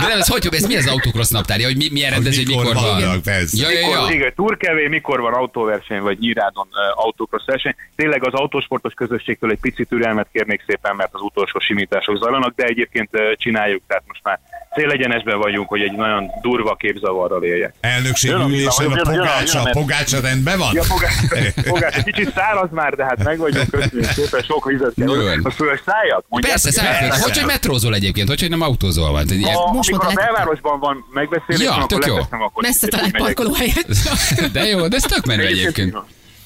De 0.00 0.07
nem, 0.09 0.18
ez 0.18 0.28
hogy, 0.28 0.48
ez 0.50 0.66
mi 0.66 0.76
az 0.76 0.87
autokrosz 0.87 1.28
naptárja? 1.30 1.66
Hogy 1.66 1.76
mi, 1.88 1.92
milyen 1.92 2.11
rendező, 2.11 2.42
hogy 2.42 2.57
mikor 2.57 2.75
van. 2.75 2.85
vannak, 2.85 3.23
persze. 3.23 3.62
Ja, 3.62 3.70
ja, 3.70 3.87
Mikor, 3.87 4.09
ja. 4.09 4.14
igen, 4.14 4.33
turkevé, 4.35 4.87
mikor 4.88 5.20
van 5.20 5.33
autóverseny, 5.33 6.01
vagy 6.01 6.18
nyírádon 6.18 6.68
uh, 6.70 7.05
autókrosz 7.05 7.44
verseny. 7.47 7.75
Tényleg 7.97 8.27
az 8.27 8.33
autósportos 8.33 8.92
közösségtől 8.94 9.51
egy 9.51 9.61
picit 9.61 9.88
türelmet 9.88 10.29
kérnék 10.33 10.62
szépen, 10.66 10.97
mert 10.97 11.14
az 11.14 11.20
utolsó 11.20 11.59
simítások 11.59 12.16
zajlanak, 12.16 12.55
de 12.55 12.64
egyébként 12.64 13.09
uh, 13.12 13.33
csináljuk, 13.33 13.83
tehát 13.87 14.05
most 14.07 14.20
már 14.23 14.40
célegyenesben 14.74 15.38
vagyunk, 15.38 15.68
hogy 15.68 15.80
egy 15.80 15.92
nagyon 15.92 16.30
durva 16.42 16.74
képzavarral 16.74 17.42
éljek. 17.44 17.74
Elnökség 17.80 18.30
Jön 18.30 18.40
a 18.40 18.46
ülésen 18.46 18.70
a 18.78 18.82
jön 18.82 18.90
jön 19.04 19.16
pogácsa, 19.16 19.58
jön 19.58 19.66
a- 19.66 19.70
pogácsa 19.70 20.20
rendben 20.20 20.58
van? 20.58 20.70
Ja, 20.74 20.82
fogás, 20.82 21.14
fogás, 21.72 21.94
egy 21.96 22.04
kicsit 22.04 22.32
száraz 22.34 22.68
már, 22.70 22.94
de 22.94 23.04
hát 23.04 23.24
meg 23.24 23.38
vagyunk, 23.38 23.70
köszönjük 23.70 24.10
szépen, 24.10 24.42
sok 24.42 24.64
vizet 24.68 24.92
Jön. 24.94 25.08
kell. 25.08 25.40
A 25.42 25.50
fölszálljak? 25.50 26.24
Mondjátok, 26.28 26.62
Persze, 26.62 26.82
persze. 26.82 27.22
hogy, 27.22 27.38
hogy 27.38 27.46
metrózol 27.46 27.94
egyébként, 27.94 28.28
hogy, 28.28 28.40
hogy 28.40 28.50
nem 28.50 28.60
autózol 28.60 29.10
van. 29.12 29.26
A, 29.54 29.72
Most 29.72 29.90
amikor 29.90 30.08
a 30.10 30.14
belvárosban 30.14 30.78
van 30.78 31.04
megbeszélés, 31.12 31.62
Ja, 31.62 31.72
akkor 31.74 31.87
tök 31.87 32.06
jó. 32.06 32.16
Messze 32.54 32.88
megyek. 32.90 33.16
parkolóhelyet. 33.16 33.87
De 34.52 34.64
jó, 34.64 34.88
de 34.88 34.96
ez 34.96 35.02
tök 35.02 35.24
menő 35.26 35.46
Egyébként 35.46 35.96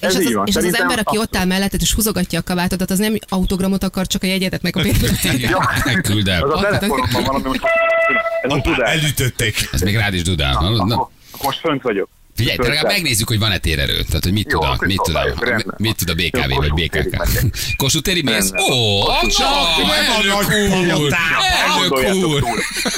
van. 0.00 0.10
És 0.10 0.16
Ez 0.16 0.26
az, 0.26 0.32
van. 0.32 0.46
és 0.46 0.56
az, 0.56 0.64
az 0.64 0.74
ember, 0.80 0.98
aki 1.04 1.18
ott 1.18 1.36
áll 1.36 1.44
melletted, 1.46 1.80
és 1.82 1.92
húzogatja 1.94 2.38
a 2.38 2.42
kabátodat, 2.42 2.90
az 2.90 2.98
nem 2.98 3.14
autogramot 3.28 3.84
akar, 3.84 4.06
csak 4.06 4.22
a 4.22 4.26
jegyedet 4.26 4.62
meg 4.62 4.76
a 4.76 4.80
pénzületet. 4.82 5.38
Ja. 5.50 5.70
Megküld 5.84 6.28
el. 6.28 6.42
Az 6.42 6.62
a 6.62 6.68
telefonomban 6.68 7.22
van, 7.24 7.34
ami 7.34 7.48
most 7.48 7.60
ez 8.42 8.50
a 8.50 8.54
Hoppá, 8.54 8.70
tudás. 8.74 8.90
elütötték. 8.92 9.68
Ez 9.72 9.80
még 9.80 9.96
rád 9.96 10.14
is 10.14 10.22
dudál. 10.22 10.52
Na, 10.52 10.70
na, 10.84 10.94
akkor 10.94 11.10
most 11.42 11.58
fönt 11.60 11.82
vagyok. 11.82 12.08
Figyelj, 12.38 12.56
te 12.56 12.68
legalább 12.68 12.92
megnézzük, 12.92 13.28
hogy 13.28 13.38
van-e 13.38 13.58
térerő. 13.58 14.02
Tehát, 14.02 14.24
hogy 14.24 14.32
mit 14.32 14.52
Jó, 14.52 14.58
tud 14.58 14.68
a, 14.68 14.76
mit 14.86 15.00
tud 15.02 15.14
a, 15.14 15.22
mit 15.76 15.96
tud 15.96 16.08
a 16.08 16.14
BKV 16.14 16.54
vagy 16.54 16.72
BKK. 16.72 17.16
Kossuth 17.76 18.04
téri 18.04 18.22
mész? 18.22 18.50
Ó, 18.70 19.04
térig. 19.16 19.40
elnök 20.70 21.00
úr! 21.00 21.12
Elnök 21.66 22.24
úr! 22.26 22.42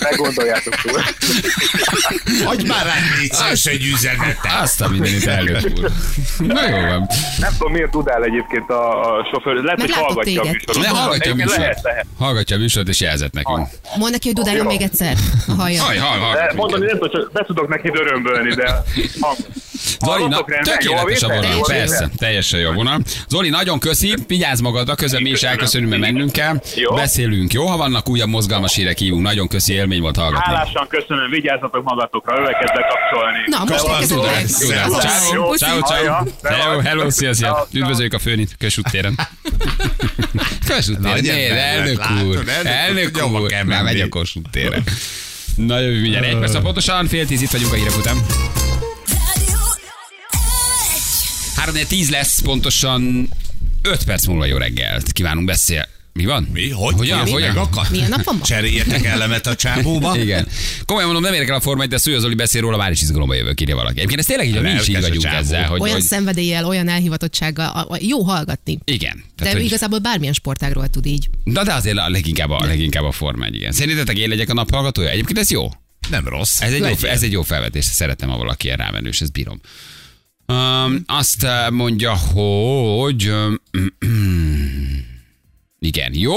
Meggondoljátok 0.03 0.75
túl. 0.75 1.01
Adj 2.47 2.67
már 2.67 2.87
rá 2.87 2.95
négyszeres 3.19 3.67
egy 3.67 3.85
üzenetet. 3.95 4.53
Azt 4.63 4.81
a 4.81 4.89
mindenit, 4.89 5.27
elnök 5.27 5.65
úr. 5.79 5.91
Na 6.39 6.69
jó 6.69 6.81
van. 6.81 7.09
Nem 7.39 7.53
tudom, 7.59 7.73
miért 7.73 7.91
tudál 7.91 8.25
egyébként 8.25 8.71
a, 8.71 9.29
sofőr. 9.33 9.63
Lehet, 9.63 9.81
hogy 9.81 9.91
hallgatja 9.91 10.43
a 10.43 10.45
műsort. 10.45 10.87
Hallgatja 10.87 11.33
a 11.33 11.35
műsort. 11.35 11.81
Hallgatja 12.19 12.57
a 12.57 12.59
műsort 12.59 12.89
és 12.89 13.01
jelzett 13.01 13.33
nekünk. 13.33 13.69
Mondd 13.97 14.13
neki, 14.13 14.27
hogy 14.27 14.37
dudáljon 14.37 14.67
még 14.67 14.81
egyszer, 14.81 15.17
ha 15.47 15.55
hallja. 15.55 15.83
De 15.93 16.01
hallgat 16.01 16.55
mondani 16.55 16.87
nem 16.87 16.99
tudom, 16.99 17.11
csak 17.11 17.33
be 17.33 17.45
tudok 17.45 17.69
neki 17.69 17.91
dörömbölni, 17.91 18.55
de 18.55 18.83
hang. 19.37 19.61
Zoli, 20.01 20.29
na, 20.29 20.45
tökéletes 20.63 21.23
a 21.23 21.29
vonal, 21.29 21.65
persze, 21.67 22.11
teljesen 22.17 22.61
jó 22.61 22.73
vonal. 22.73 23.01
Zoli, 23.29 23.49
nagyon 23.49 23.79
köszi, 23.79 24.15
vigyázz 24.27 24.61
magadra, 24.61 24.95
közben 24.95 25.23
mi 25.23 25.31
is 25.31 25.43
elköszönünk, 25.43 25.91
mert 25.91 26.03
mennünk 26.03 26.33
kell. 26.33 26.61
Jó. 26.75 26.95
Beszélünk, 26.95 27.53
jó? 27.53 27.67
Ha 27.67 27.77
vannak 27.77 28.09
újabb 28.09 28.29
mozgalmas 28.29 28.75
hírek, 28.75 28.99
hívunk. 28.99 29.23
Nagyon 29.23 29.49
köszi, 29.49 29.73
élmény 29.73 30.01
volt 30.01 30.17
hallgatni. 30.17 30.55
Hálásan 30.55 30.87
köszönöm, 30.89 31.31
vigyázzatok 31.31 31.83
magatokra, 31.85 32.39
öveket 32.41 32.73
bekapcsolni. 32.75 33.39
Na, 33.47 33.65
most. 33.65 34.09
Tudás. 34.09 34.51
Ciao, 35.31 35.55
ciao, 35.55 35.81
ciao. 35.81 36.25
Hello, 36.43 36.81
hello, 36.81 37.11
szia, 37.11 37.35
szia. 37.35 37.67
Üdvözöljük 37.73 38.13
a 38.13 38.19
főnit, 38.19 38.57
Kossuth 38.59 38.91
téren. 38.91 39.15
Kossuth 40.69 41.01
téren, 41.01 41.51
ember, 41.51 41.57
elnök 41.57 42.03
úr. 42.27 42.43
elnök 42.65 43.27
úr, 43.33 43.65
Már 43.65 43.83
megy 43.83 44.01
a 44.01 44.09
Kossuth 44.09 44.51
téren. 44.51 44.85
Na 45.57 45.79
jövő 45.79 46.01
mindjárt 46.01 46.27
egy 46.27 46.39
perc, 46.39 46.61
pontosan 46.61 47.07
fél 47.07 47.27
tíz 47.27 47.43
itt 47.43 47.51
vagyunk 47.51 47.73
a 47.73 47.77
hírek 47.77 47.97
után. 47.97 48.17
3 51.75 51.87
10 51.89 52.11
lesz, 52.11 52.41
pontosan 52.41 53.29
5 53.83 54.05
perc 54.05 54.27
múlva 54.27 54.45
jó 54.45 54.57
reggelt. 54.57 55.13
Kívánunk 55.13 55.47
beszél. 55.47 55.89
Mi 56.13 56.25
van? 56.25 56.49
Mi? 56.53 56.71
Hogy? 56.71 56.95
Hogyan? 56.97 57.23
Mi? 57.23 57.31
Hogyan? 57.31 57.49
Megakadt? 57.49 57.91
Milyen 57.91 58.09
nap 58.09 58.25
van 58.25 58.37
ma? 58.37 58.45
Cseréljetek 58.45 59.05
elemet 59.05 59.47
a 59.47 59.55
csábóba. 59.55 60.17
Igen. 60.17 60.47
Komolyan 60.87 61.11
mondom, 61.11 61.25
nem 61.31 61.35
érek 61.41 61.49
el 61.49 61.55
a 61.55 61.61
formát, 61.61 61.89
de 61.89 61.99
Szúja 61.99 62.19
Zoli 62.19 62.35
beszél 62.35 62.61
róla, 62.61 62.77
már 62.77 62.91
is 62.91 63.03
izgalomba 63.03 63.35
jövök, 63.35 63.61
írja 63.61 63.75
valaki. 63.77 63.97
Egyébként 63.97 64.21
ez 64.21 64.27
tényleg 64.27 64.47
így, 64.47 64.61
mi 64.61 64.71
is 64.71 64.89
így 64.89 64.95
a 64.95 65.01
vagyunk 65.01 65.25
ezzel, 65.25 65.67
hogy, 65.69 65.81
Olyan 65.81 65.95
hogy 65.95 66.03
szenvedéllyel, 66.03 66.65
olyan 66.65 66.89
elhivatottsággal, 66.89 67.69
a- 67.69 67.93
a- 67.95 67.99
jó 68.01 68.23
hallgatni. 68.23 68.79
igen. 68.85 69.17
De 69.17 69.43
Tehát, 69.43 69.53
hogy, 69.57 69.65
igazából 69.65 69.99
bármilyen 69.99 70.33
sportágról 70.35 70.89
tud 70.89 71.07
így. 71.07 71.29
na 71.45 71.65
de 71.65 71.73
azért 71.73 71.99
a 71.99 72.09
leginkább 72.09 72.51
a, 72.51 72.67
leginkább 72.67 73.05
a 73.05 73.13
forma 73.13 73.45
egy, 73.45 73.55
igen. 73.55 73.73
Szerintetek 73.73 74.19
én 74.19 74.29
legyek 74.29 74.49
a 74.51 74.55
naphallgatója? 74.55 75.09
Egyébként 75.09 75.39
ez 75.39 75.51
jó. 75.51 75.69
Nem 76.11 76.29
rossz. 76.29 76.61
Ez 76.61 76.73
egy, 76.73 76.81
jó, 76.81 77.09
ez 77.09 77.23
egy 77.23 77.33
jó 77.33 77.43
felvetés, 77.43 77.85
szeretem, 77.85 78.29
ha 78.29 78.37
valaki 78.37 78.67
ilyen 78.67 78.79
rámenős, 78.79 79.21
ezt 79.21 79.33
bírom. 79.33 79.61
Um, 80.51 81.03
azt 81.07 81.45
eh, 81.45 81.71
mondja, 81.71 82.17
hogy... 82.17 83.29
um, 83.29 83.61
igen, 85.79 86.13
jó. 86.15 86.35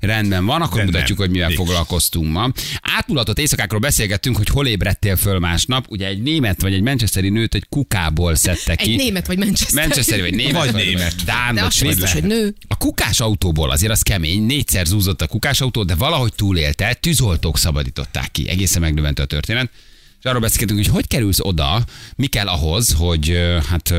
Rendben 0.00 0.44
van, 0.44 0.62
akkor 0.62 0.78
De 0.78 0.84
mutatjuk, 0.84 1.18
hogy 1.18 1.30
mivel 1.30 1.46
Nincs. 1.46 1.60
foglalkoztunk 1.60 2.32
ma. 2.32 2.52
Átmulatott 2.80 3.38
éjszakákról 3.38 3.80
beszélgettünk, 3.80 4.36
hogy 4.36 4.48
hol 4.48 4.66
ébredtél 4.66 5.16
föl 5.16 5.38
másnap. 5.38 5.86
Ugye 5.88 6.06
egy 6.06 6.22
német 6.22 6.62
vagy 6.62 6.74
egy 6.74 6.82
manchesteri 6.82 7.28
nőt 7.28 7.54
egy 7.54 7.66
kukából 7.68 8.34
szedte 8.34 8.76
ki. 8.76 8.90
Egy 8.90 8.96
német 8.96 9.26
vagy 9.26 9.38
Manchester. 9.38 9.86
Manchesteri 9.86 10.20
vagy 10.20 10.34
német. 10.34 10.64
Vagy 10.64 10.74
német. 10.74 11.14
Dán 11.24 11.54
De 11.54 11.60
vagy 11.60 11.70
az 11.74 11.82
biztos, 11.82 12.12
hogy 12.12 12.24
nő. 12.24 12.54
A 12.68 12.76
kukás 12.76 13.20
autóból 13.20 13.70
azért 13.70 13.92
az 13.92 14.02
kemény, 14.02 14.42
négyszer 14.42 14.86
zúzott 14.86 15.22
a 15.22 15.26
kukás 15.26 15.60
autó, 15.60 15.84
de 15.84 15.94
valahogy 15.94 16.34
túlélte, 16.34 16.94
tűzoltók 16.94 17.58
szabadították 17.58 18.30
ki. 18.30 18.48
Egészen 18.48 18.80
megdöbbentő 18.80 19.22
a 19.22 19.26
történet. 19.26 19.70
És 20.18 20.24
arról 20.24 20.40
beszélgetünk, 20.40 20.78
hogy 20.78 20.94
hogy 20.94 21.06
kerülsz 21.06 21.40
oda, 21.40 21.84
mi 22.16 22.26
kell 22.26 22.46
ahhoz, 22.46 22.92
hogy 22.92 23.38
hát 23.68 23.94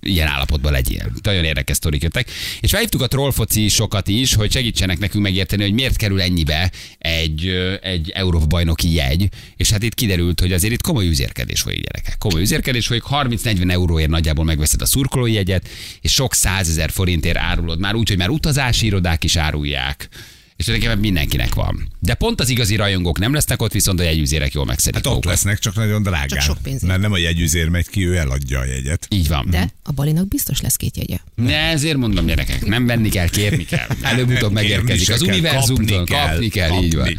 ilyen 0.00 0.28
állapotban 0.28 0.72
legyél. 0.72 1.12
Nagyon 1.22 1.44
érdekes 1.44 1.76
sztorik 1.76 2.02
jöttek. 2.02 2.30
És 2.60 2.70
felhívtuk 2.70 3.02
a 3.02 3.06
trollfoci 3.06 3.68
sokat 3.68 4.08
is, 4.08 4.34
hogy 4.34 4.52
segítsenek 4.52 4.98
nekünk 4.98 5.24
megérteni, 5.24 5.62
hogy 5.62 5.72
miért 5.72 5.96
kerül 5.96 6.20
ennyibe 6.20 6.72
egy, 6.98 7.46
egy 7.82 8.10
Európa 8.10 8.46
bajnoki 8.46 8.94
jegy. 8.94 9.28
És 9.56 9.70
hát 9.70 9.82
itt 9.82 9.94
kiderült, 9.94 10.40
hogy 10.40 10.52
azért 10.52 10.72
itt 10.72 10.82
komoly 10.82 11.06
üzérkedés 11.06 11.60
folyik, 11.60 11.84
gyerekek. 11.84 12.18
Komoly 12.18 12.40
üzérkedés 12.40 12.86
folyik, 12.86 13.02
30-40 13.10 13.70
euróért 13.70 14.10
nagyjából 14.10 14.44
megveszed 14.44 14.82
a 14.82 14.86
szurkolói 14.86 15.32
jegyet, 15.32 15.68
és 16.00 16.12
sok 16.12 16.34
százezer 16.34 16.90
forintért 16.90 17.36
árulod 17.36 17.78
már 17.78 17.94
úgy, 17.94 18.08
hogy 18.08 18.18
már 18.18 18.28
utazási 18.28 18.86
irodák 18.86 19.24
is 19.24 19.36
árulják. 19.36 20.08
És 20.56 20.64
tulajdonképpen 20.64 21.02
mindenkinek 21.02 21.54
van. 21.54 21.88
De 22.00 22.14
pont 22.14 22.40
az 22.40 22.48
igazi 22.48 22.76
rajongók 22.76 23.18
nem 23.18 23.32
lesznek 23.32 23.62
ott, 23.62 23.72
viszont 23.72 24.00
a 24.00 24.02
jegyüzérek 24.02 24.52
jól 24.52 24.64
megszedik 24.64 24.94
Hát 24.94 25.06
ott 25.06 25.10
magukat. 25.12 25.30
lesznek, 25.30 25.58
csak 25.58 25.74
nagyon 25.74 26.02
drágán. 26.02 26.26
Csak 26.28 26.40
sok 26.40 26.58
pénzért. 26.62 26.86
Mert 26.86 27.00
nem 27.00 27.12
a 27.12 27.18
jegyüzér 27.18 27.68
megy 27.68 27.88
ki, 27.88 28.06
ő 28.06 28.16
eladja 28.16 28.58
a 28.58 28.64
jegyet. 28.64 29.06
Így 29.10 29.28
van. 29.28 29.46
De 29.50 29.72
a 29.82 29.92
Balinak 29.92 30.28
biztos 30.28 30.60
lesz 30.60 30.76
két 30.76 30.96
jegye. 30.96 31.16
Ne, 31.34 31.56
ezért 31.56 31.96
mondom 31.96 32.26
gyerekek, 32.26 32.66
nem 32.66 32.86
venni 32.86 33.08
kell, 33.08 33.28
kérni 33.28 33.64
kell. 33.64 33.86
Előbb-utóbb 34.02 34.52
megérkezik. 34.52 35.08
Az 35.08 35.20
kell, 35.20 35.28
univerzumtól 35.28 35.96
kapni 35.96 36.14
kell, 36.14 36.28
kapni 36.28 36.48
kell, 36.48 36.82
így 36.82 36.94
van. 36.96 37.18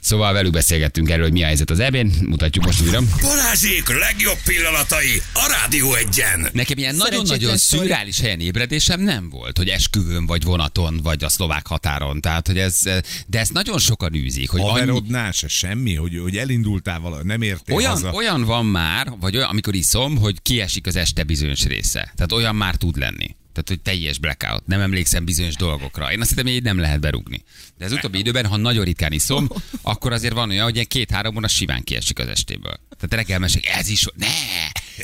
Szóval 0.00 0.32
velük 0.32 0.52
beszélgettünk 0.52 1.10
erről, 1.10 1.22
hogy 1.22 1.32
mi 1.32 1.42
a 1.42 1.46
helyzet 1.46 1.70
az 1.70 1.78
ebén. 1.80 2.12
Mutatjuk 2.26 2.64
most 2.64 2.82
újra. 2.82 3.00
Balázsék 3.20 3.88
legjobb 3.98 4.38
pillanatai 4.44 5.22
a 5.32 5.46
Rádió 5.60 5.94
egyen. 5.94 6.48
Nekem 6.52 6.78
ilyen 6.78 6.94
nagyon-nagyon 6.94 7.56
szürreális 7.56 8.20
helyen 8.20 8.40
ébredésem 8.40 9.00
nem 9.00 9.28
volt, 9.30 9.56
hogy 9.58 9.68
esküvőn, 9.68 10.26
vagy 10.26 10.42
vonaton, 10.42 11.00
vagy 11.02 11.24
a 11.24 11.28
szlovák 11.28 11.66
határon. 11.66 12.20
Tehát, 12.20 12.46
hogy 12.46 12.58
ez, 12.58 12.80
de 13.26 13.38
ezt 13.38 13.52
nagyon 13.52 13.78
sokan 13.78 14.13
űzik, 14.14 14.50
hogy 14.50 14.60
annyi, 14.60 14.70
Haverodnál 14.70 15.32
se 15.32 15.48
semmi, 15.48 15.94
hogy, 15.94 16.18
hogy 16.18 16.36
elindultál 16.36 17.00
valahogy, 17.00 17.24
nem 17.24 17.42
értél 17.42 17.76
olyan, 17.76 17.90
haza. 17.90 18.10
olyan 18.10 18.44
van 18.44 18.66
már, 18.66 19.12
vagy 19.20 19.36
olyan, 19.36 19.48
amikor 19.48 19.74
iszom, 19.74 20.16
hogy 20.16 20.42
kiesik 20.42 20.86
az 20.86 20.96
este 20.96 21.24
bizonyos 21.24 21.64
része. 21.64 22.12
Tehát 22.14 22.32
olyan 22.32 22.56
már 22.56 22.74
tud 22.74 22.96
lenni. 22.96 23.36
Tehát, 23.54 23.68
hogy 23.68 23.80
teljes 23.80 24.18
blackout. 24.18 24.66
Nem 24.66 24.80
emlékszem 24.80 25.24
bizonyos 25.24 25.54
dolgokra. 25.54 26.12
Én 26.12 26.20
azt 26.20 26.28
hittem, 26.28 26.44
hogy 26.44 26.54
így 26.54 26.62
nem 26.62 26.78
lehet 26.78 27.00
berúgni. 27.00 27.42
De 27.78 27.84
az 27.84 27.92
utóbbi 27.92 28.18
időben, 28.18 28.46
ha 28.46 28.56
nagyon 28.56 28.84
ritkán 28.84 29.12
iszom, 29.12 29.48
akkor 29.82 30.12
azért 30.12 30.34
van 30.34 30.50
olyan, 30.50 30.64
hogy 30.64 30.74
ilyen 30.74 30.86
két-három 30.86 31.36
óra 31.36 31.48
simán 31.48 31.84
kiesik 31.84 32.18
az 32.18 32.28
estéből. 32.28 32.80
Tehát 32.96 33.14
reggel 33.14 33.38
mesek, 33.38 33.66
ez 33.66 33.88
is, 33.88 34.06
ne! 34.14 34.26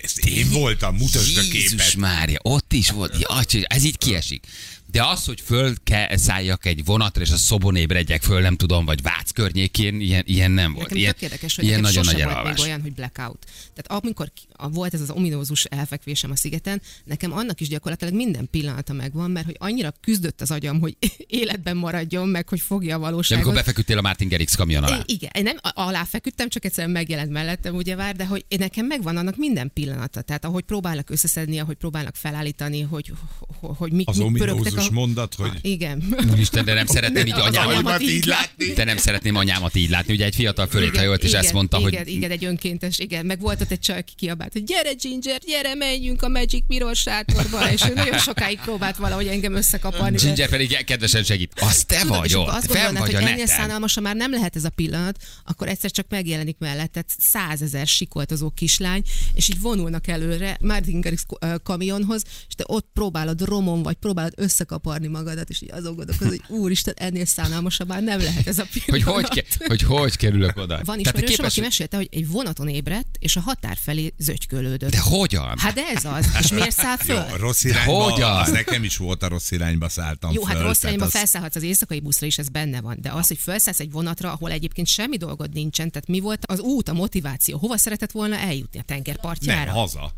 Ez 0.03 0.29
én 0.29 0.51
voltam, 0.51 0.97
mutasd 0.97 1.37
a 1.37 1.41
Jézus 1.41 1.71
képet. 1.71 1.97
Mária, 1.97 2.39
ott 2.43 2.73
is 2.73 2.91
volt, 2.91 3.17
ja, 3.19 3.43
ez 3.67 3.85
így 3.85 3.99
kiesik. 3.99 4.45
De 4.93 5.05
az, 5.05 5.25
hogy 5.25 5.41
föl 5.41 5.75
kell 5.85 6.17
szálljak 6.17 6.67
egy 6.67 6.85
vonatra, 6.85 7.23
és 7.23 7.31
a 7.31 7.37
szobon 7.37 7.77
ébredjek 7.77 8.23
föl, 8.23 8.41
nem 8.41 8.57
tudom, 8.57 8.85
vagy 8.85 9.03
Vác 9.03 9.31
környékén, 9.31 10.01
ilyen, 10.01 10.23
ilyen 10.27 10.51
nem 10.51 10.73
volt. 10.73 10.83
Nekem 10.83 10.97
Ilyen, 10.99 11.13
tök 11.13 11.23
érdekes, 11.23 11.57
hogy 11.57 11.65
ilyen 11.65 11.81
nagyon 11.81 12.05
nagy 12.05 12.23
volt 12.25 12.45
még 12.45 12.59
olyan, 12.59 12.81
hogy 12.81 12.93
blackout. 12.93 13.47
Tehát 13.75 14.03
amikor 14.03 14.33
volt 14.73 14.95
ez 14.95 15.01
az 15.01 15.11
ominózus 15.11 15.65
elfekvésem 15.65 16.31
a 16.31 16.37
szigeten, 16.37 16.83
nekem 17.05 17.33
annak 17.33 17.61
is 17.61 17.69
gyakorlatilag 17.69 18.15
minden 18.15 18.49
pillanata 18.51 18.93
megvan, 18.93 19.31
mert 19.31 19.47
hogy 19.47 19.57
annyira 19.59 19.95
küzdött 20.01 20.41
az 20.41 20.51
agyam, 20.51 20.81
hogy 20.81 20.97
életben 21.27 21.77
maradjon, 21.77 22.29
meg 22.29 22.49
hogy 22.49 22.61
fogja 22.61 22.95
a 22.95 22.99
De 22.99 23.05
valóságot. 23.05 23.45
amikor 23.45 23.61
befeküdtél 23.61 23.99
a 23.99 24.01
Martin 24.01 24.29
Gerix 24.29 24.55
kamion 24.55 24.85
alá. 24.85 25.01
Igen, 25.07 25.31
nem 25.43 25.57
alá 25.63 26.05
feküdtem, 26.05 26.49
csak 26.49 26.65
egyszerűen 26.65 26.93
megjelent 26.93 27.31
mellettem, 27.31 27.75
ugye 27.75 27.97
vár, 27.97 28.17
de 28.17 28.27
hogy 28.27 28.45
nekem 28.59 28.87
megvan 28.87 29.17
annak 29.17 29.37
minden 29.37 29.71
pillanata. 29.75 30.23
Tehát 30.23 30.45
ahogy 30.45 30.65
próbálnak 30.65 31.11
összeszedni, 31.11 31.59
ahogy 31.59 31.77
próbálnak 31.77 32.17
felállítani, 32.17 32.81
hogy, 32.81 33.13
hogy, 33.61 33.71
hogy 33.77 33.93
mik, 33.93 34.09
Az 34.09 34.17
mik 34.17 34.33
pörögtek 34.37 34.73
klasszikus 34.81 34.97
a- 34.97 35.01
mondat, 35.01 35.35
hogy 35.35 35.51
Igen. 35.63 36.17
Úristen, 36.33 36.65
de 36.65 36.75
nem 36.75 36.87
szeretném 36.87 37.27
így 37.27 37.41
anyámat 37.41 38.03
így 38.03 38.25
látni. 38.25 38.73
De 38.73 38.85
nem 38.85 38.97
szeretném 38.97 39.37
anyámat 39.37 39.75
így 39.75 39.91
látni. 39.91 40.13
Ugye 40.13 40.25
egy 40.25 40.35
fiatal 40.35 40.67
fölét 40.67 40.97
hajolt, 40.97 41.23
és 41.23 41.29
igen, 41.29 41.41
ezt 41.43 41.53
mondta, 41.53 41.79
igen, 41.79 42.03
hogy 42.03 42.13
Igen, 42.13 42.31
egy 42.31 42.45
önkéntes, 42.45 42.99
igen. 42.99 43.27
Meg 43.27 43.41
volt 43.41 43.61
ott 43.61 43.71
egy 43.71 43.81
csaj, 43.81 43.99
aki 43.99 44.13
kiabált, 44.17 44.53
hogy 44.53 44.65
gyere 44.65 44.93
Ginger, 44.93 45.41
gyere, 45.47 45.75
menjünk 45.75 46.23
a 46.23 46.29
Magic 46.29 46.65
Mirror 46.69 46.97
sátorba, 46.97 47.73
és 47.73 47.85
ő 47.89 47.93
nagyon 47.95 48.19
sokáig 48.19 48.59
próbált 48.61 48.97
valahogy 48.97 49.27
engem 49.27 49.55
összekaparni. 49.55 50.17
Ginger 50.17 50.49
pedig 50.49 50.85
kedvesen 50.85 51.23
segít. 51.23 51.53
Az 51.61 51.85
te 51.85 52.01
Tudod, 52.01 52.19
vagy 52.19 52.35
ott, 52.35 52.49
azt 52.49 52.71
fenn 52.71 52.95
vagy 52.95 53.15
a 53.15 53.21
hogy 53.21 53.29
ennél 53.29 53.47
szánalmasan 53.47 54.03
már 54.03 54.17
nem 54.17 54.31
lehet 54.31 54.57
ez 54.57 54.65
a 54.65 54.71
pillanat, 54.71 55.23
akkor 55.45 55.69
egyszer 55.69 55.91
csak 55.91 56.07
megjelenik 56.09 56.57
mellette 56.59 57.05
százezer 57.19 57.87
sikoltozó 57.87 58.51
kislány, 58.51 59.03
és 59.35 59.49
így 59.49 59.61
vonulnak 59.61 60.07
előre 60.07 60.57
Martin 60.61 61.01
Garrix 61.01 61.25
ö, 61.41 61.55
kamionhoz, 61.63 62.23
és 62.49 62.55
te 62.55 62.65
ott 62.67 62.89
próbálod 62.93 63.45
romon, 63.45 63.83
vagy 63.83 63.95
próbálod 63.95 64.33
összekaparni 64.71 65.07
magadat, 65.07 65.49
és 65.51 65.63
így 65.63 65.71
azon 65.73 65.95
gondolkozol, 65.95 66.29
hogy 66.29 66.43
úristen, 66.59 66.95
ennél 66.97 67.25
szánalmasabb 67.25 67.89
már 67.89 68.03
nem 68.03 68.19
lehet 68.21 68.47
ez 68.47 68.59
a 68.59 68.67
Hogy 68.73 68.83
pillanat. 68.85 69.15
hogy, 69.15 69.29
ke- 69.29 69.67
hogy 69.67 69.83
hogy 69.83 70.17
kerülök 70.17 70.57
oda? 70.57 70.81
Van 70.85 70.99
ismerősöm, 70.99 71.29
képes- 71.29 71.51
aki 71.51 71.61
mesélte, 71.61 71.97
hogy 71.97 72.09
egy 72.13 72.29
vonaton 72.29 72.69
ébredt, 72.69 73.07
és 73.19 73.37
a 73.37 73.41
határ 73.41 73.77
felé 73.81 74.13
zögykölődött. 74.19 74.91
De 74.91 75.01
hogyan? 75.01 75.59
Hát 75.59 75.75
de 75.75 75.83
ez 75.95 76.05
az. 76.05 76.27
És 76.41 76.51
miért 76.53 76.71
száll 76.73 76.97
Jó, 77.07 77.15
föl? 77.15 77.17
a 77.33 77.37
rossz 77.37 77.65
irányba, 77.65 77.93
Hogyan? 78.11 78.31
az 78.41 78.51
nekem 78.51 78.85
is 78.85 78.97
volt 78.97 79.23
a 79.23 79.29
rossz 79.29 79.51
irányba 79.51 79.89
szálltam 79.89 80.33
Jó, 80.33 80.45
hát 80.45 80.57
föl, 80.57 80.65
rossz 80.67 80.79
tehát 80.79 80.97
irányba 80.97 81.05
az- 81.15 81.19
felszállhatsz 81.21 81.57
az 81.57 81.63
éjszakai 81.63 82.01
buszra 82.01 82.27
is, 82.27 82.39
ez 82.39 82.49
benne 82.49 82.81
van. 82.81 82.97
De 83.01 83.11
az, 83.11 83.27
hogy 83.29 83.39
felszállsz 83.39 83.81
egy 83.81 83.91
vonatra, 83.91 84.33
ahol 84.33 84.51
egyébként 84.51 84.87
semmi 84.87 85.17
dolgod 85.17 85.53
nincsen, 85.53 85.91
tehát 85.91 86.09
mi 86.09 86.21
volt 86.21 86.47
az 86.47 86.59
út, 86.61 86.89
a 86.89 86.93
motiváció, 86.93 87.59
hova 87.59 87.77
szeretett 87.77 88.11
volna 88.11 88.37
eljutni 88.37 88.79
a 88.79 88.85
Nem, 88.87 88.97
tengerpartjára? 88.97 89.71
haza. 89.73 90.13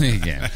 Igen. 0.00 0.50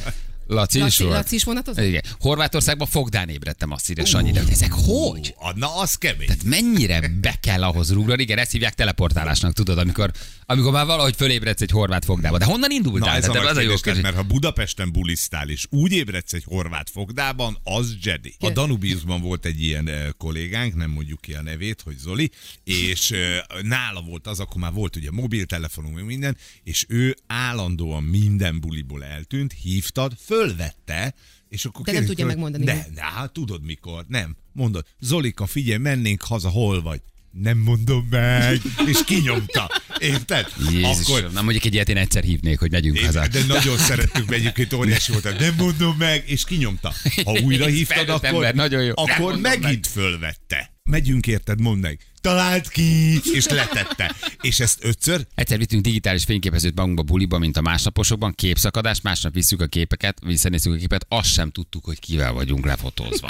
Laci 0.48 0.78
is 0.78 0.82
Laci, 0.82 1.02
volt? 1.02 1.14
Laci 1.14 1.34
is 1.34 1.44
vonatozott? 1.44 1.84
Igen. 1.84 2.02
Horvátországban 2.20 2.86
fogdán 2.86 3.28
ébredtem, 3.28 3.70
azt 3.70 3.90
írja 3.90 4.04
Sanyi, 4.04 4.30
de 4.30 4.40
hogy 4.40 4.50
ezek 4.50 4.72
hogy? 4.72 5.34
Na, 5.54 5.76
az 5.76 5.94
kemény. 5.94 6.26
Tehát 6.26 6.44
mennyire 6.44 7.08
be 7.20 7.34
kell 7.40 7.62
ahhoz 7.62 7.92
rúgni? 7.92 8.22
Igen, 8.22 8.38
ezt 8.38 8.50
hívják 8.50 8.74
teleportálásnak, 8.74 9.52
tudod, 9.52 9.78
amikor, 9.78 10.10
amikor 10.46 10.72
már 10.72 10.86
valahogy 10.86 11.14
fölébredsz 11.16 11.60
egy 11.60 11.70
horvát 11.70 12.04
fogdába. 12.04 12.38
De 12.38 12.44
honnan 12.44 12.70
indultál? 12.70 13.08
Na 13.08 13.16
ez 13.16 13.28
a 13.28 13.48
az 13.48 13.56
a 13.56 13.60
jó 13.60 13.74
kérdés, 13.74 14.02
mert 14.02 14.16
ha 14.16 14.22
Budapesten 14.22 14.92
bulisztál, 14.92 15.48
és 15.48 15.66
úgy 15.70 15.92
ébredsz 15.92 16.32
egy 16.32 16.44
horvát 16.46 16.90
fogdában, 16.90 17.58
az 17.64 17.96
Jedi. 18.02 18.34
A 18.38 18.50
Danubiusban 18.50 19.20
volt 19.20 19.44
egy 19.44 19.62
ilyen 19.62 19.88
eh, 19.88 20.06
kollégánk, 20.18 20.74
nem 20.74 20.90
mondjuk 20.90 21.20
ki 21.20 21.34
a 21.34 21.42
nevét, 21.42 21.80
hogy 21.80 21.96
Zoli, 21.96 22.30
és 22.64 23.10
eh, 23.10 23.38
nála 23.62 24.00
volt 24.00 24.26
az, 24.26 24.40
akkor 24.40 24.60
már 24.60 24.72
volt 24.72 24.96
ugye 24.96 25.10
mobiltelefonunk, 25.10 26.04
minden, 26.04 26.36
és 26.62 26.84
ő 26.88 27.16
állandóan 27.26 28.02
minden 28.02 28.60
buliból 28.60 29.04
eltűnt, 29.04 29.54
hívtad, 29.62 30.12
fölvette, 30.38 31.14
és 31.48 31.64
akkor 31.64 31.84
De 31.84 31.92
nem 31.92 32.04
tudja 32.04 32.24
hogy- 32.24 32.34
megmondani, 32.34 32.64
De, 32.64 32.86
de, 32.94 33.02
hát 33.02 33.32
tudod 33.32 33.62
mikor, 33.64 34.04
nem. 34.08 34.36
Mondod, 34.52 34.86
Zolika, 35.00 35.46
figyelj, 35.46 35.78
mennénk 35.78 36.22
haza, 36.22 36.48
hol 36.48 36.82
vagy? 36.82 37.00
Nem 37.30 37.58
mondom 37.58 38.06
meg, 38.10 38.60
és 38.86 39.04
kinyomta. 39.06 39.70
Érted? 39.98 40.46
Jézus, 40.70 41.22
na 41.32 41.42
mondjuk 41.42 41.64
egy 41.64 41.74
ilyet 41.74 41.88
én 41.88 41.96
egyszer 41.96 42.22
hívnék, 42.22 42.58
hogy 42.58 42.70
megyünk 42.70 42.98
Én, 42.98 43.04
haza. 43.04 43.26
de 43.28 43.44
nagyon 43.44 43.76
szerettük, 43.78 44.32
egyébként 44.32 44.72
óriási 44.80 45.12
volt. 45.12 45.38
Nem 45.38 45.54
mondom 45.56 45.96
meg, 45.98 46.22
és 46.26 46.44
kinyomta. 46.44 46.92
Ha 47.24 47.40
újra 47.40 47.66
hívtad, 47.66 48.08
akkor, 48.08 48.28
ember, 48.28 48.54
nagyon 48.54 48.82
jó. 48.84 48.92
Akkor 48.96 49.36
megint 49.38 49.86
fölvette. 49.86 50.72
Megyünk 50.82 51.26
érted, 51.26 51.60
mondd 51.60 51.80
meg. 51.80 52.00
Talált 52.20 52.68
ki, 52.68 53.20
és 53.32 53.46
letette. 53.46 54.14
És 54.40 54.60
ezt 54.60 54.84
ötször, 54.84 55.26
Egyszer 55.34 55.58
vittünk 55.58 55.82
digitális 55.82 56.24
fényképezőt 56.24 56.74
magunkba 56.74 57.02
buliba, 57.02 57.38
mint 57.38 57.56
a 57.56 57.60
másnaposokban, 57.60 58.34
képszakadás, 58.34 59.00
másnap 59.00 59.34
visszük 59.34 59.60
a 59.60 59.66
képeket, 59.66 60.18
visszanézzük 60.26 60.72
a 60.72 60.76
képet, 60.76 61.06
azt 61.08 61.32
sem 61.32 61.50
tudtuk, 61.50 61.84
hogy 61.84 61.98
kivel 61.98 62.32
vagyunk 62.32 62.66
lefotózva. 62.66 63.28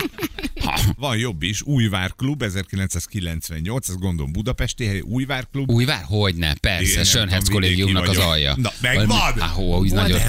Ha. 0.61 0.81
van 0.97 1.17
jobb 1.17 1.43
is, 1.43 1.63
Újvár 1.63 2.13
Klub, 2.17 2.43
1998, 2.43 3.89
ez 3.89 3.95
gondolom 3.95 4.33
budapesti 4.33 4.85
hely, 4.85 5.01
Újvár 5.01 5.47
Klub. 5.53 5.71
Újvár? 5.71 6.03
Hogyne, 6.05 6.55
persze, 6.55 7.05
Sönhetsz 7.05 7.49
kollégiumnak 7.49 8.09
az 8.09 8.17
alja. 8.17 8.55
Na, 8.57 8.73
megvan! 8.81 9.33
Ah, 9.39 9.59
ó, 9.59 9.79
úgy 9.79 9.93
nagyon, 9.93 10.21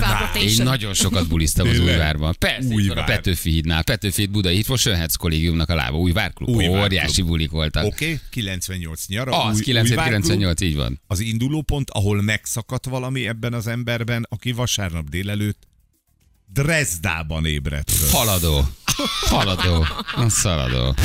én 0.42 0.64
nagyon 0.64 0.94
sokat 0.94 1.28
bulisztam 1.28 1.68
az? 1.68 1.80
Újvárban. 1.80 2.36
Persze, 2.40 2.68
van 2.68 2.72
a 2.72 2.74
Újvár. 2.76 3.06
Petőfi 3.06 3.50
hídnál. 3.50 3.84
Petőfi 3.84 4.22
híd 4.22 4.32
Budai, 4.32 4.64
volt 4.68 4.80
Sönhetsz 4.80 5.16
kollégiumnak 5.16 5.70
a 5.70 5.76
lába. 5.76 5.98
Újvár 5.98 6.34
klub. 6.34 6.50
Újvár 6.50 6.84
Óriási 6.84 7.14
klub. 7.14 7.28
bulik 7.28 7.52
voltak. 7.52 7.86
Oké, 7.86 8.06
okay, 8.06 8.20
98 8.50 9.06
nyara. 9.08 9.44
Az, 9.44 9.56
Új- 9.56 9.64
97, 9.64 9.90
Újvár 9.90 10.20
Klub. 10.20 10.24
98, 10.24 10.62
így 10.62 10.76
van. 10.76 11.02
Az 11.08 11.20
indulópont, 11.20 11.90
ahol 11.90 12.22
megszakadt 12.22 12.86
valami 12.86 13.28
ebben 13.28 13.54
az 13.54 13.68
emberben, 13.68 14.26
aki 14.30 14.52
vasárnap 14.52 15.10
délelőtt 15.10 15.68
Dresdában 16.54 17.46
ébredt 17.46 17.92
föl. 17.92 18.10
Haladó. 18.10 18.66
Haladó. 19.26 19.86
Szaladó. 20.28 20.96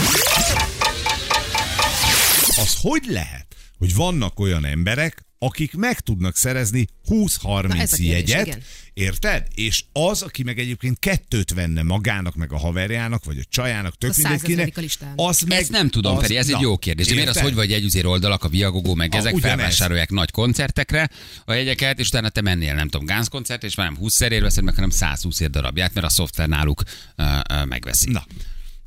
Az 2.46 2.76
hogy 2.80 3.04
lehet, 3.08 3.46
hogy 3.78 3.94
vannak 3.94 4.40
olyan 4.40 4.64
emberek, 4.64 5.24
akik 5.44 5.74
meg 5.74 6.00
tudnak 6.00 6.36
szerezni 6.36 6.86
Na, 7.08 7.16
20-30 7.16 7.80
ez 7.80 7.92
a 7.92 7.96
kérdés, 7.96 7.98
jegyet, 7.98 8.46
igen. 8.46 8.62
érted? 8.94 9.46
És 9.54 9.84
az, 9.92 10.22
aki 10.22 10.42
meg 10.42 10.58
egyébként 10.58 10.98
kettőt 10.98 11.52
venne 11.52 11.82
magának, 11.82 12.34
meg 12.34 12.52
a 12.52 12.58
haverjának, 12.58 13.24
vagy 13.24 13.38
a 13.38 13.42
csajának, 13.48 13.98
tök 13.98 14.10
A 14.10 14.14
mindegy 14.16 14.38
százezedik 14.38 14.56
kinek, 14.56 14.76
a 14.76 14.80
listán. 14.80 15.12
az 15.16 15.40
meg... 15.40 15.58
Ezt 15.58 15.70
nem 15.70 15.88
tudom, 15.88 16.16
az, 16.16 16.22
Feri, 16.22 16.36
ez 16.36 16.46
egy 16.46 16.52
na, 16.52 16.60
jó 16.60 16.76
kérdés. 16.76 17.06
De 17.06 17.12
miért 17.12 17.28
az, 17.28 17.36
érted? 17.36 17.50
hogy 17.50 17.60
vagy 17.60 17.72
együzér 17.72 18.06
oldalak, 18.06 18.44
a 18.44 18.48
Viagogó, 18.48 18.94
meg 18.94 19.14
A, 19.14 19.16
ezek 19.16 19.36
felvásárolják 19.36 20.10
nagy 20.10 20.30
koncertekre 20.30 21.10
a 21.44 21.52
jegyeket, 21.52 21.98
és 21.98 22.08
utána 22.08 22.28
te 22.28 22.40
mennél, 22.40 22.74
nem 22.74 22.88
tudom, 22.88 23.06
Gánz 23.06 23.28
koncert, 23.28 23.64
és 23.64 23.74
már 23.74 23.86
nem 23.86 23.96
20 23.96 24.14
szerért 24.14 24.42
veszed 24.42 24.64
meg, 24.64 24.74
hanem 24.74 24.90
120 24.90 25.40
ér 25.40 25.50
darabját, 25.50 25.94
mert 25.94 26.06
a 26.06 26.10
szoftver 26.10 26.48
náluk 26.48 26.82
uh, 27.16 27.26
uh, 27.50 27.66
megveszi. 27.66 28.10
Na. 28.10 28.24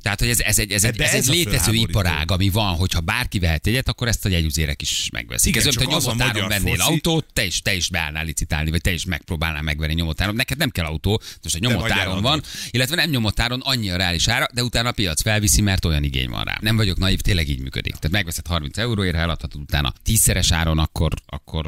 Tehát, 0.02 0.18
hogy 0.18 0.28
ez, 0.28 0.40
ez 0.40 0.58
egy, 0.58 0.72
ez 0.72 0.84
egy, 0.84 1.00
ez 1.00 1.12
egy 1.12 1.18
ez 1.18 1.28
a 1.28 1.32
létező 1.32 1.72
iparág, 1.72 2.30
ami 2.30 2.48
van, 2.48 2.76
hogyha 2.76 3.00
bárki 3.00 3.38
vehet 3.38 3.66
egyet, 3.66 3.88
akkor 3.88 4.08
ezt 4.08 4.24
a 4.24 4.28
jegyüzérek 4.28 4.82
is 4.82 5.08
megveszik. 5.12 5.48
Igen, 5.48 5.66
ez 5.66 5.76
olyan, 5.76 5.90
hogy 5.90 6.02
nyomotáron 6.02 6.48
vennél 6.48 6.76
foci- 6.76 6.90
autót, 6.90 7.26
te 7.32 7.44
is, 7.44 7.62
te 7.62 7.74
is 7.74 7.88
beállnál 7.88 8.24
licitálni, 8.24 8.70
vagy 8.70 8.80
te 8.80 8.92
is 8.92 9.04
megpróbálnál 9.04 9.62
megvenni 9.62 9.94
nyomotáron. 9.94 10.34
Neked 10.34 10.58
nem 10.58 10.70
kell 10.70 10.84
autó, 10.84 11.20
most 11.42 11.54
a 11.54 11.58
nyomotáron 11.58 12.22
van, 12.22 12.42
illetve 12.70 12.96
nem 12.96 13.10
nyomotáron 13.10 13.60
annyi 13.60 13.90
a 13.90 13.96
reális 13.96 14.28
ára, 14.28 14.46
de 14.54 14.62
utána 14.62 14.88
a 14.88 14.92
piac 14.92 15.22
felviszi, 15.22 15.60
mert 15.60 15.84
olyan 15.84 16.02
igény 16.02 16.28
van 16.28 16.44
rá. 16.44 16.58
Nem 16.60 16.76
vagyok 16.76 16.98
naív, 16.98 17.20
tényleg 17.20 17.48
így 17.48 17.60
működik. 17.60 17.92
Tehát 17.92 18.10
megveszed 18.10 18.46
30 18.46 18.78
euróért, 18.78 19.14
ha 19.14 19.20
eladhatod 19.20 19.60
utána 19.60 19.92
tízszeres 20.02 20.52
áron, 20.52 20.78
akkor, 20.78 21.12
akkor 21.26 21.66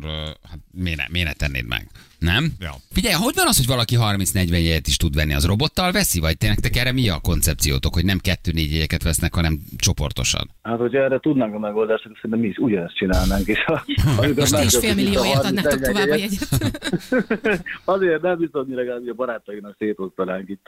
hát 0.49 0.59
miért, 0.73 0.99
ne, 0.99 1.05
miért 1.09 1.27
ne 1.27 1.33
tennéd 1.33 1.67
meg? 1.67 1.91
Nem? 2.21 2.45
Ja. 2.59 2.73
Figyelj, 2.91 3.15
hogy 3.15 3.35
van 3.37 3.47
az, 3.47 3.57
hogy 3.57 3.67
valaki 3.67 3.97
30-40 3.99 4.51
jegyet 4.51 4.87
is 4.87 4.97
tud 4.97 5.15
venni? 5.15 5.35
Az 5.35 5.47
robottal 5.47 5.93
veszi? 5.93 6.21
Vagy 6.21 6.37
tényleg 6.37 6.59
nektek 6.59 6.83
erre 6.83 6.93
mi 6.93 7.09
a 7.09 7.19
koncepciótok, 7.23 7.95
hogy 7.95 8.05
nem 8.05 8.19
kettő-négy 8.19 8.73
jegyeket 8.73 9.03
vesznek, 9.03 9.35
hanem 9.35 9.59
csoportosan? 9.77 10.51
Hát, 10.63 10.79
hogyha 10.79 11.03
erre 11.03 11.19
tudnánk 11.19 11.55
a 11.55 11.59
megoldást, 11.59 12.05
akkor 12.05 12.17
szerintem 12.17 12.41
mi 12.41 12.49
is 12.49 12.57
ugyanezt 12.57 12.97
csinálnálnánk. 12.97 13.47
És 13.47 13.65
ha, 13.65 13.83
Most 14.37 14.57
ti 14.57 14.65
is 14.65 14.77
fél 14.77 14.95
millióért 14.95 15.43
30 15.43 15.47
adnátok 15.47 15.81
tovább 15.81 16.09
a 16.09 16.17
jegyet. 16.17 16.49
Azért 17.95 18.23
nem 18.23 18.39
biztos, 18.39 18.67
hogy 18.67 18.75
legalább 18.75 19.09
a 19.09 19.15
barátainak 19.15 19.75
szétosztanánk 19.79 20.49
itt, 20.49 20.67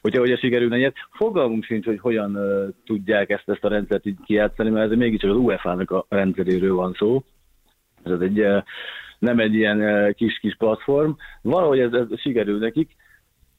hogyha 0.00 0.20
hogy 0.20 0.38
sikerülne 0.38 0.76
ilyet. 0.76 0.96
Fogalmunk 1.12 1.64
sincs, 1.64 1.84
hogy 1.84 1.98
hogyan 2.00 2.36
uh, 2.36 2.68
tudják 2.84 3.30
ezt, 3.30 3.48
ezt 3.48 3.64
a 3.64 3.68
rendszert 3.68 4.06
így 4.06 4.16
kijátszani, 4.24 4.70
mert 4.70 4.90
ez 4.90 4.98
mégiscsak 4.98 5.30
az 5.30 5.36
UEFA-nak 5.36 5.90
a 5.90 6.06
rendszeréről 6.08 6.74
van 6.74 6.94
szó. 6.98 7.24
Ez 8.02 8.20
egy, 8.20 8.40
uh, 8.40 8.62
nem 9.22 9.38
egy 9.38 9.54
ilyen 9.54 10.12
kis-kis 10.14 10.56
platform. 10.56 11.10
Valahogy 11.42 11.78
ez, 11.78 11.92
ez 11.92 12.20
sikerül 12.20 12.58
nekik, 12.58 12.90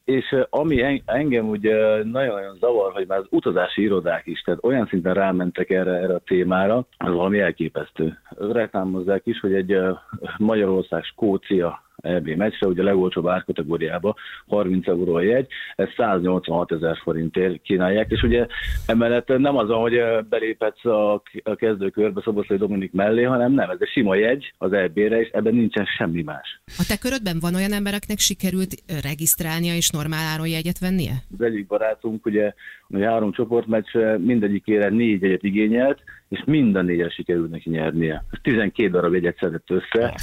és 0.04 0.36
ami 0.50 0.82
en- 0.82 1.02
engem 1.04 1.48
ugye 1.48 2.04
nagyon-nagyon 2.04 2.56
zavar, 2.60 2.92
hogy 2.92 3.06
már 3.06 3.18
az 3.18 3.26
utazási 3.30 3.82
irodák 3.82 4.26
is, 4.26 4.40
tehát 4.40 4.64
olyan 4.64 4.86
szinten 4.86 5.14
rámentek 5.14 5.70
erre, 5.70 5.90
erre 5.90 6.14
a 6.14 6.22
témára, 6.26 6.76
az 6.96 7.12
valami 7.12 7.40
elképesztő. 7.40 8.18
Reklámozzák 8.38 9.26
is, 9.26 9.40
hogy 9.40 9.54
egy 9.54 9.74
uh, 9.74 9.98
Magyarország-Skócia 10.38 11.82
EB 11.96 12.28
meccsre, 12.28 12.66
ugye 12.66 12.82
a 12.82 12.84
legolcsóbb 12.84 13.26
árkategóriába 13.26 14.14
30 14.46 14.88
euró 14.88 15.14
a 15.14 15.20
jegy, 15.20 15.46
ez 15.74 15.88
186 15.96 16.72
ezer 16.72 16.96
forintért 17.02 17.62
kínálják, 17.62 18.10
és 18.10 18.22
ugye 18.22 18.46
emellett 18.86 19.38
nem 19.38 19.56
az 19.56 19.68
hogy 19.68 20.00
beléphetsz 20.28 20.84
a, 20.84 21.22
kezdőkörbe 21.56 22.20
Szoboszlai 22.24 22.58
Dominik 22.58 22.92
mellé, 22.92 23.22
hanem 23.22 23.52
nem, 23.52 23.70
ez 23.70 23.76
egy 23.80 23.88
sima 23.88 24.14
jegy 24.14 24.52
az 24.58 24.72
EB-re, 24.72 25.20
és 25.20 25.28
ebben 25.28 25.54
nincsen 25.54 25.84
semmi 25.84 26.22
más. 26.22 26.60
A 26.78 26.84
te 26.88 26.98
körödben 26.98 27.38
van 27.40 27.54
olyan 27.54 27.72
ember, 27.72 27.94
akinek 27.94 28.18
sikerült 28.18 28.74
regisztrálnia 29.02 29.74
és 29.74 29.90
normál 29.90 30.26
áron 30.26 30.48
jegyet 30.48 30.78
vennie? 30.78 31.12
Az 31.38 31.44
egyik 31.44 31.66
barátunk 31.66 32.26
ugye, 32.26 32.52
ugye 32.88 33.06
három 33.08 33.32
csoportmeccsre 33.32 34.18
mindegyikére 34.18 34.88
négy 34.88 35.22
jegyet 35.22 35.42
igényelt, 35.42 36.02
és 36.28 36.42
mind 36.46 36.76
a 36.76 36.82
négyre 36.82 37.10
sikerült 37.10 37.50
neki 37.50 37.70
nyernie. 37.70 38.24
Ez 38.30 38.38
12 38.42 38.90
darab 38.90 39.12
jegyet 39.12 39.36
szedett 39.38 39.70
össze. 39.70 40.14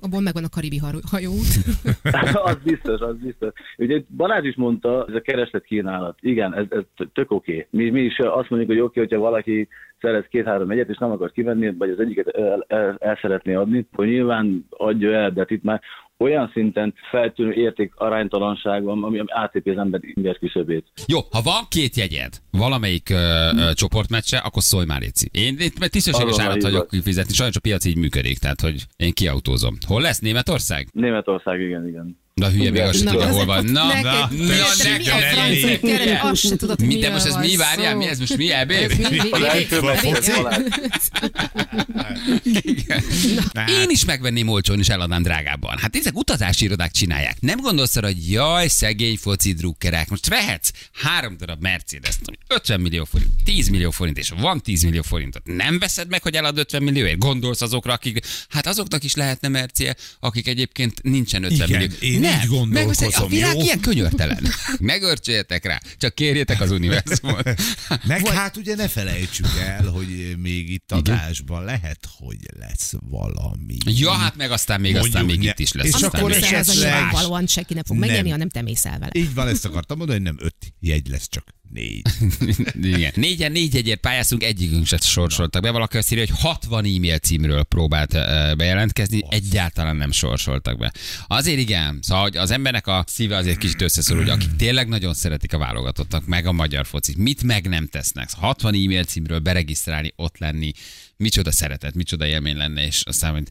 Abból 0.00 0.20
megvan 0.20 0.44
a 0.44 0.48
karibi 0.48 0.78
hajóút. 1.12 1.52
az 2.50 2.58
biztos, 2.64 3.00
az 3.00 3.16
biztos. 3.16 3.52
Ugye 3.78 4.02
Balázs 4.16 4.46
is 4.46 4.56
mondta, 4.56 5.04
ez 5.08 5.14
a 5.14 5.20
kereslet 5.20 5.64
kínálat. 5.64 6.18
Igen, 6.20 6.54
ez, 6.54 6.64
ez 6.68 7.06
tök 7.12 7.30
oké. 7.30 7.52
Okay. 7.52 7.66
Mi, 7.70 7.90
mi 7.90 8.00
is 8.00 8.18
azt 8.18 8.50
mondjuk, 8.50 8.70
hogy 8.70 8.80
oké, 8.80 9.00
okay, 9.00 9.02
hogyha 9.02 9.18
valaki 9.18 9.68
szerez 10.00 10.24
két-három 10.30 10.70
egyet, 10.70 10.88
és 10.88 10.98
nem 10.98 11.10
akar 11.10 11.32
kivenni, 11.32 11.74
vagy 11.78 11.90
az 11.90 12.00
egyiket 12.00 12.28
el, 12.28 12.64
el, 12.68 12.96
el 12.98 13.18
szeretné 13.20 13.54
adni, 13.54 13.86
hogy 13.92 14.08
nyilván 14.08 14.66
adja 14.70 15.12
el, 15.12 15.30
de 15.30 15.44
itt 15.48 15.62
már 15.62 15.80
olyan 16.22 16.50
szinten 16.52 16.94
feltűnő 17.10 17.52
érték 17.52 17.92
aránytalanság 17.96 18.82
van, 18.82 19.04
ami 19.04 19.22
átépi 19.26 19.70
az 19.70 19.78
ember 19.78 20.00
inger 20.02 20.38
küszöbét. 20.38 20.86
Jó, 21.06 21.18
ha 21.30 21.40
van 21.42 21.64
két 21.68 21.96
jegyed 21.96 22.32
valamelyik 22.50 23.10
ö, 23.10 23.14
ö, 23.14 23.72
csoportmeccse, 23.72 24.38
akkor 24.38 24.62
szólj 24.62 24.86
már, 24.86 25.00
Léci. 25.00 25.28
Én 25.32 25.56
itt 25.58 25.78
mert 25.78 25.92
tisztességes 25.92 26.40
állat 26.40 26.62
vagyok 26.62 26.78
van. 26.78 26.88
kifizetni, 26.88 27.32
sajnos 27.32 27.56
a 27.56 27.60
piac 27.60 27.84
így 27.84 27.96
működik, 27.96 28.38
tehát 28.38 28.60
hogy 28.60 28.86
én 28.96 29.12
kiautózom. 29.12 29.74
Hol 29.86 30.00
lesz 30.00 30.18
Németország? 30.18 30.88
Németország, 30.92 31.60
igen, 31.60 31.88
igen. 31.88 32.21
De 32.34 32.46
a 32.46 32.50
hülye 32.50 32.70
még 32.70 32.80
azt 32.80 33.04
Na, 33.04 33.10
tudja, 33.10 33.26
az- 33.26 33.34
hol 33.34 33.44
van. 33.44 33.64
Na, 33.64 33.86
neked- 33.86 34.04
na, 34.04 34.28
mi 34.30 34.46
nekem 35.90 36.26
azt 36.26 36.40
se 36.40 36.56
tudod, 36.56 36.86
Mi, 36.86 36.98
de 36.98 37.10
most 37.10 37.24
ez 37.26 37.32
van 37.32 37.40
mi? 37.40 37.56
Várjál, 37.56 37.96
mi 37.96 38.06
ez 38.06 38.18
most 38.18 38.36
mi? 38.36 38.50
EB? 38.52 38.68
Mi- 38.68 38.76
mi- 38.86 38.86
mi- 39.10 39.18
mi- 39.20 39.30
mi-. 42.44 43.72
Én 43.72 43.88
is 43.88 44.04
megvenném 44.04 44.48
olcsón, 44.48 44.78
és 44.78 44.88
eladnám 44.88 45.22
drágábban. 45.22 45.78
Hát 45.78 45.96
ezek 45.96 46.16
utazási 46.16 46.64
irodák 46.64 46.90
csinálják. 46.90 47.36
Nem 47.40 47.60
gondolsz 47.60 47.96
arra, 47.96 48.06
hogy 48.06 48.30
jaj, 48.30 48.68
szegény 48.68 49.16
foci 49.16 49.52
drukkerek. 49.52 50.08
Most 50.08 50.28
vehetsz 50.28 50.70
három 50.92 51.36
darab 51.36 51.60
Mercedes, 51.62 52.14
50 52.48 52.80
millió 52.80 53.04
forint, 53.04 53.30
10 53.44 53.68
millió 53.68 53.90
forint, 53.90 54.18
és 54.18 54.32
van 54.40 54.60
10 54.60 54.82
millió 54.82 55.02
forintot. 55.02 55.42
Nem 55.44 55.78
veszed 55.78 56.08
meg, 56.08 56.22
hogy 56.22 56.34
elad 56.34 56.58
50 56.58 56.82
millióért? 56.82 57.18
Gondolsz 57.18 57.60
azokra, 57.60 57.92
akik, 57.92 58.26
hát 58.48 58.66
azoknak 58.66 59.04
is 59.04 59.14
lehetne 59.14 59.48
Mercie, 59.48 59.96
akik 60.20 60.46
egyébként 60.48 61.02
nincsen 61.02 61.44
50 61.44 61.68
Igen, 61.68 61.80
millió. 62.00 62.20
Nem, 62.22 62.40
így 62.40 62.46
gondolkozom, 62.48 63.06
megveszed- 63.06 63.22
A 63.24 63.26
világ 63.26 63.54
jó? 63.56 63.62
ilyen 63.62 63.80
könyörtelen. 63.80 64.46
Megörcsöljetek 64.80 65.64
rá, 65.64 65.80
csak 65.98 66.14
kérjétek 66.14 66.60
az 66.60 66.70
univerzumot. 66.70 67.54
Meg 68.06 68.26
hát 68.26 68.56
ugye 68.56 68.74
ne 68.74 68.88
felejtsük 68.88 69.46
el, 69.60 69.86
hogy 69.86 70.34
még 70.38 70.70
itt 70.70 70.92
adásban 70.92 71.64
lehet, 71.64 72.08
hogy 72.18 72.36
lesz 72.58 72.92
valami. 73.10 73.76
Ja, 73.84 74.10
hát 74.12 74.36
meg 74.36 74.50
aztán 74.50 74.80
még, 74.80 74.96
aztán 74.96 75.10
Mondjuk 75.24 75.38
még 75.38 75.46
ne- 75.46 75.52
itt 75.52 75.58
is 75.58 75.72
lesz. 75.72 75.86
és 75.86 75.92
aztán 75.94 76.10
akkor 76.10 76.30
esetleg- 76.32 76.60
az 76.68 76.74
nyilvánvalóan 76.74 77.46
senki 77.46 77.74
nem 77.74 77.82
fog 77.84 77.96
Nem. 77.96 78.06
megnyerni, 78.06 78.30
hanem 78.30 78.48
te 78.48 78.62
mész 78.62 78.84
el 78.84 78.98
vele. 78.98 79.10
Így 79.14 79.34
van, 79.34 79.48
ezt 79.48 79.64
akartam 79.64 79.98
mondani, 79.98 80.18
hogy 80.24 80.34
nem 80.34 80.46
öt 80.46 80.74
jegy 80.80 81.08
lesz, 81.08 81.28
csak 81.28 81.44
négy. 81.72 82.02
Igen. 82.94 83.12
Négyen, 83.14 83.52
négy 83.52 83.76
egyért 83.76 84.00
pályáztunk, 84.00 84.42
egyikünk 84.42 84.86
se 84.86 84.96
sorsoltak 84.96 85.62
be. 85.62 85.70
Valaki 85.70 85.96
azt 85.96 86.12
írja, 86.12 86.24
hogy 86.26 86.40
60 86.40 86.84
e-mail 86.84 87.18
címről 87.18 87.62
próbált 87.62 88.14
ö, 88.14 88.52
bejelentkezni, 88.56 89.22
egyáltalán 89.28 89.96
nem 89.96 90.10
sorsoltak 90.10 90.78
be. 90.78 90.92
Azért 91.26 91.58
igen, 91.58 91.98
szóval 92.02 92.22
hogy 92.22 92.36
az 92.36 92.50
embernek 92.50 92.86
a 92.86 93.04
szíve 93.06 93.36
azért 93.36 93.58
kicsit 93.58 93.82
összeszorul, 93.82 94.22
hogy 94.22 94.32
akik 94.32 94.56
tényleg 94.56 94.88
nagyon 94.88 95.14
szeretik 95.14 95.52
a 95.52 95.58
válogatottak, 95.58 96.26
meg 96.26 96.46
a 96.46 96.52
magyar 96.52 96.86
focit, 96.86 97.16
mit 97.16 97.42
meg 97.42 97.68
nem 97.68 97.86
tesznek. 97.86 98.28
60 98.32 98.74
e-mail 98.74 99.04
címről 99.04 99.38
beregisztrálni, 99.38 100.12
ott 100.16 100.38
lenni, 100.38 100.72
micsoda 101.16 101.50
szeretet, 101.50 101.94
micsoda 101.94 102.26
élmény 102.26 102.56
lenne, 102.56 102.86
és 102.86 103.02
aztán, 103.04 103.32
hogy 103.32 103.48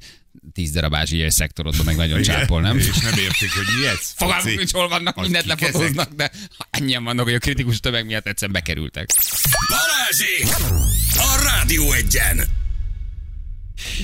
10 0.54 0.72
darab 0.72 0.96
ázsiai 0.96 1.30
szektorodban 1.30 1.86
meg 1.86 1.96
nagyon 1.96 2.22
csápol, 2.22 2.62
nem? 2.62 2.78
És 2.78 3.00
nem 3.00 3.18
értik, 3.18 3.52
hogy 3.54 3.66
mi 3.80 3.86
ez? 3.86 4.12
Foci. 4.16 4.56
nincs, 4.56 4.72
hol 4.72 4.88
vannak, 4.88 5.18
Az 5.18 5.24
mindent 5.24 5.46
lefotóznak, 5.46 6.14
de 6.14 6.32
ennyien 6.70 7.04
vannak, 7.04 7.26
hogy 7.26 7.34
a 7.34 7.40
kritikus 7.40 7.80
tömeg 7.80 8.06
miatt 8.06 8.28
egyszerűen 8.28 8.62
bekerültek. 8.62 9.10
Balázsi! 9.70 10.66
A 11.18 11.44
Rádió 11.44 11.92
egyen! 11.92 12.61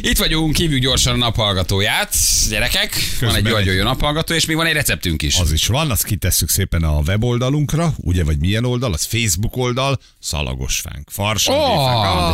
Itt 0.01 0.17
vagyunk, 0.17 0.55
hívjuk 0.55 0.81
gyorsan 0.81 1.13
a 1.13 1.17
naphallgatóját. 1.17 2.15
Gyerekek, 2.49 2.93
van 2.93 2.99
egy 3.01 3.17
Közben 3.19 3.41
nagyon 3.51 3.59
egy- 3.69 3.75
jó 3.75 3.83
naphallgató, 3.83 4.33
és 4.33 4.45
még 4.45 4.55
van 4.55 4.65
egy 4.65 4.73
receptünk 4.73 5.21
is. 5.21 5.37
Az 5.39 5.51
is 5.51 5.67
van, 5.67 5.91
azt 5.91 6.03
kitesszük 6.03 6.49
szépen 6.49 6.83
a 6.83 6.99
weboldalunkra, 6.99 7.93
ugye, 7.97 8.23
vagy 8.23 8.39
milyen 8.39 8.65
oldal, 8.65 8.93
az 8.93 9.03
Facebook 9.03 9.55
oldal, 9.57 9.99
szalagos 10.19 10.79
fánk, 10.79 11.09
farsang, 11.09 11.57
Ó, 11.57 11.61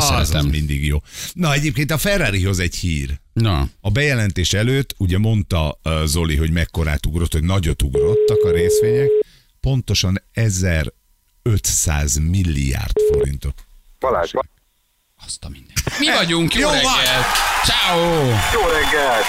de 0.07 0.15
az, 0.15 0.31
mindig 0.51 0.85
jó. 0.85 0.97
Na, 1.33 1.53
egyébként 1.53 1.91
a 1.91 1.97
Ferrarihoz 1.97 2.59
egy 2.59 2.75
hír. 2.75 3.19
Na, 3.33 3.67
A 3.81 3.89
bejelentés 3.89 4.53
előtt 4.53 4.95
ugye 4.97 5.17
mondta 5.17 5.79
Zoli, 6.05 6.35
hogy 6.35 6.51
mekkorát 6.51 7.05
ugrott, 7.05 7.31
hogy 7.33 7.43
nagyot 7.43 7.81
ugrottak 7.81 8.43
a 8.43 8.51
részvények, 8.51 9.09
pontosan 9.59 10.21
1500 10.33 12.15
milliárd 12.17 12.97
forintot. 13.11 13.65
Balázs, 13.99 14.31
azt 15.25 15.43
a 15.43 15.49
minden. 15.49 15.75
Mi 15.99 16.05
vagyunk, 16.17 16.53
jó, 16.53 16.59
Jó 16.61 16.69
reggel! 16.69 16.83
van. 16.91 17.23
Ciao. 17.65 18.25
jó 18.53 18.61
reggelt! 18.67 19.25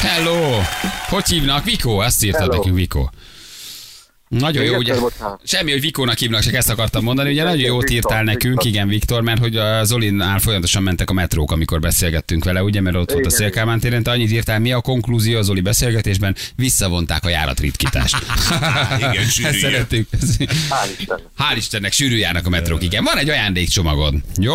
Hello! 0.00 0.60
Hogy 1.08 1.26
hívnak? 1.26 1.64
Viko? 1.64 1.90
Azt 1.98 2.24
írtad 2.24 2.40
Hello. 2.40 2.56
nekünk, 2.56 2.76
Viko. 2.76 3.08
Nagyon 4.28 4.64
jó, 4.64 4.76
ugye? 4.76 4.98
bocsánat. 5.00 5.40
Semmi, 5.44 5.70
hogy 5.70 5.80
Vikónak 5.80 6.18
hívnak, 6.18 6.40
csak 6.42 6.54
ezt 6.54 6.70
akartam 6.70 7.04
mondani. 7.04 7.30
Ugye 7.30 7.42
nagyon 7.42 7.58
jót 7.60 7.80
Viktor, 7.88 7.96
írtál 7.96 8.22
nekünk, 8.22 8.52
Viktor. 8.54 8.66
igen, 8.66 8.88
Viktor, 8.88 9.22
mert 9.22 9.38
hogy 9.40 9.56
a 9.56 9.84
Zolinál 9.84 10.38
folyamatosan 10.38 10.82
mentek 10.82 11.10
a 11.10 11.12
metrók, 11.12 11.50
amikor 11.52 11.80
beszélgettünk 11.80 12.44
vele, 12.44 12.62
ugye, 12.62 12.80
mert 12.80 12.96
ott 12.96 13.10
volt 13.12 13.24
a 13.24 13.26
Igen, 13.26 13.38
Szélkámán 13.38 13.80
téren. 13.80 14.02
Te 14.02 14.10
annyit 14.10 14.30
írtál, 14.30 14.58
mi 14.58 14.72
a 14.72 14.80
konklúzió 14.80 15.38
a 15.38 15.42
Zoli 15.42 15.60
beszélgetésben? 15.60 16.36
Visszavonták 16.56 17.24
a 17.24 17.28
járatritkítást. 17.28 18.16
Igen, 18.98 19.16
Ezt 19.16 19.32
sűrű. 19.32 19.58
szerettük. 19.58 20.08
Hál' 20.10 20.88
Istennek. 20.98 21.22
Hál' 21.38 21.56
Istennek, 21.56 21.92
sűrű 21.92 22.16
járnak 22.16 22.46
a 22.46 22.50
metrók, 22.50 22.82
igen. 22.82 23.04
Van 23.04 23.18
egy 23.18 23.28
ajándékcsomagod, 23.28 24.14
jó? 24.40 24.54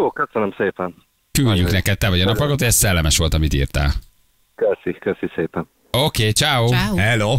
Ó, 0.00 0.10
köszönöm 0.10 0.54
szépen. 0.56 0.94
Küldjük 1.32 1.70
neked, 1.70 1.98
te 1.98 2.08
vagy 2.08 2.20
a 2.20 2.24
napagot, 2.24 2.62
ez 2.62 2.74
szellemes 2.74 3.18
volt, 3.18 3.34
amit 3.34 3.52
írtál. 3.52 3.90
Köszi, 4.54 4.98
köszi 4.98 5.30
szépen. 5.34 5.68
Oké, 5.92 6.04
okay, 6.04 6.32
ciao. 6.32 6.68
Ciao. 6.68 6.96
Hello! 6.96 7.38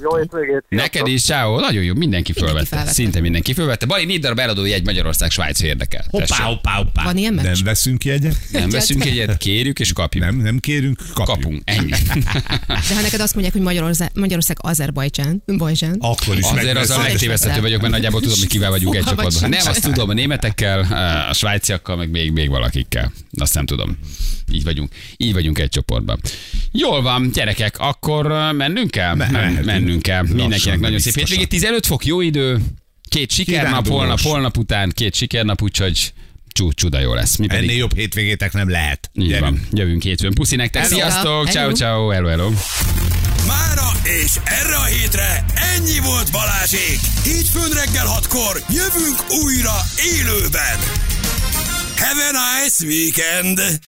Jó 0.00 0.16
hétvégét. 0.16 0.64
Neked 0.68 1.06
is, 1.06 1.22
ciao. 1.22 1.60
Nagyon 1.60 1.82
jó, 1.82 1.94
mindenki 1.94 2.32
fölvette. 2.32 2.86
Szinte 2.86 3.20
mindenki 3.20 3.52
fölvette. 3.52 3.86
Bali, 3.86 4.04
négy 4.04 4.20
darab 4.20 4.38
eladó 4.38 4.64
jegy 4.64 4.84
Magyarország, 4.84 5.30
Svájc 5.30 5.60
érdekel. 5.60 6.04
Hoppá, 6.10 6.36
hoppá, 6.36 6.72
hoppá. 6.72 7.02
Van 7.04 7.16
ilyen 7.16 7.34
meccs? 7.34 7.44
Nem 7.44 7.54
veszünk 7.64 8.04
jegyet? 8.04 8.36
Nem 8.52 8.70
veszünk 8.70 9.04
egyet, 9.04 9.36
kérjük 9.36 9.78
és 9.78 9.92
kapjuk. 9.92 10.24
Nem, 10.24 10.36
nem 10.36 10.58
kérünk, 10.58 10.96
kapjuk. 11.14 11.26
Kapunk, 11.26 11.62
ennyi. 11.64 11.90
De 12.88 12.94
ha 12.94 13.00
neked 13.00 13.20
azt 13.20 13.32
mondják, 13.32 13.54
hogy 13.54 13.62
Magyarország, 13.62 14.10
Magyarország 14.14 14.56
Azerbajdzsán, 14.60 15.42
Bajzsán, 15.46 15.96
Akkor 15.98 16.38
is 16.38 16.44
Azért 16.44 16.76
az 16.76 16.90
a 16.90 17.02
legtévesztető 17.02 17.60
vagyok, 17.60 17.80
mert 17.80 17.92
nagyjából 17.92 18.20
tudom, 18.20 18.38
hogy 18.38 18.48
kivel 18.48 18.70
vagyunk 18.76 18.94
egy 18.94 19.04
csoportban. 19.04 19.50
Nem, 19.50 19.66
azt 19.66 19.82
tudom, 19.82 20.08
a 20.08 20.12
németekkel, 20.12 20.80
a 21.30 21.32
svájciakkal, 21.34 21.96
meg 21.96 22.10
még, 22.10 22.32
még 22.32 22.48
valakikkel. 22.48 23.12
Azt 23.38 23.54
nem 23.54 23.66
tudom. 23.66 23.98
Így 24.52 24.64
vagyunk, 24.64 24.92
így 25.16 25.32
vagyunk 25.32 25.58
egy 25.58 25.68
csoportban. 25.68 26.20
Jól 26.72 27.02
van, 27.02 27.30
gyerekek, 27.56 27.78
akkor 27.78 28.52
mennünk 28.52 28.90
kell? 28.90 29.14
Men, 29.14 29.30
mehetünk. 29.30 29.64
mennünk 29.64 30.02
kell. 30.02 30.20
Lassan, 30.20 30.36
Mindenkinek 30.36 30.74
de 30.78 30.80
nagyon 30.80 30.98
szép 30.98 31.14
hétvégét. 31.14 31.48
15 31.48 31.86
fok, 31.86 32.04
jó 32.06 32.20
idő, 32.20 32.58
két 33.08 33.30
sikernap, 33.32 33.88
holnap, 33.88 34.20
holnap 34.20 34.56
után 34.56 34.90
két 34.94 35.14
sikernap, 35.14 35.62
úgyhogy 35.62 36.12
csú, 36.52 36.72
csuda 36.72 36.98
jó 37.00 37.14
lesz. 37.14 37.36
Mi 37.36 37.46
pedig 37.46 37.64
Ennél 37.68 37.78
jobb 37.78 37.94
hétvégétek 37.94 38.52
nem 38.52 38.70
lehet. 38.70 39.10
így 39.14 39.26
Gyerünk. 39.28 39.44
van. 39.48 39.66
Jövünk 39.72 40.02
hétfőn. 40.02 40.34
Puszi 40.34 40.56
nektek, 40.56 40.82
Hello. 40.82 40.96
sziasztok, 40.96 41.48
ciao, 41.48 41.72
ciao, 41.72 42.08
hello, 42.08 42.28
hello. 42.28 42.50
Mára 43.46 43.90
és 44.22 44.32
erre 44.44 44.76
a 44.76 44.84
hétre 44.84 45.44
ennyi 45.74 45.98
volt 45.98 46.30
Balázsék. 46.32 47.00
Hétfőn 47.24 47.70
reggel 47.84 48.06
hatkor 48.06 48.62
jövünk 48.68 49.18
újra 49.44 49.76
élőben. 50.14 50.78
Have 51.96 52.22
a 52.28 52.62
nice 52.62 52.84
weekend! 52.86 53.78